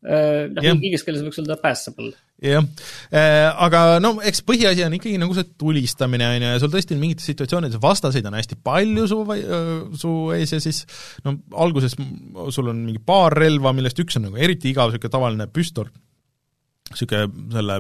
[0.07, 2.13] äh, noh, inglise keeles võiks öelda passable.
[2.43, 2.63] jah
[3.11, 6.97] äh,, aga no eks põhiasi on ikkagi nagu see tulistamine, on ju, ja sul tõesti
[6.99, 9.19] mingites situatsioonides vastaseid on hästi palju su,
[9.99, 10.85] su ees ja siis
[11.27, 15.51] no alguses sul on mingi paar relva, millest üks on nagu eriti igav, niisugune tavaline
[15.51, 15.91] püstol
[16.93, 17.79] niisugune selle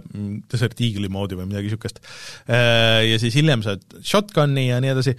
[0.51, 2.01] Desert Eagle'i moodi või midagi niisugust.
[2.47, 5.15] Äh, ja siis hiljem saad shotgun'i ja nii edasi,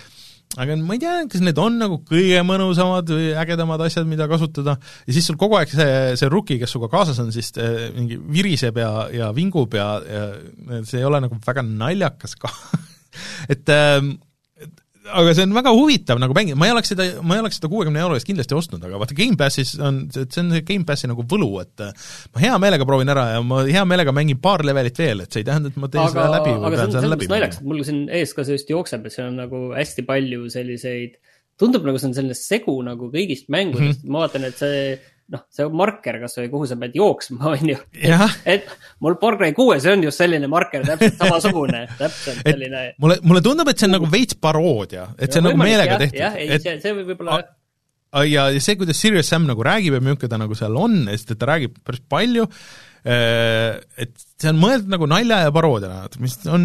[0.60, 4.76] aga ma ei tea, kas need on nagu kõige mõnusamad või ägedamad asjad, mida kasutada,
[5.06, 8.18] ja siis sul kogu aeg see, see rookie, kes sinuga kaasas on, siis äh, mingi
[8.18, 12.52] viriseb ja, ja vingub ja, ja see ei ole nagu väga naljakas ka.
[13.52, 14.00] Et äh,
[15.04, 17.68] aga see on väga huvitav nagu mängida, ma ei oleks seda, ma ei oleks seda
[17.72, 21.50] kuuekümne euro eest kindlasti ostnud, aga vaata Gamepassis on, see on see Gamepassi nagu võlu,
[21.60, 25.34] et ma hea meelega proovin ära ja ma hea meelega mängin paar levelit veel, et
[25.34, 27.68] see ei tähenda, et ma teen aga, seda läbi või pean selle läbi naljakas, et
[27.68, 31.20] mul siin ees ka see just jookseb, et seal on nagu hästi palju selliseid
[31.60, 34.14] tundub nagu see on selline segu nagu kõigist mängudest mm, -hmm.
[34.14, 34.80] ma vaatan, et see
[35.32, 37.80] noh, see marker kasvõi, kuhu sa pead jooksma, on ju.
[38.50, 38.70] et
[39.04, 42.86] mul Cry kuues on just selline marker, täpselt samasugune täpselt selline.
[43.02, 46.22] mulle, mulle tundub, et see on nagu veits paroodia, et see on nagu meelega tehtud.
[46.22, 46.64] jah, ei et...
[46.64, 47.42] see, see võib võib-olla
[48.28, 51.40] ja see, kuidas Serious Sam nagu räägib ja milline ta nagu seal on, sest et
[51.40, 52.46] ta räägib päris palju,
[53.04, 56.62] Äh, et see on mõeldud nagu nalja ja paroodiana, mis on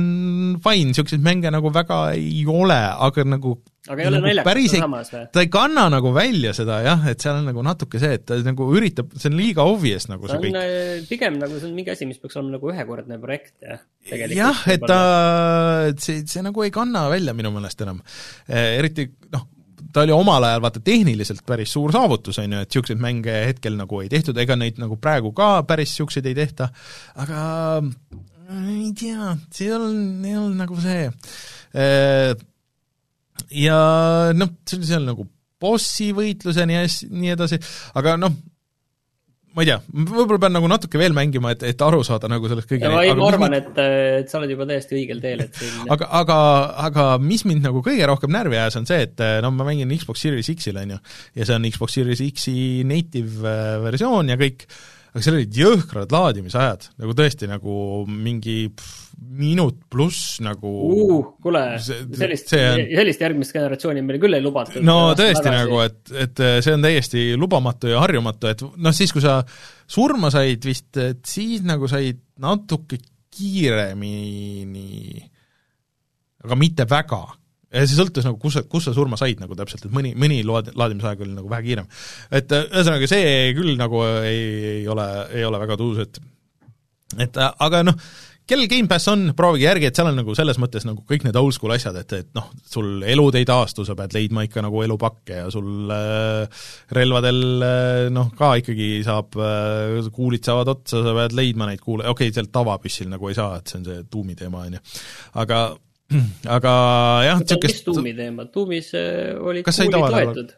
[0.63, 3.57] fine, niisuguseid mänge nagu väga ei ole, aga nagu
[3.89, 5.23] aga ei ole naljakas samas või?
[5.33, 8.37] ta ei kanna nagu välja seda jah, et seal on nagu natuke see, et ta
[8.45, 10.57] nagu üritab, see on liiga obvious nagu see, see kõik.
[10.61, 13.81] Äh, pigem nagu see on mingi asi, mis peaks olema nagu ühekordne projekt jah.
[14.35, 14.99] jah, et ta,
[16.01, 18.03] see, see nagu ei kanna välja minu meelest enam.
[18.47, 19.47] Äh, eriti noh,
[19.93, 23.77] ta oli omal ajal vaata tehniliselt päris suur saavutus, on ju, et niisuguseid mänge hetkel
[23.79, 26.69] nagu ei tehtud, ega neid nagu praegu ka päris niisuguseid ei tehta,
[27.19, 27.41] aga
[28.49, 31.09] ei tea, see ei olnud, ei olnud nagu see.
[33.55, 33.79] Ja
[34.37, 35.25] noh, see oli seal nagu
[35.59, 37.59] bossi võitluseni ja nii edasi,
[37.99, 38.35] aga noh,
[39.55, 42.69] ma ei tea, võib-olla pean nagu natuke veel mängima, et, et aru saada nagu sellest
[42.69, 43.81] kõige ma, ma arvan, et,
[44.21, 46.37] et sa oled juba täiesti õigel teel, et siin aga, aga,
[46.85, 50.23] aga mis mind nagu kõige rohkem närvi ajas, on see, et no ma mängin Xbox
[50.23, 51.01] Series X-il, on ju,
[51.41, 54.67] ja see on Xbox Series X-i native äh, versioon ja kõik,
[55.09, 57.75] aga seal olid jõhkrad laadimisajad, nagu tõesti nagu
[58.09, 59.07] mingi pff,
[59.39, 62.83] minut pluss nagu uh, kuule, sellist, on...
[62.93, 64.83] sellist järgmist generatsiooni meile küll ei lubatud.
[64.85, 65.57] no tõesti tagasi.
[65.57, 69.39] nagu, et, et see on täiesti lubamatu ja harjumatu, et noh, siis kui sa
[69.89, 73.01] surma said vist, et siis nagu said natuke
[73.39, 75.19] kiiremini,
[76.45, 77.23] aga mitte väga
[77.69, 80.71] see sõltus nagu, kus sa, kus sa surma said nagu täpselt, et mõni, mõni load-,
[80.79, 81.89] laadimisaeg oli nagu vähe kiirem.
[82.31, 84.41] et ühesõnaga, see küll nagu ei,
[84.79, 85.07] ei ole,
[85.37, 86.21] ei ole väga tuus, et
[87.17, 87.95] et aga noh,
[88.49, 91.73] kellel Gamepass on, proovige järgi, et seal on nagu selles mõttes nagu kõik need oldschool
[91.75, 95.49] asjad, et, et noh, sul elud ei taastu, sa pead leidma ikka nagu elupakke ja
[95.53, 96.63] sul äh,
[96.95, 102.07] relvadel äh, noh, ka ikkagi saab äh,, kuulid saavad otsa, sa pead leidma neid kuule,
[102.09, 104.83] okei okay,, sealt tavapüssil nagu ei saa, et see on see tuumi teema, on ju.
[105.43, 105.61] aga,
[106.57, 106.73] aga
[107.27, 110.53] jah, mis tuumi teema, tuumis äh, olid kas kuulid loetud.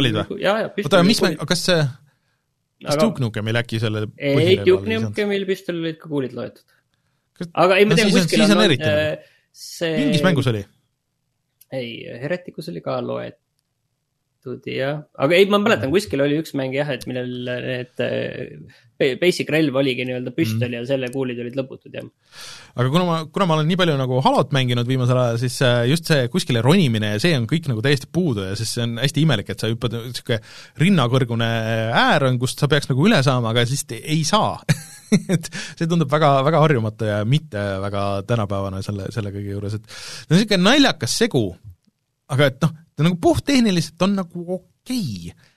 [0.00, 0.48] olid või?
[0.82, 1.78] oota, mis mäng, kas see
[2.80, 3.04] kas aga...
[3.04, 7.98] Duke Nukemil äkki selle ei, Duke Nukemil püstolil olid ka kuulid loetud aga ei, ma
[7.98, 10.64] tean no,, kuskil on, on äh, see mingis mängus oli?
[11.76, 16.90] ei, Hereticus oli ka loetud jah, aga ei, ma mäletan, kuskil oli üks mäng jah,
[16.90, 18.80] et millel need äh,
[19.20, 20.76] basic relv oligi nii-öelda püstol mm.
[20.76, 22.06] ja selle kuulid olid lõputud, jah.
[22.74, 25.82] aga kuna ma, kuna ma olen nii palju nagu Halot mänginud viimasel ajal, siis äh,
[25.90, 28.98] just see kuskile ronimine ja see on kõik nagu täiesti puudu ja siis see on
[29.00, 30.40] hästi imelik, et sa hüppad, niisugune
[30.82, 31.50] rinnakõrgune
[32.04, 34.58] äär on, kust sa peaks nagu üle saama, aga siis ei saa
[35.34, 39.86] et see tundub väga, väga harjumatu ja mitte väga tänapäevane selle, selle kõige juures, et
[39.86, 41.44] ta on niisugune naljakas segu,
[42.30, 45.48] aga et noh, ta nagu puhttehniliselt on nagu okei okay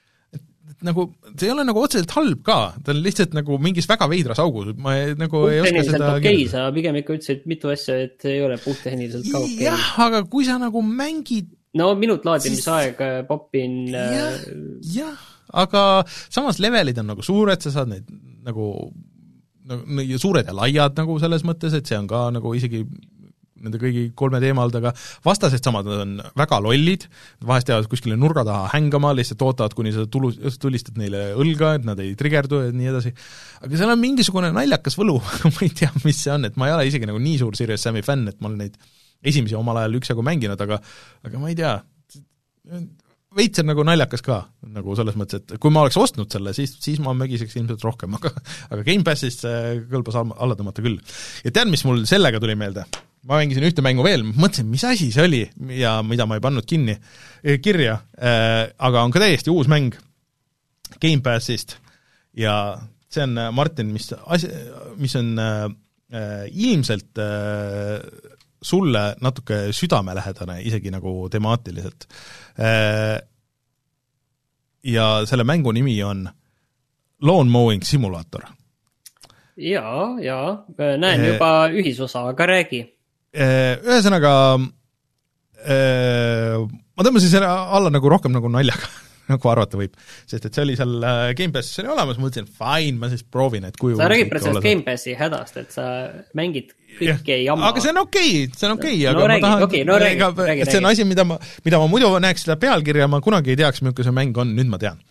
[0.88, 4.42] nagu see ei ole nagu otseselt halb ka, ta on lihtsalt nagu mingis väga veidras
[4.44, 7.98] augus, ma ei, nagu ei oska seda okei okay,, sa pigem ikka ütlesid mitu asja,
[8.08, 9.56] et ei ole puhttehniliselt ka okei.
[9.58, 9.68] Okay..
[9.70, 13.08] jah, aga kui sa nagu mängid no minut laadimisaeg siis...
[13.08, 15.26] Äh, popin jah, äh, jah,
[15.64, 18.08] aga samas levelid on nagu suured, sa saad neid
[18.44, 18.70] nagu
[20.04, 22.84] ja suured ja laiad nagu selles mõttes, et see on ka nagu isegi
[23.64, 24.94] nende kõigi kolme teema all, aga
[25.26, 27.08] vastased samad, nad on väga lollid,
[27.46, 31.88] vahest jäävad kuskile nurga taha hängama, lihtsalt ootavad, kuni sa tulu, tulistad neile õlga, et
[31.88, 33.14] nad ei trigerdu ja nii edasi.
[33.64, 36.78] aga seal on mingisugune naljakas võlu ma ei tea, mis see on, et ma ei
[36.78, 38.78] ole isegi nagu nii suur Serious Sam'i fänn, et ma olen neid
[39.24, 40.82] esimesi omal ajal üksjagu mänginud, aga
[41.24, 41.78] aga ma ei tea,
[43.38, 44.40] veits on nagu naljakas ka,
[44.76, 48.14] nagu selles mõttes, et kui ma oleks ostnud selle, siis, siis ma mögiseks ilmselt rohkem,
[48.20, 48.34] aga
[48.70, 51.00] aga Gamepassist see kõlbas alla tõmmata küll.
[51.46, 52.86] ja tead, mis mul sellega tuli meelde?
[53.24, 55.44] Ma mängisin ühte mängu veel, mõtlesin, mis asi see oli
[55.80, 56.98] ja mida ma ei pannud kinni,
[57.44, 59.96] eh, kirja äh,, aga on ka täiesti uus mäng
[61.02, 61.78] Gamepassist
[62.38, 62.56] ja
[63.12, 64.50] see on, Martin, mis asi,
[64.98, 65.34] mis on
[66.54, 67.20] ilmselt
[68.62, 72.06] sulle natuke südamelähedane, isegi nagu temaatiliselt.
[74.84, 76.28] Ja selle mängu nimi on
[77.24, 78.42] Lawn Mowing Simulator.
[79.58, 80.66] jaa, jaa,
[80.98, 82.82] näen juba ühisosa, aga räägi.
[83.34, 84.70] Äh, ühesõnaga, ma
[86.94, 88.90] ma tõmbasin selle alla nagu rohkem nagu naljaga
[89.32, 89.96] nagu arvata võib.
[90.28, 93.80] sest et see oli seal äh, Gamepassis oli olemas, mõtlesin, fine, ma siis proovin, et
[93.80, 95.88] kui sa räägid praegu sellest Gamepassi hädast, et sa
[96.38, 97.72] mängid kõike jama.
[97.72, 99.88] aga see on okei okay,, see on okei okay, no, aga räägi, ma tahan okay,
[99.88, 103.24] no, räägi, räägi, see on asi, mida ma, mida ma muidu näeks seda pealkirja, ma
[103.24, 105.02] kunagi ei teaks, milline see mäng on, nüüd ma tean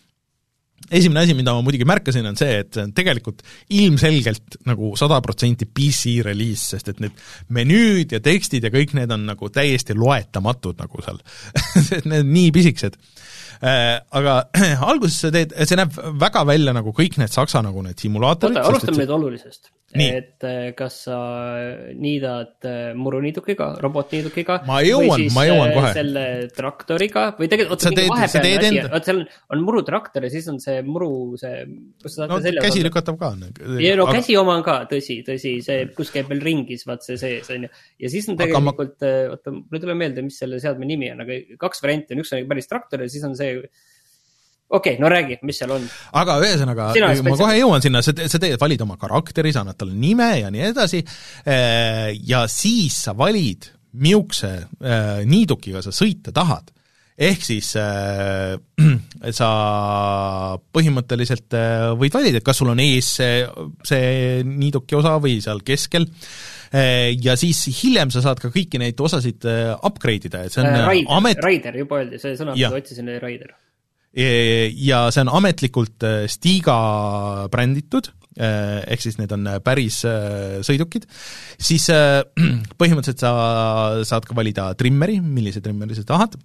[0.93, 3.41] esimene asi, mida ma muidugi märkasin, on see, et see on tegelikult
[3.73, 7.17] ilmselgelt nagu sada protsenti PC reliis, sest et need
[7.55, 11.19] menüüd ja tekstid ja kõik need on nagu täiesti loetamatud nagu seal.
[11.73, 12.99] Sest need on nii pisikesed
[13.63, 14.33] aga
[14.91, 18.59] alguses sa teed, see näeb väga välja nagu kõik need saksa nagu need simulaatorid.
[18.59, 19.71] oota, alustame nüüd olulisest.
[19.93, 21.17] et äh, kas sa
[21.93, 25.91] niidad äh, muruniidukiga, robotniidukiga ma jõuan, ma jõuan kohe.
[25.93, 26.23] selle
[26.55, 30.57] traktoriga või tegelikult, oota, mingi vahepealne asi, oota seal on, on murutraktor ja siis on
[30.63, 31.61] see muru, see,
[32.01, 33.31] kus sa saad no, käsi lükatav ka.
[33.85, 34.17] ja no aga...
[34.17, 37.69] käsi oma on ka, tõsi, tõsi, see, kus käib veel ringis, vaat see sees, on
[37.69, 37.71] ju.
[38.01, 41.37] ja siis on tegelikult oota, mul ei tule meelde, mis selle seadme nimi on, aga
[41.61, 45.37] kaks varianti on, üks on päris traktor ja siis on see okei okay,, no räägi,
[45.45, 45.85] mis seal on.
[46.19, 46.89] aga ühesõnaga,
[47.25, 50.51] ma kohe jõuan sinna, sa, sa teed, valid oma karakteri, sa annad talle nime ja
[50.53, 51.03] nii edasi,
[51.45, 56.71] äh, ja siis sa valid, milline äh, niidukiga sa sõita tahad.
[57.17, 58.55] ehk siis äh,
[59.39, 59.51] sa
[60.73, 61.59] põhimõtteliselt
[61.99, 63.45] võid valida, et kas sul on ees see,
[63.85, 68.99] see niiduki osa või seal keskel, äh, ja siis hiljem sa saad ka kõiki neid
[68.99, 71.43] osasid upgrade ida, et see on äh, Raider, amet...
[71.45, 73.53] Raider juba öeldi, see sõna, mida otsisin, oli Raider.
[74.13, 76.77] Ja see on ametlikult Stiga
[77.53, 80.01] bränditud, ehk siis need on päris
[80.65, 81.07] sõidukid,
[81.61, 81.87] siis
[82.81, 83.33] põhimõtteliselt sa
[84.05, 86.37] saad ka valida trimmeri, millise trimmeri sa tahad,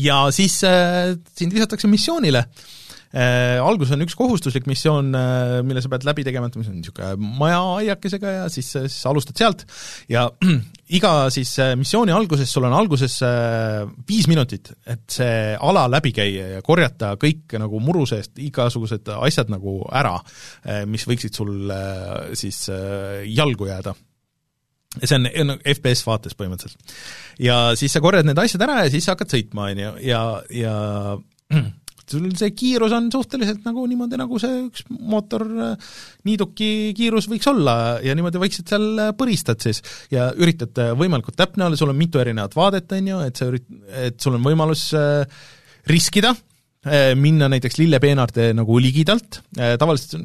[0.00, 2.46] ja siis sind visatakse missioonile.
[2.48, 2.81] äh,.
[3.12, 7.32] Alguses on üks kohustuslik missioon äh,, mille sa pead läbi tegema, et mis on niisugune
[7.40, 9.66] majaaiakesega ja siis, siis alustad sealt.
[10.08, 10.28] Ja
[10.96, 16.14] iga siis äh, missiooni alguses, sul on alguses äh, viis minutit, et see ala läbi
[16.16, 20.16] käia ja korjata kõik nagu muru seest igasugused asjad nagu ära,
[20.64, 23.94] äh, mis võiksid sul äh, siis äh, jalgu jääda.
[24.92, 26.96] See on FPS vaates põhimõtteliselt.
[27.40, 30.24] ja siis sa korjad need asjad ära ja siis sa hakkad sõitma, on ju, ja,
[30.52, 30.74] ja
[32.12, 35.90] sul see kiirus on suhteliselt nagu niimoodi, nagu see üks mootor äh,
[36.22, 39.82] kiirus võiks olla ja niimoodi vaikselt seal äh, põristad siis.
[40.12, 43.50] Ja üritad äh, võimalikult täpne olla, sul on mitu erinevat vaadet, on ju, et sa
[43.50, 43.68] ürit-,
[44.04, 44.90] et sul on võimalus
[45.88, 46.34] riskida,
[47.14, 50.16] minna näiteks lillepeenarde nagu ligidalt, tavaliselt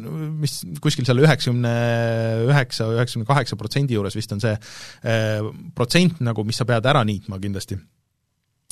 [0.41, 1.73] mis kuskil seal üheksakümne
[2.47, 4.55] üheksa, üheksakümne kaheksa protsendi juures vist on see
[5.77, 7.77] protsent nagu, mis sa pead ära niitma kindlasti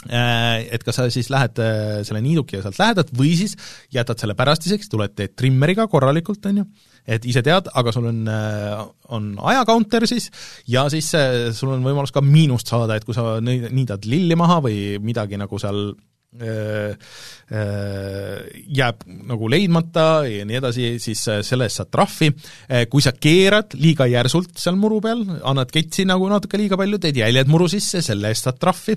[0.06, 3.56] et kas sa siis lähed äh, selle niidukiga sealt lähedalt või siis
[3.93, 6.66] jätad selle pärastiseks, tuled teed trimmeriga korralikult, on ju,
[7.08, 8.84] et ise tead, aga sul on, äh,
[9.16, 10.30] on ajacounter siis
[10.70, 11.10] ja siis
[11.58, 15.62] sul on võimalus ka miinust saada, et kui sa niidad lilli maha või midagi nagu
[15.62, 16.14] seal Äh, äh,
[18.76, 22.32] jääb nagu leidmata ja nii edasi, siis äh, selle eest saad trahvi.
[22.90, 27.18] kui sa keerad liiga järsult seal muru peal, annad ketsi nagu natuke liiga palju, teed
[27.22, 28.94] jäljed muru sisse, selle eest saad trahvi.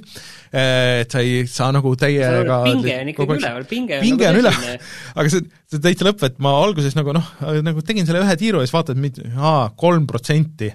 [0.52, 4.40] et sa ei saa nagu täiega pinge on ikkagi üleval, pinge on pinge nagu on
[4.42, 4.62] üleval,
[5.20, 7.26] aga see, see täitsa lõpp, et ma alguses nagu noh,
[7.62, 8.96] nagu tegin selle ühe tiiru ja siis vaatad,
[9.36, 10.68] aa, kolm protsenti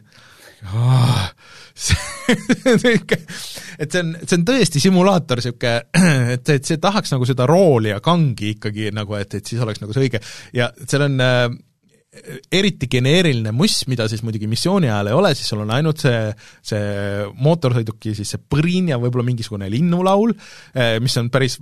[3.79, 5.75] et see on, see on tõesti simulaator niisugune,
[6.37, 9.83] et, et see tahaks nagu seda rooli ja kangi ikkagi nagu, et, et siis oleks
[9.83, 10.23] nagu see õige.
[10.55, 11.45] Ja seal on äh,
[12.53, 16.19] eriti geneeriline muss, mida siis muidugi missiooni ajal ei ole, siis sul on ainult see,
[16.65, 20.35] see mootorsõiduki siis see põrin ja võib-olla mingisugune linnulaul,
[20.77, 21.59] äh, mis on päris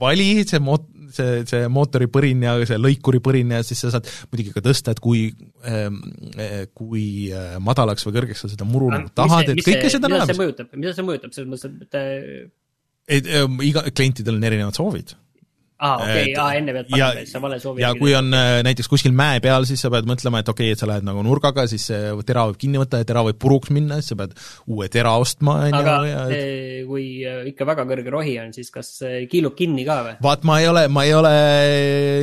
[0.00, 4.62] vali, see moot-, see, see mootoripõrin ja see lõikuripõrin ja siis sa saad muidugi ka
[4.64, 5.26] tõsta, et kui
[5.68, 6.00] ähm,
[6.36, 10.18] äh, kui äh, madalaks või kõrgeks sa seda muru nagu tahad, et kõike seda on
[10.18, 10.32] olemas.
[10.32, 12.48] mida see mõjutab, mida see mõjutab, selles mõttes, et äh,
[13.18, 15.14] et ähm, iga, klientidel on erinevad soovid
[15.76, 18.88] aa, okei aa enne pead panema, et sa vale soovi ja kui on äh, näiteks
[18.88, 21.66] kuskil mäe peal, siis sa pead mõtlema, et okei okay,, et sa lähed nagu nurgaga,
[21.70, 21.84] siis
[22.26, 24.36] tera võib kinni võtta ja tera võib puruks minna, siis sa pead
[24.72, 25.80] uue tera ostma, on ju.
[25.82, 26.86] aga ja, et...
[26.88, 28.92] kui äh, ikka väga kõrge rohi on, siis kas
[29.30, 30.14] kiilub kinni ka või?
[30.26, 31.34] vaat ma ei ole, ma ei ole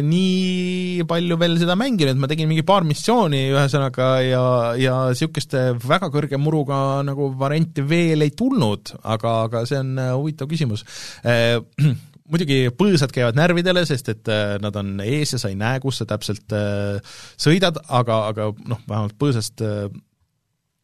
[0.07, 4.45] nii palju veel seda mänginud, ma tegin mingi paar missiooni ühesõnaga ja,
[4.79, 10.11] ja niisugust väga kõrge muruga nagu varianti veel ei tulnud, aga, aga see on äh,
[10.17, 10.85] huvitav küsimus
[12.33, 16.01] muidugi põõsad käivad närvidele, sest et äh, nad on ees ja sa ei näe, kus
[16.01, 19.87] sa täpselt äh, sõidad, aga, aga noh, vähemalt põõsast äh,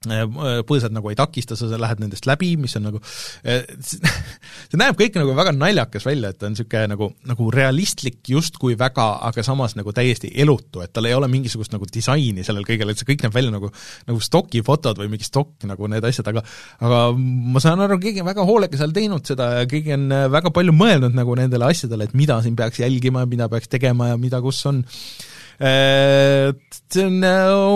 [0.07, 3.01] põõsad nagu ei takista, sa lähed nendest läbi, mis on nagu,
[3.43, 3.65] äh,
[4.69, 8.77] see näeb kõik nagu väga naljakas välja, et ta on niisugune nagu, nagu realistlik justkui
[8.79, 12.93] väga, aga samas nagu täiesti elutu, et tal ei ole mingisugust nagu disaini sellel kõigel,
[12.93, 13.71] et see kõik näeb välja nagu
[14.07, 16.45] nagu stoki fotod või mingi stokk nagu need asjad, aga
[16.79, 20.27] aga ma saan aru, keegi on väga hoolega seal teinud seda ja keegi on äh,
[20.31, 24.13] väga palju mõelnud nagu nendele asjadele, et mida siin peaks jälgima ja mida peaks tegema
[24.13, 24.85] ja mida kus on.
[25.59, 27.25] See on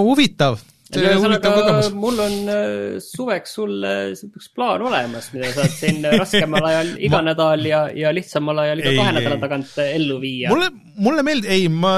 [0.08, 0.62] huvitav
[1.00, 1.52] ühesõnaga,
[1.98, 7.28] mul on äh, suveks sulle üks plaan olemas, mida saad siin raskemal ajal iga ma...
[7.30, 10.52] nädal ja, ja lihtsamal ajal iga ei, kahe nädala tagant äh, ellu viia.
[10.54, 10.70] mulle,
[11.04, 11.94] mulle meeldib, ei, ma,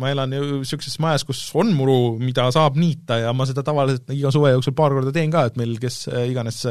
[0.00, 4.10] ma elan ju niisuguses majas, kus on muru, mida saab niita ja ma seda tavaliselt
[4.16, 6.62] iga suve jooksul paar korda teen ka, et meil, kes äh, iganes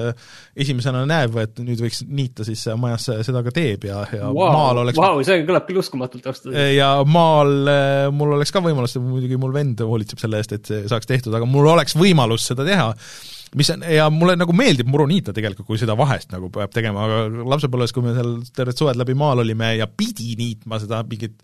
[0.60, 4.84] esimesena näeb, et nüüd võiks niita, siis majas seda ka teeb ja, ja wow, maal
[4.84, 6.76] oleks wow, see kõlab küll uskumatult ausalt öeldes.
[6.78, 7.56] ja maal
[8.14, 11.48] mul oleks ka võimalus, muidugi mul vend hoolitseb selle eest, et see saaks tehtud, aga
[11.54, 12.90] mul oleks võimalus seda teha,
[13.58, 17.06] mis on, ja mulle nagu meeldib muru niita tegelikult, kui seda vahest nagu peab tegema,
[17.06, 21.38] aga lapsepõlves, kui me seal terved suved läbi maal olime ja pidi niitma seda mingit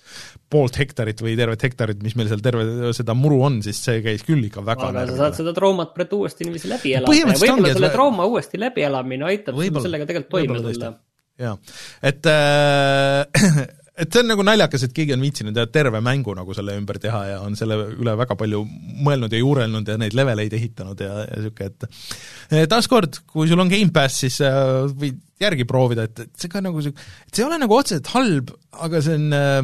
[0.51, 4.25] poolt hektarit või tervet hektarit, mis meil seal terve seda muru on, siis see käis
[4.27, 7.17] küll ikka väga aga sa saad seda traumat praegu uuesti niiviisi läbi elada.
[7.19, 10.93] Ja võib-olla selle trauma uuesti läbielamine aitab sul sellega tegelikult toime tulla.
[11.39, 11.55] jaa,
[12.09, 13.67] et äh,
[13.99, 17.23] et see on nagu naljakas, et keegi on viitsinud terve mängu nagu selle ümber teha
[17.33, 18.61] ja on selle üle väga palju
[19.05, 21.89] mõelnud ja juurelnud ja neid leveleid ehitanud ja, ja niisugune,
[22.61, 26.63] et taaskord, kui sul on Gamepass, siis äh, võid järgi proovida, et, et see ka
[26.63, 26.95] nagu, et
[27.33, 28.55] see ei ole nagu otseselt halb,
[28.87, 29.61] aga see on äh,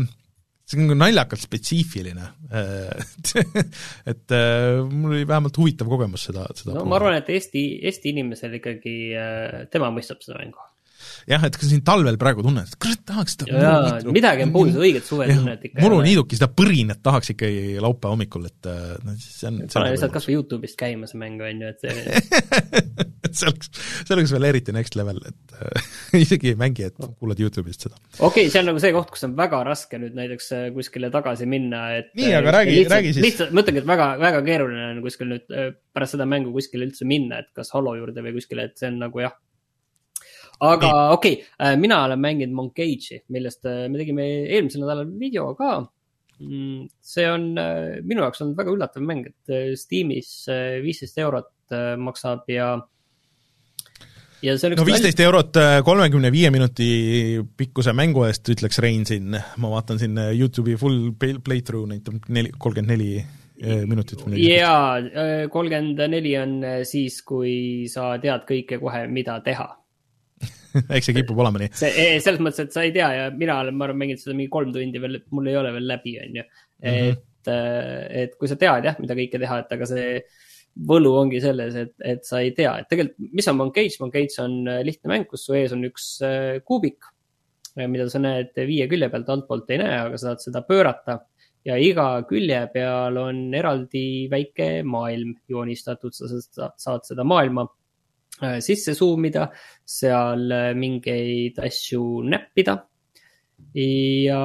[0.65, 2.23] see on nagu naljakalt spetsiifiline
[4.11, 4.33] et
[4.89, 6.89] mul oli vähemalt huvitav kogemus seda, seda no proovida.
[6.89, 8.95] ma arvan, et Eesti, Eesti inimesel ikkagi,
[9.73, 10.63] tema mõistab seda mängu
[11.29, 14.77] jah, et ka siin talvel praegu tunned, et kurat, tahaks seda jaa, midagi on puudu,
[14.85, 15.81] õiget suvetunnet ikka.
[15.83, 18.71] muruniiduki, seda põrinat tahaks ikkagi laupäeva hommikul, et
[19.05, 23.05] noh, see on pane lihtsalt kas või Youtube'ist käima see mäng, on ju, et see
[23.35, 23.71] see oleks,
[24.05, 25.87] see oleks veel eriti next level, et äh,
[26.23, 27.99] isegi ei mängi, et kuulad Youtube'ist seda.
[28.19, 31.11] okei okay,, see on nagu see koht, kus on väga raske nüüd näiteks äh, kuskile
[31.13, 33.25] tagasi minna, et nii, aga räägi, räägi siis.
[33.29, 35.47] lihtsalt, ma ütlengi, et väga, väga keeruline on kuskil nüüd
[35.95, 39.01] pärast seda mängu kuskile üldse minna, et kas Halo juurde või kuskile, et see on
[39.05, 39.35] nagu jah
[40.63, 45.51] aga okei okay,, äh, mina olen mänginud Monkage'i, millest äh, me tegime eelmisel nädalal video
[45.57, 45.77] ka.
[46.39, 50.33] Mm, see on äh, minu jaoks olnud väga üllatav mäng, et Steamis
[50.83, 51.51] viisteist eurot
[51.97, 52.73] maksab ja
[54.43, 56.89] ja see on üks no viisteist eurot kolmekümne viie minuti
[57.57, 62.93] pikkuse mängu eest, ütleks Rein siin, ma vaatan siin Youtube'i full playthrough näitab neli, kolmkümmend
[62.93, 63.25] neli
[63.87, 64.21] minutit.
[64.43, 69.71] jaa, kolmkümmend neli on siis, kui sa tead kõike kohe, mida teha
[70.95, 71.71] eks see kipub olema nii.
[71.77, 74.51] see, selles mõttes, et sa ei tea ja mina olen, ma arvan, mänginud seda mingi
[74.53, 76.45] kolm tundi veel, et mul ei ole veel läbi, on ju.
[76.85, 77.13] Mhm.
[77.13, 80.09] et, äh, et kui sa tead jah, mida kõike teha, et aga see
[80.89, 84.57] võlu ongi selles, et, et sa ei tea, et tegelikult, mis on Moncage, Moncage on
[84.67, 87.11] äh, lihtne mäng, kus su ees on üks äh, kuubik,
[87.75, 91.17] mida sa näed viie külje pealt, altpoolt ei näe, aga sa saad seda pöörata
[91.67, 97.65] ja iga külje peal on eraldi väike maailm joonistatud, sa saad seda maailma
[98.41, 99.47] sisse zoom ida,
[99.87, 102.83] seal äh, mingeid asju näppida.
[103.75, 104.39] ja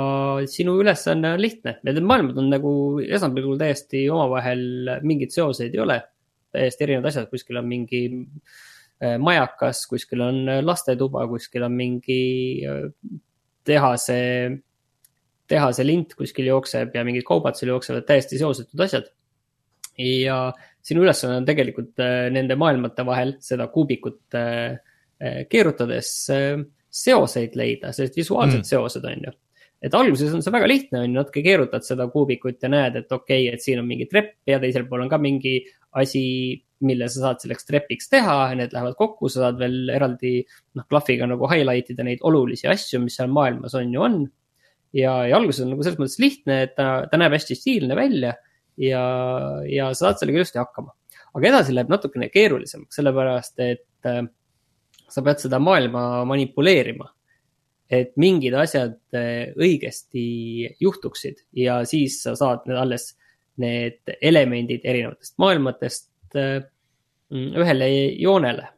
[0.51, 2.73] sinu ülesanne on lihtne, need maailmad on nagu
[3.03, 4.63] esmapilgul täiesti omavahel
[5.07, 5.99] mingeid seoseid ei ole.
[6.51, 8.03] täiesti erinevad asjad, kuskil on mingi
[9.03, 12.23] äh, majakas, kuskil on lastetuba, kuskil on mingi
[13.67, 14.19] tehase,
[15.51, 19.11] tehase lint kuskil jookseb ja mingid kaubad seal jooksevad, täiesti seosetud asjad.
[19.99, 20.53] ja
[20.87, 24.79] sinu ülesanne on tegelikult äh, nende maailmate vahel seda kuubikut äh,
[25.21, 26.13] äh, keerutades
[26.91, 28.67] seoseid leida, sellised visuaalsed mm.
[28.67, 29.37] seosed, on ju.
[29.81, 33.13] et alguses on see väga lihtne, on ju, natuke keerutad seda kuubikut ja näed, et
[33.13, 35.61] okei okay,, et siin on mingi trepp ja teisel pool on ka mingi
[36.01, 36.25] asi,
[36.87, 41.29] mille sa saad selleks trepiks teha, need lähevad kokku, sa saad veel eraldi noh, klahviga
[41.31, 44.21] nagu highlight ida neid olulisi asju, mis seal maailmas on ju on.
[44.97, 48.35] ja, ja alguses on nagu selles mõttes lihtne, et ta, ta näeb hästi stiilne välja
[48.81, 49.05] ja,
[49.69, 50.95] ja saad sellega ilusti hakkama.
[51.35, 54.25] aga edasi läheb natukene keerulisemaks, sellepärast et äh,
[55.11, 57.09] sa pead seda maailma manipuleerima.
[57.91, 60.27] et mingid asjad äh, õigesti
[60.81, 63.15] juhtuksid ja siis sa saad need alles
[63.61, 66.63] need elemendid erinevatest maailmatest äh,
[67.31, 68.69] ühele joonele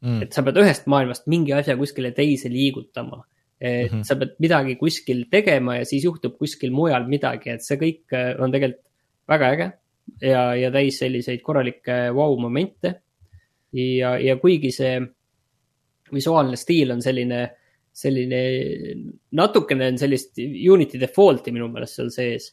[0.00, 0.22] mm..
[0.22, 3.24] et sa pead ühest maailmast mingi asja kuskile teise liigutama
[3.62, 4.06] et mm -hmm.
[4.06, 8.50] sa pead midagi kuskil tegema ja siis juhtub kuskil mujal midagi, et see kõik on
[8.54, 8.91] tegelikult
[9.32, 9.70] väga äge
[10.22, 12.94] ja, ja täis selliseid korralikke vau-momente.
[13.72, 14.96] ja, ja kuigi see
[16.12, 17.42] visuaalne stiil on selline,
[17.92, 18.42] selline
[19.38, 22.50] natukene on sellist Unity default'i minu meelest seal sees.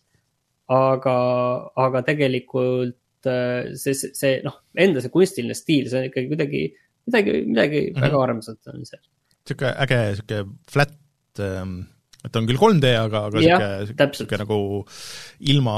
[0.70, 1.16] aga,
[1.82, 6.66] aga tegelikult äh, see, see, see noh, enda see kunstiline stiil, see on ikkagi kuidagi,
[7.10, 8.04] midagi, midagi mm -hmm.
[8.06, 9.02] väga armsat on seal.
[9.42, 10.96] niisugune äge, niisugune flat
[11.40, 11.80] ähm,
[12.26, 14.58] et on küll 3D, aga, aga niisugune, niisugune nagu
[15.54, 15.76] ilma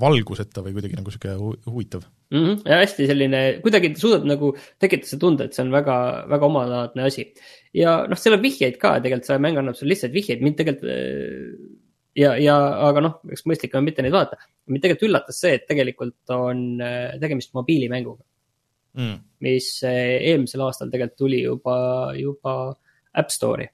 [0.00, 2.42] valguseta või kuidagi nagu niisugune huvitav mm.
[2.42, 2.58] -hmm.
[2.68, 5.96] ja hästi selline, kuidagi suudad nagu tekitada selle tunde, et see on väga,
[6.32, 7.30] väga omalaadne asi.
[7.76, 10.92] ja noh, seal on vihjeid ka tegelikult, see mäng annab sulle lihtsalt vihjeid, mind tegelikult
[10.92, 11.80] äh,
[12.20, 12.58] ja, ja
[12.90, 14.44] aga noh, eks mõistlik on mitte neid vaadata.
[14.68, 18.20] mind tegelikult üllatas see, et tegelikult on äh, tegemist mobiilimänguga
[19.00, 19.16] mm..
[19.48, 21.78] mis äh, eelmisel aastal tegelikult tuli juba,
[22.20, 22.58] juba
[23.14, 23.70] App Store'i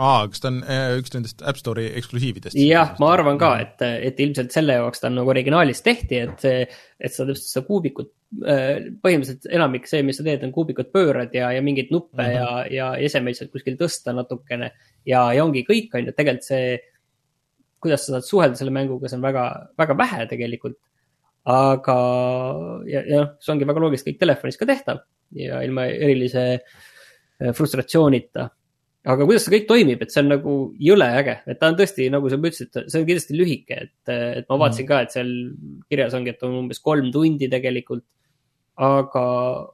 [0.00, 2.56] aa, kas ta on äh, üks nendest App Store'i eksklusiividest?
[2.58, 6.46] jah, ma arvan ka, et, et ilmselt selle jaoks ta on nagu originaalis tehti, et,
[6.98, 8.10] et sa täpselt seda kuubikut,
[8.42, 12.26] äh, põhimõtteliselt enamik see, mis sa teed, on kuubikut pöörad ja, ja mingeid nuppe mm
[12.26, 12.72] -hmm.
[12.74, 14.72] ja, ja esemeid sealt kuskil tõsta natukene.
[15.06, 16.74] ja, ja ongi kõik, on ju, tegelikult see,
[17.84, 19.44] kuidas sa saad suhelda selle mänguga, see on väga,
[19.78, 20.78] väga vähe tegelikult.
[21.44, 21.96] aga,
[22.88, 25.02] ja, ja noh, see ongi väga loogiliselt kõik telefonis ka tehtav
[25.36, 28.48] ja ilma erilise äh, frustratsioonita
[29.04, 32.06] aga kuidas see kõik toimib, et see on nagu jõle äge, et ta on tõesti,
[32.12, 34.90] nagu sa ütlesid, see on kindlasti lühike, et, et ma vaatasin mm.
[34.90, 35.32] ka, et seal
[35.92, 38.06] kirjas ongi, et on umbes kolm tundi tegelikult.
[38.74, 39.24] aga,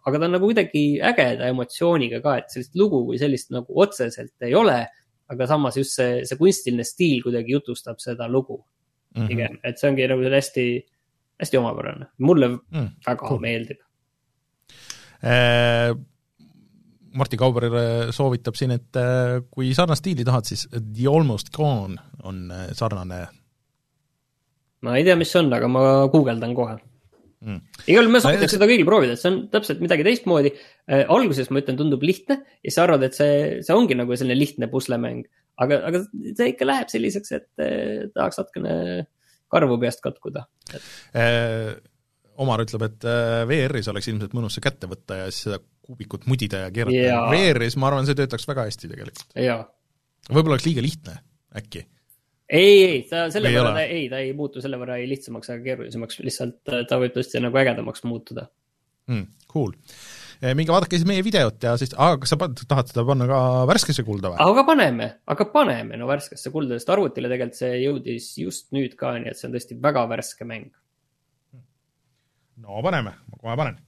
[0.05, 4.48] aga ta on nagu kuidagi ägeda emotsiooniga ka, et sellist lugu kui sellist nagu otseselt
[4.48, 4.82] ei ole.
[5.31, 9.28] aga samas just see, see kunstiline stiil kuidagi jutustab seda lugu mm -hmm.
[9.28, 10.65] pigem, et see ongi nagu hästi,
[11.39, 13.39] hästi omapärane, mulle mm, väga cool.
[13.39, 13.78] meeldib
[15.23, 15.94] äh
[17.19, 22.45] Martti Kauberile soovitab siin, et äh, kui sarnast stiili tahad, siis The Almost Gone on
[22.55, 23.24] äh, sarnane.
[24.87, 25.82] ma ei tea, mis see on, aga ma
[26.12, 26.78] guugeldan kohe
[27.45, 27.59] mm..
[27.85, 31.05] igal juhul ma soovitaks seda kõigil proovida, et see on täpselt midagi teistmoodi äh,.
[31.05, 34.70] alguses ma ütlen, tundub lihtne ja sa arvad, et see, see ongi nagu selline lihtne
[34.73, 35.27] puslemäng.
[35.61, 38.74] aga, aga see ikka läheb selliseks, et äh, tahaks natukene
[39.51, 41.87] karvu peast katkuda et...
[42.41, 43.05] Omar ütleb, et
[43.51, 45.59] VR-is oleks ilmselt mõnus see kätte võtta ja siis seda
[45.91, 47.27] kuubikut mudida ja keerata yeah..
[47.33, 49.67] VR-is ma arvan, see töötaks väga hästi tegelikult yeah..
[50.29, 51.19] võib-olla oleks liiga lihtne,
[51.61, 51.85] äkki?
[52.51, 55.67] ei, ei, ta selle võrra, ta ei, ta ei muutu selle võrra ei lihtsamaks ega
[55.69, 58.49] keerulisemaks, lihtsalt ta võib tõesti nagu ägedamaks muutuda
[59.11, 59.29] mm,.
[59.51, 59.73] Cool
[60.41, 63.41] eh, minge vaadake siis meie videot ja siis, aa, kas sa tahad seda panna ka
[63.71, 64.43] värskesse kulda või?
[64.47, 69.17] aga paneme, aga paneme no värskesse kulda, sest arvutile tegelikult see jõudis just nüüd ka,
[69.19, 70.71] nii et see on tõesti väga värske mäng
[72.65, 73.79] no paneme, ma kohe panen.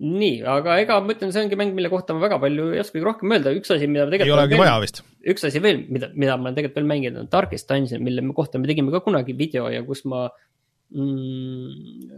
[0.00, 3.04] Nii, aga ega ma ütlen, see ongi mäng, mille kohta ma väga palju ei oskagi
[3.04, 4.30] rohkem öelda, üks asi, mida ma tegelikult.
[4.30, 5.02] ei olegi vaja vist.
[5.34, 8.60] üks asi veel, mida, mida ma olen tegelikult veel mänginud, on Darkest Dungeon, mille kohta
[8.60, 10.24] me tegime ka kunagi video ja kus ma
[10.96, 12.08] mm,,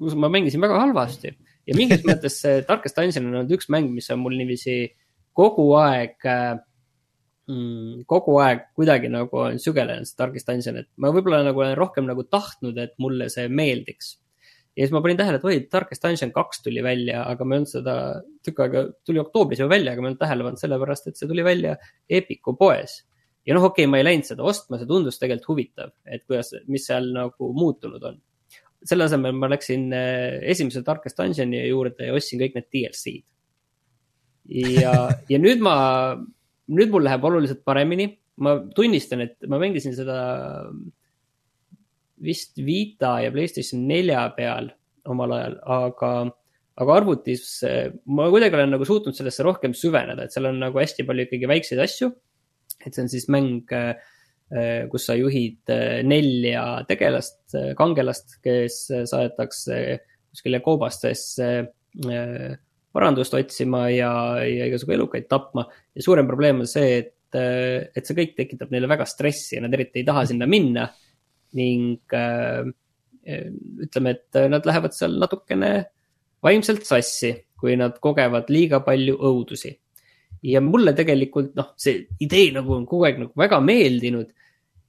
[0.00, 1.34] kus ma mängisin väga halvasti.
[1.68, 4.80] ja mingis mõttes see Darkest Dungeon on olnud üks mäng, mis on mul niiviisi
[5.36, 6.56] kogu aeg äh,
[7.52, 11.76] mm, kogu aeg kuidagi nagu olen sügelenud seda Darkest Dungeon, et ma võib-olla nagu olen
[11.78, 14.16] rohkem nagu tahtnud, et mulle see meeldiks.
[14.72, 17.62] Ja siis ma panin tähele, et oi, Darkest Dungeon kaks tuli välja, aga ma ei
[17.62, 17.94] olnud seda
[18.44, 21.30] tükk aega, tuli oktoobris juba välja, aga ma ei olnud tähele pannud, sellepärast et see
[21.30, 21.74] tuli välja
[22.08, 23.02] Epiku poes.
[23.46, 26.54] ja noh, okei okay,, ma ei läinud seda ostma, see tundus tegelikult huvitav, et kuidas,
[26.72, 28.20] mis seal nagu muutunud on.
[28.82, 33.26] selle asemel ma läksin eh, esimese Darkest Dungeoni juurde ja ostsin kõik need DLC-d.
[34.80, 34.96] ja,
[35.28, 35.76] ja nüüd ma
[36.72, 38.08] nüüd mul läheb oluliselt paremini,
[38.40, 40.16] ma tunnistan, et ma mängisin seda
[42.22, 44.70] vist Vita ja Playstation nelja peal
[45.10, 46.12] omal ajal, aga,
[46.78, 47.44] aga arvutis
[48.14, 51.50] ma kuidagi olen nagu suutnud sellesse rohkem süveneda, et seal on nagu hästi palju ikkagi
[51.50, 52.12] väikseid asju.
[52.86, 53.72] et see on siis mäng,
[54.92, 55.70] kus sa juhid
[56.06, 59.78] nelja tegelast, kangelast, kes saadetakse
[60.32, 61.48] kuskile koobastesse
[62.92, 64.12] varandust otsima ja,
[64.44, 65.66] ja igasugu elukaid tapma.
[65.94, 67.38] ja suurem probleem on see, et,
[67.96, 70.88] et see kõik tekitab neile väga stressi ja nad eriti ei taha sinna minna.
[71.58, 72.64] Ning äh,
[73.22, 75.72] ütleme, et nad lähevad seal natukene
[76.42, 79.76] vaimselt sassi, kui nad kogevad liiga palju õudusi.
[80.42, 84.32] ja mulle tegelikult noh, see idee nagu on kogu aeg nagu väga meeldinud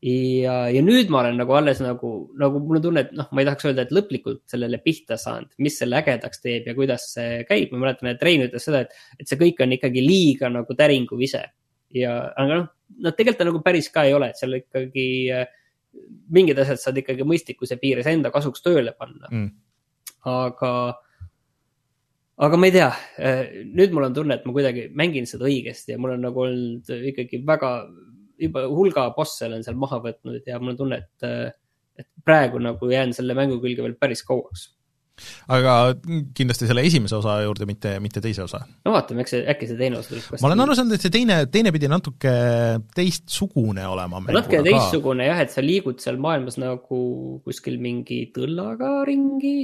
[0.03, 3.43] ja, ja nüüd ma olen nagu alles nagu, nagu mul on tunne, et noh, ma
[3.43, 7.43] ei tahaks öelda, et lõplikult sellele pihta saanud, mis selle ägedaks teeb ja kuidas see
[7.49, 7.71] käib.
[7.71, 11.21] ma mäletan, et Rein ütles seda, et, et see kõik on ikkagi liiga nagu täringuv
[11.23, 11.43] ise.
[11.95, 12.67] ja, aga noh,
[12.99, 15.07] no tegelikult ta nagu päris ka ei ole, et seal ikkagi
[15.37, 15.45] äh,
[16.33, 19.29] mingid asjad saad ikkagi mõistlikkuse piires enda kasuks tööle panna.
[19.29, 19.49] Mm..
[20.29, 20.71] aga,
[22.47, 22.89] aga ma ei tea,
[23.73, 26.93] nüüd mul on tunne, et ma kuidagi mängin seda õigesti ja mul on nagu olnud
[27.13, 27.73] ikkagi väga
[28.43, 31.59] juba hulga bosse olen seal maha võtnud ja mul on tunne, et,
[32.01, 34.71] et praegu nagu jään selle mängu külge veel päris kauaks
[35.53, 35.73] aga
[36.35, 38.63] kindlasti selle esimese osa juurde, mitte, mitte teise osa.
[38.85, 41.13] no vaatame, eks see, äkki see teine osa tuleb ma olen aru saanud, et see
[41.13, 42.33] teine, teine pidi natuke
[42.97, 44.23] teistsugune olema.
[44.25, 47.03] natuke teistsugune jah, et sa liigud seal maailmas nagu
[47.45, 49.57] kuskil mingi tõllaga ringi,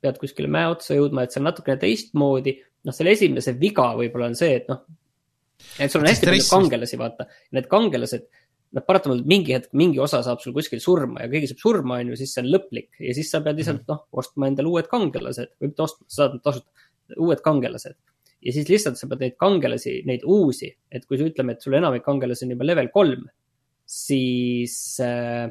[0.00, 2.56] pead kuskile mäe otsa jõudma, et see on natukene teistmoodi.
[2.88, 4.86] noh, selle esimese viga võib-olla on see, et noh,
[5.76, 8.28] et sul on hästi palju kangelasi, vaata, need kangelased
[8.76, 12.12] noh, paratamatult mingi hetk, mingi osa saab sul kuskil surma ja keegi saab surma, on
[12.12, 13.88] ju, siis see on lõplik ja siis sa pead lihtsalt mhm.
[13.92, 17.96] noh, ostma endale uued kangelased või mitte ostma, sa saad tasuta, uued kangelased.
[18.44, 22.04] ja siis lihtsalt sa pead neid kangelasi, neid uusi, et kui ütleme, et sul enamik
[22.06, 23.24] kangelasi on juba level kolm,
[23.88, 25.48] siis äh,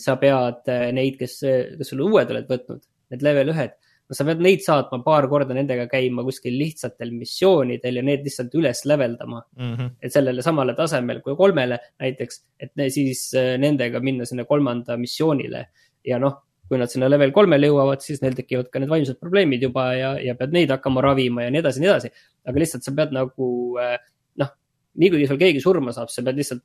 [0.00, 1.40] sa pead äh, neid, kes,
[1.80, 3.74] kes sulle uued oled võtnud, need level ühed
[4.14, 8.84] sa pead neid saatma paar korda, nendega käima kuskil lihtsatel missioonidel ja need lihtsalt üles
[8.86, 9.74] level dama mm.
[9.74, 9.90] -hmm.
[10.00, 14.96] et sellele samale tasemele kui kolmele näiteks, et ne, siis äh, nendega minna sinna kolmanda
[14.96, 15.66] missioonile.
[16.06, 16.36] ja noh,
[16.68, 20.12] kui nad sinna level kolmele jõuavad, siis neil tekivad ka need vaimsed probleemid juba ja,
[20.22, 22.10] ja pead neid hakkama ravima ja nii edasi, nii edasi.
[22.46, 23.48] aga lihtsalt sa pead nagu
[23.82, 23.96] äh,
[24.42, 24.52] noh,
[24.94, 26.62] nii kui sul keegi surma saab, sa pead lihtsalt,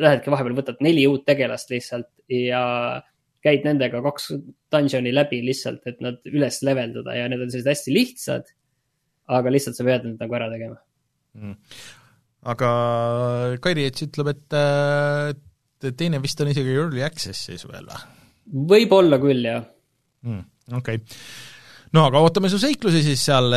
[0.00, 2.64] lähedki vahepeal, võtad neli uut tegelast lihtsalt ja
[3.44, 4.30] käid nendega kaks
[4.72, 8.50] dungeon'i läbi lihtsalt, et nad üles leveldada ja need on sellised hästi lihtsad.
[9.30, 10.76] aga lihtsalt sa pead need nagu ära tegema
[11.38, 11.54] mm..
[12.52, 12.70] aga
[13.62, 18.02] Kairi Ets ütleb, et, teine vist on isegi early access'is veel või?
[18.74, 19.64] võib-olla küll, jah
[20.26, 20.44] mm,.
[20.80, 21.16] okei okay.
[21.96, 23.54] no aga ootame su seiklusi siis seal,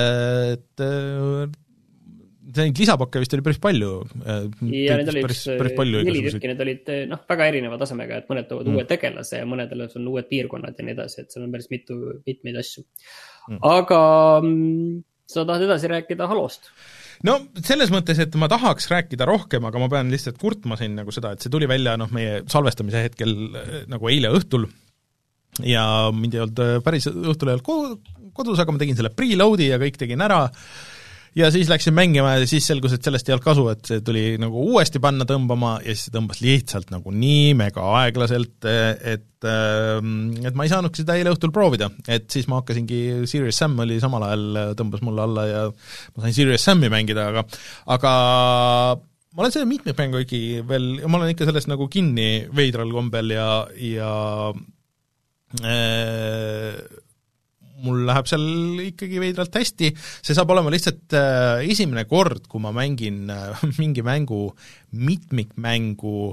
[0.53, 0.88] et
[2.60, 3.92] neid lisapakke vist oli päris palju.
[4.24, 8.32] Äh, ja neid oli üks neli tükki, need olid äh, noh, väga erineva tasemega, et
[8.32, 8.80] mõned toovad mm.
[8.80, 12.00] uue tegelase ja mõnedel on uued piirkonnad ja nii edasi, et seal on päris mitu,
[12.28, 13.62] mitmeid asju mm..
[13.70, 14.02] aga
[14.44, 15.02] mm,
[15.34, 16.72] sa tahad edasi rääkida Halost?
[17.28, 21.14] no selles mõttes, et ma tahaks rääkida rohkem, aga ma pean lihtsalt kurtma siin nagu
[21.16, 24.70] seda, et see tuli välja noh, meie salvestamise hetkel äh, nagu eile õhtul
[25.64, 25.86] ja
[26.16, 30.00] mind ei olnud päris õhtul ei olnud kodus, aga ma tegin selle preload'i ja kõik
[30.02, 30.48] tegin ära
[31.38, 34.23] ja siis läksin mängima ja siis selgus, et sellest ei olnud kasu, et see tuli
[34.41, 40.34] nagu uuesti panna tõmbama ja siis see tõmbas lihtsalt nagu nii mega aeglaselt, et ähm,
[40.45, 43.99] et ma ei saanudki seda eile õhtul proovida, et siis ma hakkasingi, Serious Sam oli
[44.03, 47.45] samal ajal, tõmbas mulle alla ja ma sain Serious Sami mängida, aga
[47.97, 48.14] aga
[49.34, 53.47] ma olen selle mitmikmängu ikkagi veel, ma olen ikka sellest nagu kinni veidral kombel ja,
[53.81, 54.11] ja
[55.64, 56.77] äh,
[57.84, 58.45] mul läheb seal
[58.89, 64.05] ikkagi veidralt hästi, see saab olema lihtsalt äh, esimene kord, kui ma mängin äh, mingi
[64.05, 64.47] mängu
[64.93, 66.31] mitmikmängu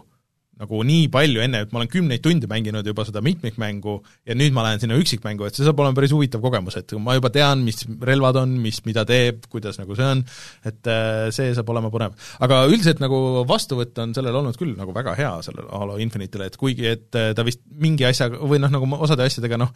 [0.60, 3.94] nagu nii palju enne, et ma olen kümneid tunde mänginud juba seda mitmikmängu
[4.28, 7.16] ja nüüd ma lähen sinna üksikmängu, et see saab olema päris huvitav kogemus, et ma
[7.16, 10.20] juba tean, mis relvad on, mis mida teeb, kuidas nagu see on,
[10.68, 12.12] et äh, see saab olema põnev.
[12.44, 16.60] aga üldiselt nagu vastuvõtt on sellel olnud küll nagu väga hea, sellele Halo Infinite'ile, et
[16.60, 19.72] kuigi et ta vist mingi asjaga, või noh, nagu osade asjadega noh,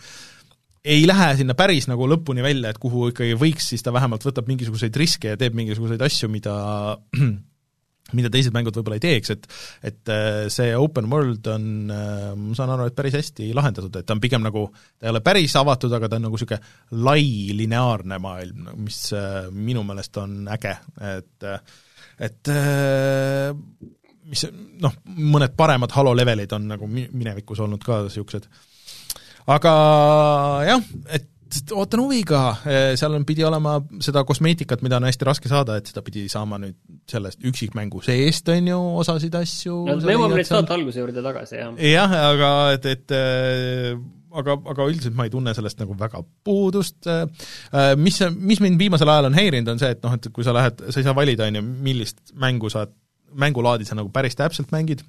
[0.85, 4.49] ei lähe sinna päris nagu lõpuni välja, et kuhu ikkagi võiks, siis ta vähemalt võtab
[4.51, 6.55] mingisuguseid riske ja teeb mingisuguseid asju, mida
[8.13, 9.47] mida teised mängud võib-olla ei teeks, et
[9.91, 14.07] et äh, see open world on, äh, ma saan aru, et päris hästi lahendatud, et
[14.07, 14.67] ta on pigem nagu,
[14.99, 19.49] ta ei ole päris avatud, aga ta on nagu niisugune lai lineaarne maailm, mis äh,
[19.51, 20.77] minu meelest on äge,
[21.17, 21.49] et
[22.25, 22.49] et
[24.25, 24.45] mis
[24.85, 24.93] noh,
[25.35, 28.47] mõned paremad Halo levelid on nagu minevikus olnud ka niisugused
[29.51, 29.73] aga
[30.69, 31.31] jah, et
[31.75, 32.41] ootan huviga,
[32.99, 36.59] seal on, pidi olema seda kosmeetikat, mida on hästi raske saada, et seda pidi saama
[36.63, 36.77] nüüd
[37.11, 39.79] sellest üksikmängu seest, on ju, osasid asju.
[39.87, 41.79] No me jõuame nüüd saate alguse juurde tagasi, jah.
[41.79, 43.17] jah, aga et, et
[44.35, 47.07] aga, aga üldiselt ma ei tunne sellest nagu väga puudust,
[48.01, 50.87] mis, mis mind viimasel ajal on häirinud, on see, et noh, et kui sa lähed,
[50.89, 52.87] sa ei saa valida, on ju, millist mängu sa,
[53.39, 55.05] mängulaadi sa nagu päris täpselt mängid,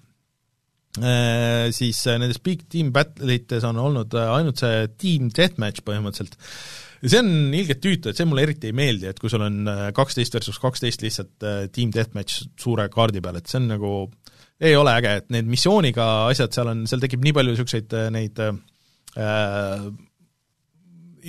[0.96, 6.38] siis äh, nendes Big Team Battle ites on olnud äh, ainult see Team Deathmatch põhimõtteliselt.
[7.02, 9.68] ja see on ilgelt tüütu, et see mulle eriti ei meeldi, et kui sul on
[9.96, 13.92] kaksteist versus kaksteist lihtsalt Team Deathmatch suure kaardi peal, et see on nagu,
[14.64, 18.42] ei ole äge, et need missiooniga asjad seal on, seal tekib nii palju niisuguseid neid
[18.46, 18.56] äh,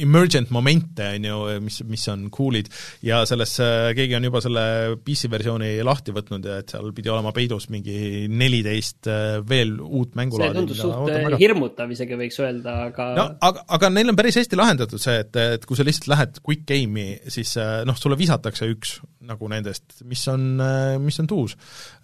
[0.03, 2.71] emergent momente, on ju, mis, mis on cool'id,
[3.07, 3.57] ja selles,
[3.97, 4.67] keegi on juba selle
[5.05, 10.17] PC versiooni lahti võtnud ja et seal pidi olema peidus mingi neliteist äh, veel uut
[10.19, 10.55] mängulaadi.
[10.55, 14.41] see tundus suht äh, hirmutav isegi, võiks öelda, aga no aga, aga neil on päris
[14.41, 18.19] hästi lahendatud see, et, et kui sa lihtsalt lähed quick game'i, siis äh, noh, sulle
[18.21, 20.61] visatakse üks nagu nendest, mis on,
[21.03, 21.57] mis on tuus.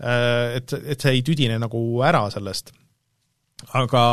[0.02, 2.73] Et, et see ei tüdine nagu ära sellest
[3.78, 4.05] aga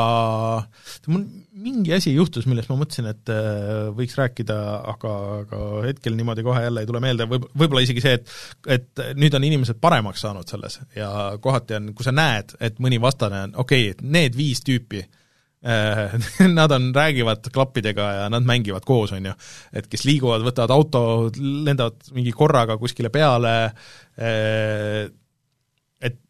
[1.11, 1.23] mul
[1.59, 4.57] mingi asi juhtus, millest ma mõtlesin, et äh, võiks rääkida,
[4.93, 5.13] aga,
[5.43, 9.35] aga hetkel niimoodi kohe jälle ei tule meelde, võib, võib-olla isegi see, et et nüüd
[9.35, 11.09] on inimesed paremaks saanud selles ja
[11.41, 15.03] kohati on, kui sa näed, et mõni vastane on, okei okay,, et need viis tüüpi
[16.57, 19.33] Nad on, räägivad klappidega ja nad mängivad koos, on ju.
[19.75, 21.01] et kes liiguvad, võtavad auto,
[21.35, 23.73] lendavad mingi korraga kuskile peale,
[24.15, 25.18] et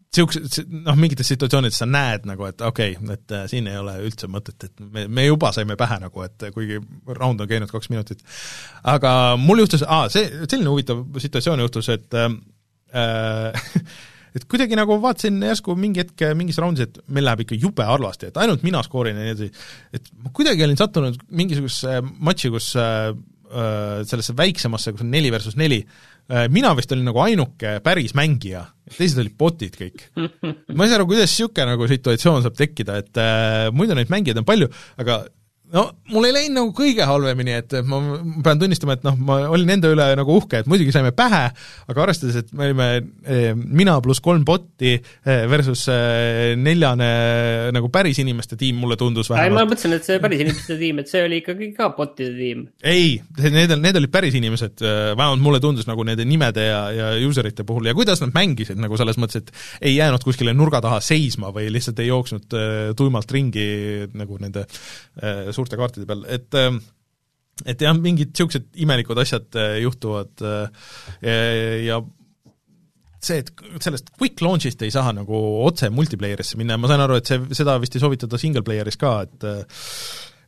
[0.10, 3.94] niisugused, noh, mingites situatsioonides sa näed nagu, et okei okay,, et äh, siin ei ole
[4.08, 6.80] üldse mõtet, et me, me juba saime pähe nagu, et kuigi
[7.14, 8.24] round on käinud kaks minutit.
[8.90, 9.12] aga
[9.42, 13.70] mul juhtus, aa, see, selline huvitav situatsioon juhtus, et äh,
[14.36, 18.34] et kuidagi nagu vaatasin järsku mingi hetk mingis raundis, et meil läheb ikka jube halvasti,
[18.34, 22.74] et ainult mina skoorin ja nii edasi, et ma kuidagi olin sattunud mingisugusesse matši, kus
[22.82, 23.12] äh,
[23.50, 26.09] äh sellesse väiksemasse, kus on neli versus neli, Äh,
[26.54, 28.62] mina vist olin nagu ainuke päris mängija,
[28.94, 30.04] teised olid bot'id kõik.
[30.76, 34.42] ma ei saa aru, kuidas niisugune nagu situatsioon saab tekkida, et äh, muidu neid mängijaid
[34.42, 34.70] on palju,
[35.02, 35.24] aga
[35.74, 38.00] no mul ei läinud nagu kõige halvemini, et ma
[38.46, 41.44] pean tunnistama, et noh, ma olin enda üle nagu uhke, et muidugi saime pähe,
[41.92, 47.10] aga arvestades, et me olime eh, mina pluss kolm botti eh, versus eh, neljane
[47.76, 49.60] nagu päris inimeste tiim, mulle tundus vähemalt.
[49.60, 52.66] ma mõtlesin, et see päris inimeste tiim, et see oli ikkagi ka bottide tiim.
[52.82, 57.52] ei, need, need olid päris inimesed, vähemalt mulle tundus nagu nende nimede ja, ja user
[57.52, 60.98] ite puhul ja kuidas nad mängisid nagu selles mõttes, et ei jäänud kuskile nurga taha
[61.04, 62.58] seisma või lihtsalt ei jooksnud
[62.98, 63.70] tuimalt ringi
[64.18, 64.66] nagu nende
[65.60, 66.80] suurte kaartide peal, et ähm,
[67.68, 70.88] et jah, mingid niisugused imelikud asjad äh, juhtuvad äh,
[71.88, 72.00] ja
[73.20, 73.52] see, et
[73.84, 77.42] sellest quick launch'ist ei saa nagu otse multiplayer'isse minna ja ma sain aru, et see,
[77.58, 79.86] seda vist ei soovitata single player'is ka, et äh,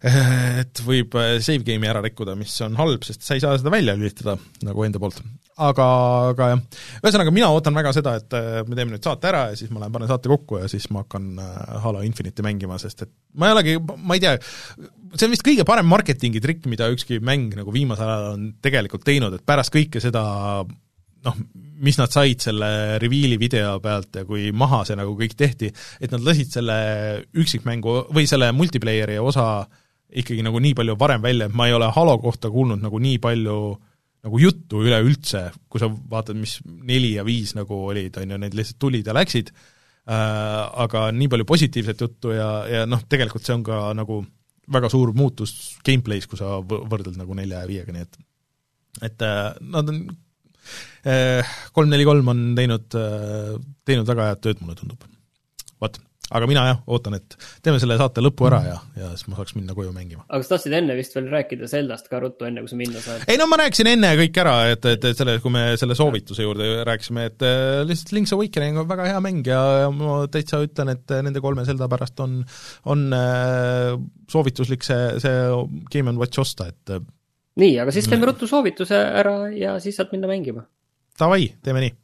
[0.02, 3.94] et võib save game'i ära rikkuda, mis on halb, sest sa ei saa seda välja
[3.94, 4.34] lülitada
[4.66, 5.20] nagu enda poolt.
[5.62, 5.86] Aga,
[6.32, 6.64] aga jah,
[7.04, 8.34] ühesõnaga mina ootan väga seda, et
[8.66, 11.04] me teeme nüüd saate ära ja siis ma lähen panen saate kokku ja siis ma
[11.04, 11.38] hakkan
[11.84, 14.40] Halo Infinite'i mängima, sest et ma ei olegi, ma ei tea,
[15.16, 19.06] see on vist kõige parem marketingi trikk, mida ükski mäng nagu viimasel ajal on tegelikult
[19.08, 20.24] teinud, et pärast kõike seda
[21.22, 21.38] noh,
[21.86, 22.72] mis nad said selle
[23.02, 25.70] reveal'i video pealt ja kui maha see nagu kõik tehti,
[26.02, 26.78] et nad lasid selle
[27.38, 29.68] üksikmängu või selle multiplayer'i osa
[30.12, 33.22] ikkagi nagu nii palju varem välja, et ma ei ole Halo kohta kuulnud nagu nii
[33.24, 33.80] palju äh,
[34.26, 38.58] nagu juttu üleüldse, kui sa vaatad, mis neli ja viis nagu olid, on ju, need
[38.58, 40.14] lihtsalt tulid ja läksid äh,,
[40.86, 44.22] aga nii palju positiivset juttu ja, ja noh, tegelikult see on ka nagu
[44.72, 48.20] väga suur muutus gameplay's, kui sa võrdled nagu nelja ja viiega, nii et
[49.08, 50.02] et äh, nad on
[51.08, 53.56] äh, kolm neli kolm on teinud äh,,
[53.88, 55.08] teinud väga head tööd, mulle tundub.
[55.82, 55.98] vot
[56.32, 59.56] aga mina jah, ootan, et teeme selle saate lõpu ära ja, ja siis ma saaks
[59.58, 60.24] minna koju mängima.
[60.28, 63.26] aga sa tahtsid enne vist veel rääkida Zeldast ka ruttu, enne kui sa minna saad?
[63.32, 66.46] ei no ma rääkisin enne kõik ära, et, et, et selle, kui me selle soovituse
[66.48, 70.62] juurde rääkisime, et äh, lihtsalt Link's Awakening on väga hea mäng ja, ja ma täitsa
[70.66, 72.42] ütlen, et nende kolme Zelda pärast on,
[72.92, 73.96] on äh,
[74.32, 75.40] soovituslik see, see
[75.92, 77.04] Game and Watch osta, et äh,
[77.62, 80.64] nii, aga siis teeme ruttu soovituse ära ja siis saad minna mängima.
[81.20, 81.98] Davai, teeme nii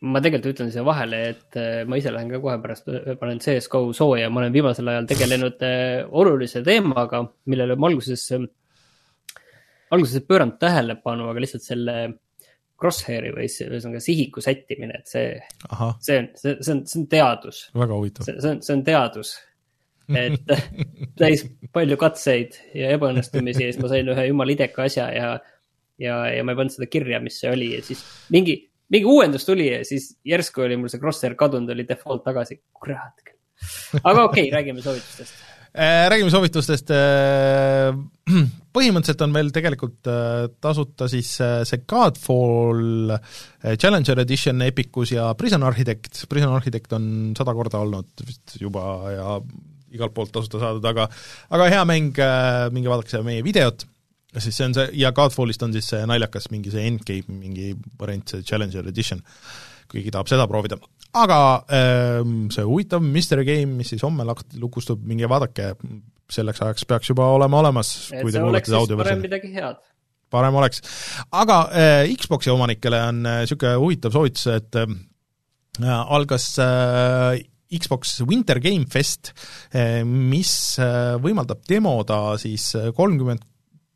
[0.00, 3.40] ma tegelikult ütlen siia vahele, et äh, ma ise lähen ka kohe pärast, äh, panen
[3.42, 7.22] CS GO sooja, ma olen viimasel ajal tegelenud äh, olulise teemaga,
[7.52, 8.24] millele ma alguses,
[9.92, 11.98] alguses pööranud tähelepanu, aga lihtsalt selle
[12.80, 15.36] crosshair'i või ühesõnaga sihiku sättimine, et see,
[16.00, 17.62] see on, see, see on, see on teadus.
[17.76, 18.24] väga huvitav.
[18.24, 19.36] see, see on, see on teadus.
[20.18, 20.48] et
[21.20, 25.28] täis palju katseid ja ebaõnnestumisi ja siis ma sain ühe jumala ideka asja ja,
[26.02, 28.02] ja, ja ma ei pannud seda kirja, mis see oli ja siis
[28.34, 28.56] mingi
[28.90, 33.22] mingi uuendus tuli ja siis järsku oli mul see crosshair kadunud, oli default tagasi, kurat
[33.22, 33.38] küll.
[34.02, 35.46] aga okei okay, räägime soovitustest.
[35.70, 37.94] Äh, räägime soovitustest, äh,
[38.74, 43.14] põhimõtteliselt on meil tegelikult äh, tasuta siis see Godfall
[43.78, 47.06] Challenger Edition Epicus ja Prison Architect, Prison Architect on
[47.38, 48.84] sada korda olnud vist juba
[49.14, 49.38] ja
[49.94, 51.06] igalt poolt tasuta saadud, aga
[51.54, 52.18] aga hea mäng,
[52.74, 53.86] minge vaadake meie videot
[54.38, 58.30] siis see on see, ja Godfallist on siis see naljakas mingi see endgame mingi variant,
[58.30, 59.22] see Challenger Edition,
[59.90, 60.78] kui keegi tahab seda proovida.
[61.18, 61.40] aga
[61.74, 65.72] ähm, see huvitav mystery game, mis siis homme lak-, lukustub, minge vaadake,
[66.30, 69.26] selleks ajaks peaks juba olema olemas, kui te kuulete audioversiooni.
[69.26, 69.80] midagi head
[70.30, 70.82] parem oleks.
[71.34, 74.90] aga äh, Xboxi omanikele on niisugune äh, huvitav soovitus, et äh,
[75.86, 77.40] algas äh,
[77.70, 79.28] Xbox Winter Game Fest,
[80.02, 80.52] mis
[81.22, 82.64] võimaldab demoda siis
[82.96, 83.44] kolmkümmend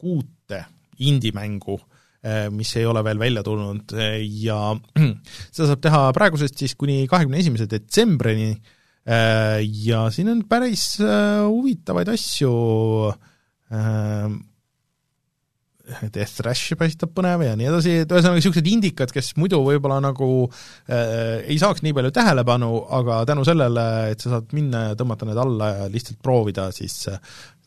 [0.04, 0.60] uute
[1.04, 1.76] indie-mängu,
[2.22, 4.60] eh, mis ei ole veel välja tulnud eh, ja
[5.54, 12.12] seda saab teha praegusest siis kuni kahekümne esimese detsembrini eh, ja siin on päris huvitavaid
[12.14, 12.54] asju,
[15.84, 20.28] Death Rush paistab põnev ja nii edasi, et ühesõnaga niisugused indikad, kes muidu võib-olla nagu
[20.46, 25.28] äh, ei saaks nii palju tähelepanu, aga tänu sellele, et sa saad minna ja tõmmata
[25.28, 27.02] need alla ja lihtsalt proovida, siis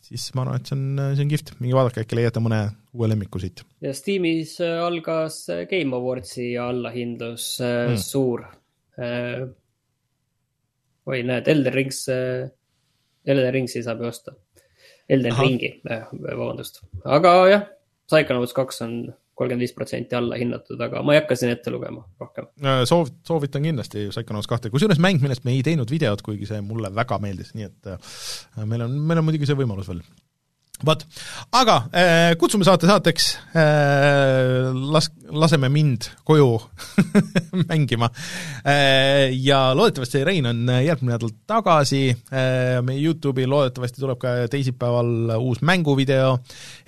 [0.08, 2.60] siis ma arvan, et see on, see on kihvt, minge vaadake, äkki leiate mõne
[2.96, 3.62] uue lemmiku siit.
[3.84, 8.44] ja Steamis äh, algas äh, Game Awardsi allahindlus mm., suur.
[11.08, 14.34] oi, näed, Elden Rings, Elden Ringsi saab ju osta.
[15.08, 15.44] Elden Aha.
[15.46, 17.68] Ringi, vabandust, aga jah,
[18.08, 18.98] Psychonauts kaks on
[19.38, 22.48] kolmkümmend viis protsenti alla hinnatud, aga ma ei hakka siin ette lugema rohkem.
[22.90, 26.90] soov, soovitan kindlasti Psychonauts kahte, kusjuures mäng, millest me ei teinud videot, kuigi see mulle
[26.94, 28.16] väga meeldis, nii et äh,
[28.64, 30.02] meil on, meil on muidugi see võimalus veel
[30.86, 31.02] vot,
[31.58, 33.28] aga äh, kutsume saate saateks
[33.58, 36.52] äh,, las-, laseme mind koju
[37.70, 38.10] mängima.
[38.62, 39.34] Äh,.
[39.42, 42.02] Ja loodetavasti Rein on järgmine nädal tagasi.
[42.30, 46.38] Äh,, meie YouTube'i loodetavasti tuleb ka teisipäeval uus mänguvideo.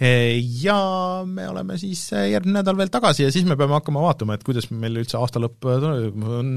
[0.00, 0.78] Äh, ja
[1.26, 4.70] me oleme siis järgmine nädal veel tagasi ja siis me peame hakkama vaatama, et kuidas
[4.70, 6.54] meil üldse aasta lõpp tuleb, on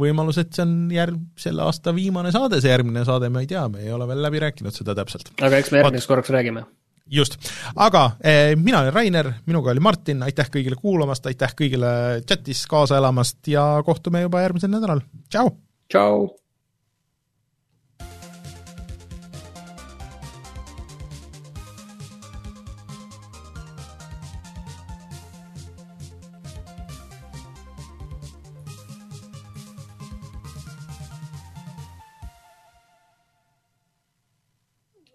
[0.00, 3.66] võimalus, et see on järg-, selle aasta viimane saade, see järgmine saade, me ei tea,
[3.72, 5.32] me ei ole veel läbi rääkinud seda täpselt.
[5.42, 6.76] aga eks me järgmiseks korraks räägime räägime.
[7.06, 7.38] just,
[7.76, 12.96] aga eh, mina olen Rainer, minuga oli Martin, aitäh kõigile kuulamast, aitäh kõigile chatis kaasa
[12.96, 15.56] elamast ja kohtume juba järgmisel nädalal, tšau!
[15.88, 16.30] tšau!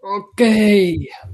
[0.07, 1.26] okei okay